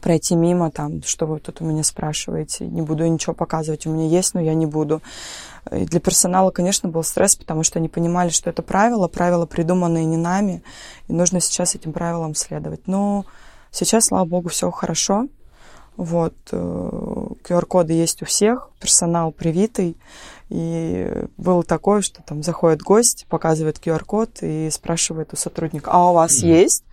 пройти 0.00 0.34
мимо, 0.34 0.70
там, 0.70 1.02
что 1.02 1.26
вы 1.26 1.40
тут 1.40 1.60
у 1.60 1.64
меня 1.64 1.82
спрашиваете, 1.82 2.66
не 2.66 2.82
буду 2.82 3.06
ничего 3.06 3.34
показывать, 3.34 3.86
у 3.86 3.90
меня 3.90 4.08
есть, 4.08 4.34
но 4.34 4.40
я 4.40 4.54
не 4.54 4.66
буду. 4.66 5.02
И 5.70 5.84
для 5.84 6.00
персонала, 6.00 6.50
конечно, 6.50 6.88
был 6.88 7.02
стресс, 7.02 7.36
потому 7.36 7.62
что 7.62 7.78
они 7.78 7.88
понимали, 7.88 8.30
что 8.30 8.50
это 8.50 8.62
правило, 8.62 9.08
правила, 9.08 9.46
придуманные 9.46 10.06
не 10.06 10.16
нами, 10.16 10.62
и 11.08 11.12
нужно 11.12 11.40
сейчас 11.40 11.74
этим 11.74 11.92
правилам 11.92 12.34
следовать. 12.34 12.86
Но 12.86 13.26
сейчас, 13.70 14.06
слава 14.06 14.24
богу, 14.24 14.48
все 14.48 14.70
хорошо, 14.70 15.26
вот, 15.96 16.34
QR-коды 16.50 17.92
э, 17.92 17.96
есть 17.96 18.22
у 18.22 18.24
всех, 18.24 18.70
персонал 18.80 19.32
привитый. 19.32 19.96
И 20.48 21.08
было 21.36 21.62
такое, 21.62 22.00
что 22.00 22.22
там 22.22 22.42
заходит 22.42 22.82
гость, 22.82 23.26
показывает 23.28 23.78
QR-код 23.78 24.42
и 24.42 24.68
спрашивает 24.70 25.32
у 25.32 25.36
сотрудника, 25.36 25.90
а 25.92 26.10
у 26.10 26.14
вас 26.14 26.42
mm. 26.42 26.46
есть? 26.46 26.84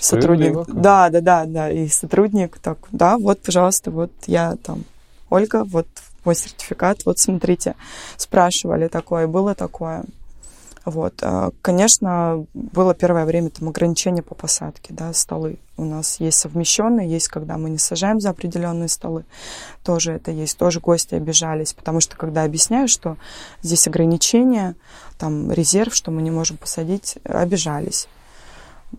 Сотрудник, 0.00 0.66
да, 0.68 1.10
да, 1.10 1.20
да, 1.20 1.44
да, 1.44 1.70
и 1.70 1.88
сотрудник 1.88 2.58
так, 2.60 2.78
да, 2.92 3.18
вот, 3.18 3.42
пожалуйста, 3.42 3.90
вот 3.90 4.12
я 4.26 4.56
там, 4.62 4.84
Ольга, 5.28 5.64
вот 5.64 5.88
мой 6.24 6.36
сертификат, 6.36 7.04
вот 7.04 7.18
смотрите, 7.18 7.74
спрашивали 8.16 8.88
такое, 8.88 9.26
было 9.26 9.54
такое. 9.54 10.04
Вот. 10.88 11.14
А, 11.22 11.50
конечно, 11.60 12.46
было 12.54 12.94
первое 12.94 13.26
время 13.26 13.50
там 13.50 13.68
ограничение 13.68 14.22
по 14.22 14.34
посадке, 14.34 14.94
да, 14.94 15.12
столы. 15.12 15.58
У 15.76 15.84
нас 15.84 16.18
есть 16.18 16.38
совмещенные, 16.38 17.08
есть, 17.08 17.28
когда 17.28 17.58
мы 17.58 17.68
не 17.68 17.78
сажаем 17.78 18.20
за 18.20 18.30
определенные 18.30 18.88
столы. 18.88 19.26
Тоже 19.84 20.12
это 20.12 20.30
есть. 20.30 20.56
Тоже 20.56 20.80
гости 20.80 21.14
обижались, 21.14 21.74
потому 21.74 22.00
что 22.00 22.16
когда 22.16 22.42
объясняю, 22.44 22.88
что 22.88 23.18
здесь 23.62 23.86
ограничения, 23.86 24.76
там 25.18 25.52
резерв, 25.52 25.94
что 25.94 26.10
мы 26.10 26.22
не 26.22 26.30
можем 26.30 26.56
посадить, 26.56 27.18
обижались. 27.24 28.08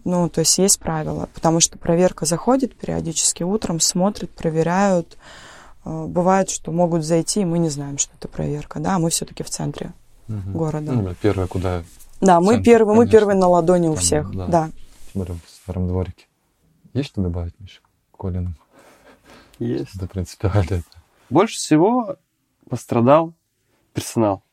Ну, 0.03 0.29
то 0.29 0.41
есть 0.41 0.55
есть 0.59 0.79
правила, 0.79 1.27
потому 1.33 1.59
что 1.59 1.79
проверка 1.79 2.27
заходит 2.27 2.75
периодически 2.75 3.41
утром, 3.41 3.79
смотрят, 3.79 4.29
проверяют. 4.29 5.17
А, 5.83 6.05
бывает, 6.05 6.51
что 6.51 6.71
могут 6.71 7.03
зайти, 7.03 7.41
и 7.41 7.45
мы 7.45 7.57
не 7.57 7.69
знаем, 7.69 7.97
что 7.97 8.13
это 8.19 8.27
проверка, 8.27 8.79
да, 8.79 8.97
а 8.97 8.99
мы 8.99 9.09
все-таки 9.09 9.41
в 9.41 9.49
центре 9.49 9.91
угу. 10.29 10.57
города. 10.57 10.91
Ну, 10.93 11.15
первое, 11.21 11.47
куда... 11.47 11.83
Да, 12.21 12.39
мы 12.39 12.61
первые, 12.61 12.95
мы 12.95 13.07
первые 13.07 13.37
на 13.37 13.47
ладони 13.47 13.87
у 13.87 13.93
Там, 13.93 14.01
всех, 14.01 14.31
да. 14.35 14.47
да. 14.47 14.69
Тем 15.11 15.21
более 15.21 15.35
в 15.35 15.49
старом 15.49 15.87
дворике. 15.87 16.27
Есть 16.93 17.09
что 17.09 17.21
добавить, 17.21 17.53
Миша, 17.59 17.79
Колиным? 18.17 18.55
Есть. 19.57 19.97
Да, 19.99 20.07
принципиально. 20.07 20.83
Больше 21.29 21.57
всего 21.57 22.17
пострадал 22.69 23.33
персонал. 23.93 24.43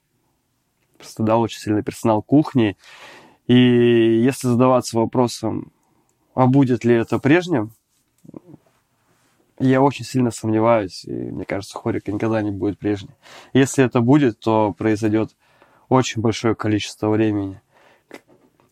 Пострадал 0.99 1.41
очень 1.41 1.61
сильно 1.61 1.83
персонал 1.83 2.23
кухни. 2.23 2.77
И 3.47 3.55
если 3.55 4.49
задаваться 4.49 4.97
вопросом, 4.99 5.73
а 6.35 6.47
будет 6.47 6.85
ли 6.85 6.95
это 6.95 7.19
прежним, 7.19 7.73
я 9.59 9.81
очень 9.81 10.05
сильно 10.05 10.31
сомневаюсь, 10.31 11.05
и 11.05 11.13
мне 11.13 11.45
кажется, 11.45 11.79
Хорика 11.79 12.13
никогда 12.13 12.43
не 12.43 12.51
будет 12.51 12.79
прежней. 12.79 13.15
Если 13.55 13.85
это 13.85 14.01
будет, 14.01 14.39
то 14.39 14.75
произойдет 14.77 15.35
очень 15.89 16.23
большое 16.23 16.55
количество 16.55 17.09
времени. 17.09 17.61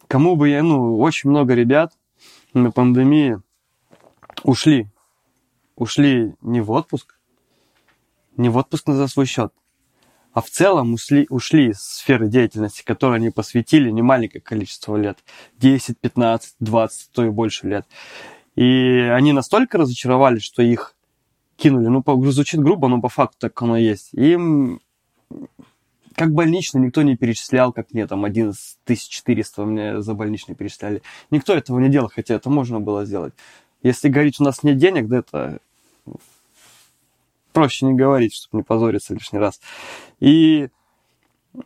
Кому 0.09 0.37
бы 0.37 0.49
я, 0.49 0.63
ну, 0.63 0.99
очень 0.99 1.31
много 1.31 1.55
ребят 1.55 1.93
на 2.53 2.71
пандемии 2.71 3.41
ушли. 4.43 4.89
Ушли 5.77 6.35
не 6.41 6.61
в 6.61 6.71
отпуск, 6.71 7.19
не 8.37 8.49
в 8.49 8.57
отпуск 8.57 8.87
за 8.87 9.09
свой 9.09 9.27
счет, 9.27 9.53
а 10.33 10.41
в 10.41 10.51
целом 10.51 10.95
ушли, 10.95 11.27
ушли 11.31 11.71
из 11.71 11.81
сферы 11.81 12.29
деятельности, 12.29 12.85
которой 12.85 13.17
они 13.17 13.31
посвятили 13.31 13.91
немаленькое 13.91 14.41
количество 14.41 14.97
лет, 14.97 15.19
10, 15.59 15.99
15, 15.99 16.57
20, 16.61 17.11
то 17.13 17.25
и 17.25 17.29
больше 17.29 17.69
лет. 17.69 17.87
И 18.57 19.11
они 19.13 19.33
настолько 19.33 19.79
разочаровались, 19.79 20.43
что 20.43 20.63
их 20.63 20.97
кинули. 21.57 21.87
Ну, 21.87 22.05
звучит 22.31 22.61
грубо, 22.61 22.89
но 22.89 23.01
по 23.01 23.09
факту 23.09 23.37
так 23.41 23.63
оно 23.63 23.77
есть. 23.77 24.13
Им 24.13 24.81
как 26.17 26.33
больничный 26.33 26.81
никто 26.81 27.03
не 27.03 27.17
перечислял, 27.17 27.73
как 27.73 27.93
мне 27.93 28.07
там 28.07 28.25
11400 28.25 29.65
мне 29.65 30.01
за 30.01 30.15
больничный 30.15 30.55
перечисляли. 30.55 31.03
Никто 31.31 31.55
этого 31.55 31.79
не 31.79 31.89
делал, 31.89 32.11
хотя 32.13 32.35
это 32.35 32.51
можно 32.51 32.81
было 32.81 33.05
сделать. 33.05 33.35
Если 33.83 34.09
говорить, 34.09 34.41
у 34.41 34.45
нас 34.45 34.63
нет 34.63 34.79
денег, 34.79 35.09
да 35.09 35.19
это 35.19 35.59
проще 37.53 37.87
не 37.87 37.95
говорить, 37.95 38.35
чтобы 38.35 38.59
не 38.59 38.63
позориться 38.63 39.15
лишний 39.15 39.39
раз. 39.39 39.61
И 40.21 40.69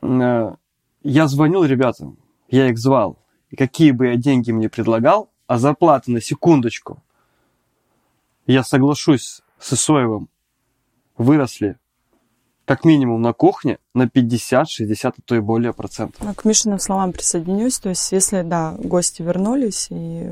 э, 0.03 0.55
я 1.03 1.27
звонил 1.29 1.65
ребятам, 1.65 2.19
я 2.49 2.69
их 2.69 2.79
звал. 2.79 3.19
И 3.51 3.57
какие 3.57 3.93
бы 3.93 4.09
я 4.09 4.17
деньги 4.17 4.53
мне 4.53 4.69
предлагал, 4.69 5.31
а 5.47 5.59
зарплаты 5.59 6.11
на 6.11 6.21
секундочку, 6.21 7.03
я 8.47 8.63
соглашусь 8.63 9.41
с 9.59 9.73
Исоевым, 9.73 10.29
выросли 11.17 11.79
как 12.69 12.85
минимум 12.85 13.23
на 13.23 13.33
кухне 13.33 13.79
на 13.95 14.11
50, 14.11 14.69
60, 14.69 15.15
а 15.19 15.23
то 15.25 15.35
и 15.35 15.41
более 15.41 15.73
процентов. 15.73 16.21
Ну, 16.21 16.35
к 16.35 16.45
Мишиным 16.45 16.79
словам 16.79 17.13
присоединюсь. 17.13 17.79
То 17.79 17.89
есть, 17.89 18.13
если, 18.13 18.43
да, 18.43 18.75
гости 18.79 19.23
вернулись, 19.23 19.87
и 19.89 20.31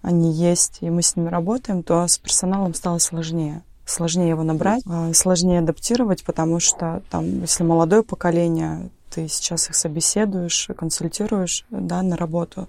они 0.00 0.32
есть, 0.32 0.78
и 0.80 0.88
мы 0.88 1.02
с 1.02 1.16
ними 1.16 1.28
работаем, 1.28 1.82
то 1.82 2.06
с 2.06 2.16
персоналом 2.16 2.72
стало 2.72 2.96
сложнее. 2.96 3.62
Сложнее 3.84 4.30
его 4.30 4.42
набрать, 4.42 4.82
а, 4.86 5.12
сложнее 5.12 5.58
адаптировать, 5.58 6.24
потому 6.24 6.60
что 6.60 7.02
там, 7.10 7.42
если 7.42 7.62
молодое 7.62 8.02
поколение, 8.02 8.88
ты 9.10 9.28
сейчас 9.28 9.68
их 9.68 9.76
собеседуешь, 9.76 10.70
консультируешь, 10.74 11.66
да, 11.68 12.00
на 12.00 12.16
работу, 12.16 12.68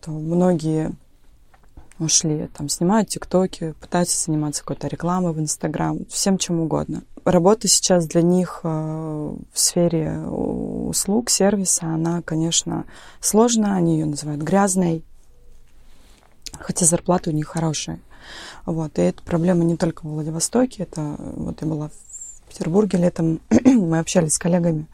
то 0.00 0.10
многие 0.10 0.92
ушли, 1.98 2.48
там, 2.56 2.70
снимают 2.70 3.10
тиктоки, 3.10 3.74
пытаются 3.80 4.18
заниматься 4.18 4.62
какой-то 4.62 4.88
рекламой 4.88 5.34
в 5.34 5.40
Инстаграм, 5.40 6.06
всем 6.08 6.38
чем 6.38 6.60
угодно. 6.60 7.02
Работа 7.24 7.68
сейчас 7.68 8.06
для 8.06 8.22
них 8.22 8.60
э, 8.64 8.68
в 8.68 9.58
сфере 9.58 10.18
услуг, 10.22 11.30
сервиса, 11.30 11.86
она, 11.86 12.20
конечно, 12.22 12.84
сложная, 13.20 13.74
они 13.74 13.98
ее 13.98 14.06
называют 14.06 14.42
грязной, 14.42 15.04
хотя 16.58 16.84
зарплаты 16.84 17.30
у 17.30 17.32
них 17.32 17.46
хорошие. 17.46 18.00
Вот, 18.66 18.98
и 18.98 19.02
это 19.02 19.22
проблема 19.22 19.62
не 19.64 19.76
только 19.76 20.02
в 20.02 20.10
Владивостоке, 20.10 20.82
это 20.82 21.16
вот 21.18 21.60
я 21.62 21.68
была 21.68 21.88
в 21.88 22.48
Петербурге 22.48 22.98
летом, 22.98 23.40
мы 23.64 24.00
общались 24.00 24.34
с 24.34 24.38
коллегами, 24.38 24.86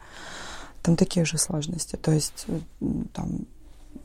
там 0.83 0.95
такие 0.95 1.25
же 1.25 1.39
сложности, 1.39 1.95
то 1.95 2.11
есть 2.11 2.45
там 3.13 3.47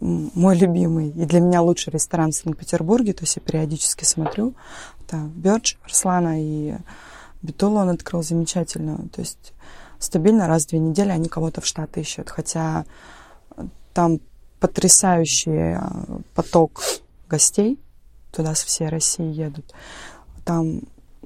мой 0.01 0.57
любимый 0.57 1.11
и 1.11 1.25
для 1.25 1.41
меня 1.41 1.63
лучший 1.63 1.93
ресторан 1.93 2.33
в 2.33 2.35
Санкт-Петербурге, 2.35 3.13
то 3.13 3.23
есть 3.23 3.37
я 3.37 3.43
периодически 3.43 4.05
смотрю. 4.05 4.55
Это 5.07 5.19
Бёрдж 5.19 5.77
Арслана 5.85 6.43
и 6.43 6.75
Битулу 7.45 7.79
он 7.79 7.91
открыл 7.91 8.23
замечательно. 8.23 8.97
То 9.13 9.21
есть 9.21 9.53
стабильно 9.99 10.49
раз 10.49 10.65
в 10.65 10.69
две 10.71 10.79
недели 10.79 11.11
они 11.11 11.29
кого-то 11.29 11.61
в 11.61 11.67
Штаты 11.67 12.01
ищут. 12.01 12.31
Хотя 12.31 12.87
там 13.93 14.19
потрясающий 14.61 15.75
а, 15.75 16.05
поток 16.35 16.81
гостей, 17.29 17.79
туда 18.33 18.55
со 18.55 18.67
всей 18.67 18.89
России 18.89 19.31
едут. 19.31 19.75
Там 20.47 20.81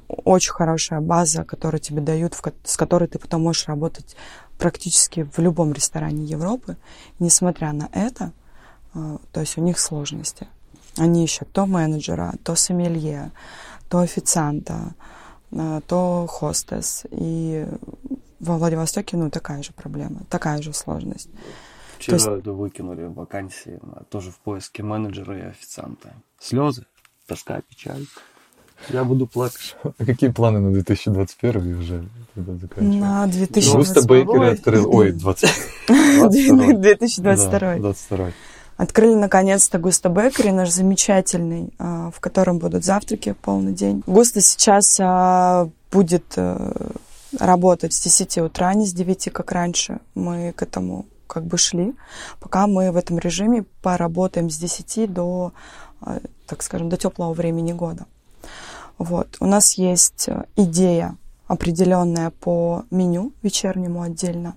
очень 0.08 0.52
хорошая 0.52 1.00
база, 1.00 1.44
которую 1.44 1.80
тебе 1.80 2.00
дают, 2.00 2.34
с 2.64 2.76
которой 2.76 3.06
ты 3.06 3.20
потом 3.20 3.42
можешь 3.42 3.68
работать 3.68 4.16
практически 4.58 5.28
в 5.32 5.38
любом 5.38 5.72
ресторане 5.72 6.24
Европы. 6.24 6.76
И 7.20 7.24
несмотря 7.24 7.72
на 7.72 7.88
это, 7.92 8.32
а, 8.92 9.18
то 9.30 9.38
есть 9.38 9.56
у 9.56 9.60
них 9.60 9.78
сложности. 9.78 10.48
Они 10.96 11.22
ищут 11.24 11.52
то 11.52 11.64
менеджера, 11.64 12.34
то 12.42 12.56
сомелье, 12.56 13.30
то 13.88 14.00
официанта, 14.00 14.94
то 15.50 16.26
хостес. 16.28 17.04
И 17.10 17.66
во 18.40 18.58
Владивостоке, 18.58 19.16
ну, 19.16 19.30
такая 19.30 19.62
же 19.62 19.72
проблема, 19.72 20.22
такая 20.30 20.62
же 20.62 20.72
сложность. 20.72 21.28
Вчера 21.98 22.16
есть... 22.16 22.46
выкинули 22.46 23.04
вакансии 23.06 23.80
тоже 24.10 24.30
в 24.30 24.38
поиске 24.38 24.82
менеджера 24.82 25.36
и 25.36 25.42
официанта. 25.42 26.12
Слезы, 26.38 26.86
тоска, 27.26 27.60
печаль. 27.62 28.06
Я 28.90 29.04
буду 29.04 29.26
плакать. 29.26 29.76
А 29.98 30.04
какие 30.04 30.30
планы 30.30 30.60
на 30.60 30.72
2021 30.72 31.80
уже 31.80 32.08
На 32.36 33.26
2022? 33.26 33.74
Густо 33.74 34.06
Бейкери 34.06 34.52
открыл. 34.52 34.94
Ой, 34.94 35.10
20... 35.12 35.50
2022. 35.88 37.76
22. 37.78 38.32
Открыли 38.78 39.14
наконец-то 39.14 39.78
Густо 39.80 40.08
Бэкери, 40.08 40.50
наш 40.50 40.70
замечательный, 40.70 41.74
а, 41.80 42.12
в 42.12 42.20
котором 42.20 42.58
будут 42.58 42.84
завтраки 42.84 43.32
полный 43.42 43.72
день. 43.72 44.04
Густо 44.06 44.40
сейчас 44.40 44.98
а, 45.00 45.68
будет 45.90 46.24
э, 46.36 46.90
работать 47.40 47.92
с 47.92 48.00
10 48.00 48.38
утра, 48.38 48.72
не 48.74 48.86
с 48.86 48.92
9, 48.92 49.32
как 49.32 49.50
раньше. 49.50 49.98
Мы 50.14 50.52
к 50.52 50.62
этому 50.62 51.06
как 51.26 51.44
бы 51.44 51.58
шли, 51.58 51.96
пока 52.38 52.68
мы 52.68 52.92
в 52.92 52.96
этом 52.96 53.18
режиме 53.18 53.64
поработаем 53.82 54.48
с 54.48 54.56
10 54.56 55.12
до, 55.12 55.52
а, 56.00 56.20
так 56.46 56.62
скажем, 56.62 56.88
до 56.88 56.96
теплого 56.96 57.32
времени 57.32 57.72
года. 57.72 58.06
Вот. 58.96 59.36
У 59.40 59.46
нас 59.46 59.74
есть 59.74 60.28
э, 60.28 60.44
идея 60.54 61.16
определенная 61.48 62.30
по 62.30 62.84
меню 62.92 63.32
вечернему 63.42 64.02
отдельно. 64.02 64.54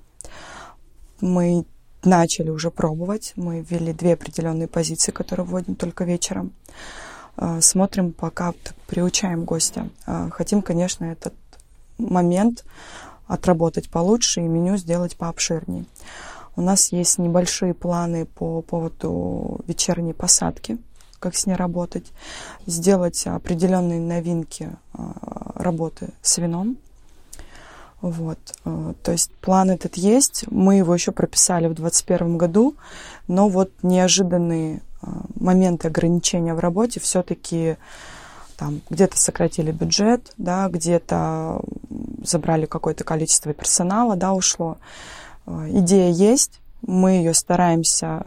Мы 1.22 1.66
начали 2.04 2.50
уже 2.50 2.72
пробовать. 2.72 3.34
Мы 3.36 3.66
ввели 3.68 3.94
две 3.94 4.14
определенные 4.14 4.68
позиции, 4.68 5.12
которые 5.12 5.46
вводим 5.46 5.76
только 5.76 6.04
вечером. 6.04 6.54
А, 7.38 7.62
смотрим, 7.62 8.12
пока 8.12 8.54
приучаем 8.88 9.46
гостя. 9.46 9.90
А, 10.06 10.30
хотим, 10.30 10.62
конечно, 10.62 11.06
этот 11.06 11.34
момент 11.98 12.66
отработать 13.28 13.90
получше 13.90 14.42
и 14.42 14.48
меню 14.48 14.78
сделать 14.78 15.16
пообширнее. 15.16 15.86
У 16.56 16.62
нас 16.62 16.92
есть 16.92 17.18
небольшие 17.18 17.74
планы 17.74 18.26
по 18.26 18.62
поводу 18.62 19.62
вечерней 19.68 20.14
посадки, 20.14 20.78
как 21.20 21.36
с 21.36 21.46
ней 21.46 21.56
работать, 21.56 22.12
сделать 22.66 23.26
определенные 23.26 24.02
новинки 24.02 24.70
а, 24.94 25.54
работы 25.56 26.10
с 26.22 26.38
вином, 26.40 26.78
вот. 28.02 28.40
Э, 28.66 28.94
то 29.04 29.12
есть 29.12 29.32
план 29.42 29.70
этот 29.70 29.96
есть. 29.96 30.46
Мы 30.50 30.76
его 30.76 30.94
еще 30.94 31.12
прописали 31.12 31.68
в 31.68 31.76
2021 31.76 32.38
году, 32.38 32.76
но 33.28 33.48
вот 33.48 33.72
неожиданные 33.84 34.82
э, 35.02 35.08
моменты 35.36 35.88
ограничения 35.88 36.54
в 36.54 36.60
работе 36.60 37.00
все-таки 37.00 37.78
там 38.58 38.82
где-то 38.90 39.20
сократили 39.20 39.72
бюджет, 39.72 40.34
да, 40.38 40.68
где-то 40.68 41.62
забрали 42.24 42.66
какое-то 42.66 43.04
количество 43.04 43.54
персонала, 43.54 44.16
да, 44.16 44.34
ушло. 44.34 44.78
Э, 45.46 45.68
идея 45.70 46.12
есть, 46.12 46.60
Мы 46.82 47.12
ее 47.12 47.36
стараемся, 47.36 48.24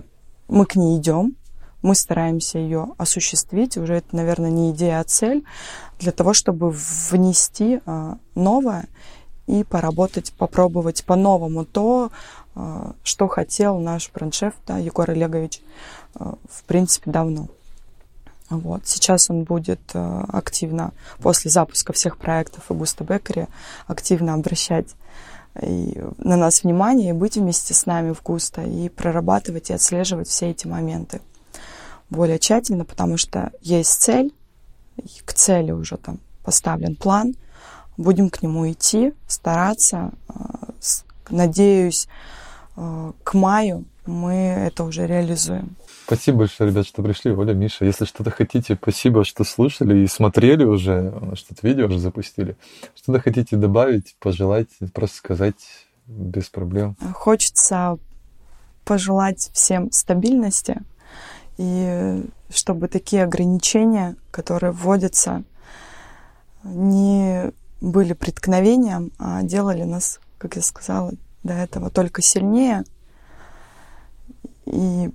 мы 0.46 0.66
к 0.66 0.76
ней 0.76 0.98
идем, 0.98 1.34
мы 1.82 1.96
стараемся 1.96 2.58
ее 2.58 2.94
осуществить. 2.96 3.76
Уже 3.76 3.94
это, 3.94 4.14
наверное, 4.14 4.50
не 4.50 4.70
идея, 4.70 5.00
а 5.00 5.04
цель 5.04 5.44
для 5.98 6.12
того, 6.12 6.32
чтобы 6.32 6.70
внести 6.70 7.80
новое 8.34 8.86
и 9.46 9.64
поработать, 9.64 10.32
попробовать 10.32 11.04
по-новому 11.04 11.64
то, 11.64 12.10
а, 12.54 12.92
что 13.02 13.28
хотел 13.28 13.78
наш 13.78 14.10
бренд-шеф 14.12 14.54
да, 14.66 14.78
Егор 14.78 15.08
Олегович, 15.08 15.60
а, 16.14 16.34
в 16.50 16.64
принципе, 16.64 17.10
давно. 17.10 17.48
Вот. 18.50 18.86
Сейчас 18.86 19.30
он 19.30 19.44
будет 19.44 19.80
активно, 19.94 20.92
после 21.18 21.50
запуска 21.50 21.92
всех 21.92 22.18
проектов 22.18 22.64
Augusta 22.68 23.04
Беккери, 23.04 23.48
активно 23.86 24.34
обращать 24.34 24.94
и 25.62 26.00
на 26.18 26.36
нас 26.36 26.62
внимание, 26.62 27.10
и 27.10 27.12
быть 27.12 27.36
вместе 27.36 27.74
с 27.74 27.86
нами 27.86 28.12
в 28.12 28.22
Густо, 28.22 28.62
и 28.62 28.88
прорабатывать 28.88 29.70
и 29.70 29.72
отслеживать 29.72 30.28
все 30.28 30.50
эти 30.50 30.66
моменты 30.66 31.20
более 32.10 32.38
тщательно, 32.38 32.84
потому 32.84 33.16
что 33.16 33.52
есть 33.60 34.02
цель, 34.02 34.32
к 35.24 35.32
цели 35.32 35.72
уже 35.72 35.96
там 35.96 36.20
поставлен 36.44 36.96
план, 36.96 37.34
будем 37.96 38.30
к 38.30 38.42
нему 38.42 38.70
идти, 38.70 39.12
стараться. 39.26 40.12
А, 40.28 40.70
надеюсь, 41.30 42.08
а, 42.76 43.12
к 43.22 43.34
маю 43.34 43.84
мы 44.06 44.34
это 44.34 44.84
уже 44.84 45.06
реализуем. 45.06 45.76
Спасибо 46.06 46.38
большое, 46.38 46.70
ребят, 46.70 46.86
что 46.86 47.02
пришли. 47.02 47.32
Оля, 47.32 47.54
Миша, 47.54 47.86
если 47.86 48.04
что-то 48.04 48.30
хотите, 48.30 48.76
спасибо, 48.80 49.24
что 49.24 49.44
слушали 49.44 50.00
и 50.00 50.06
смотрели 50.06 50.64
уже, 50.64 51.14
что-то 51.34 51.66
видео 51.66 51.86
уже 51.86 51.98
запустили. 51.98 52.56
Что-то 52.94 53.20
хотите 53.20 53.56
добавить, 53.56 54.14
пожелать, 54.18 54.68
просто 54.92 55.16
сказать 55.16 55.86
без 56.06 56.50
проблем. 56.50 56.96
Хочется 57.14 57.98
пожелать 58.84 59.50
всем 59.54 59.90
стабильности, 59.90 60.82
и 61.56 62.22
чтобы 62.50 62.88
такие 62.88 63.24
ограничения, 63.24 64.16
которые 64.30 64.72
вводятся, 64.72 65.44
не 66.64 67.52
были 67.80 68.12
преткновением, 68.12 69.12
а 69.18 69.42
делали 69.42 69.82
нас, 69.82 70.20
как 70.38 70.56
я 70.56 70.62
сказала 70.62 71.12
до 71.42 71.54
этого, 71.54 71.90
только 71.90 72.22
сильнее. 72.22 72.84
И 74.66 75.10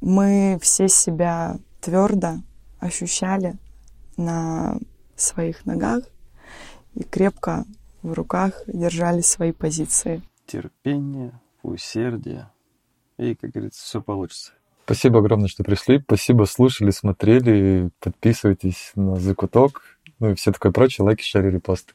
мы 0.00 0.58
все 0.62 0.88
себя 0.88 1.58
твердо 1.80 2.36
ощущали 2.80 3.56
на 4.16 4.78
своих 5.16 5.66
ногах 5.66 6.04
и 6.94 7.02
крепко 7.02 7.64
в 8.02 8.12
руках 8.12 8.62
держали 8.66 9.20
свои 9.20 9.52
позиции. 9.52 10.22
Терпение, 10.46 11.40
усердие, 11.62 12.50
и, 13.18 13.34
как 13.34 13.50
говорится, 13.50 13.82
все 13.82 14.02
получится. 14.02 14.52
Спасибо 14.84 15.20
огромное, 15.20 15.48
что 15.48 15.64
пришли. 15.64 16.00
Спасибо, 16.00 16.44
слушали, 16.44 16.90
смотрели. 16.90 17.90
Подписывайтесь 18.00 18.92
на 18.94 19.16
Закуток. 19.16 19.82
Ну 20.18 20.30
и 20.30 20.34
все 20.34 20.52
такое 20.52 20.72
прочее. 20.72 21.06
Лайки, 21.06 21.22
шари, 21.22 21.50
репосты. 21.50 21.94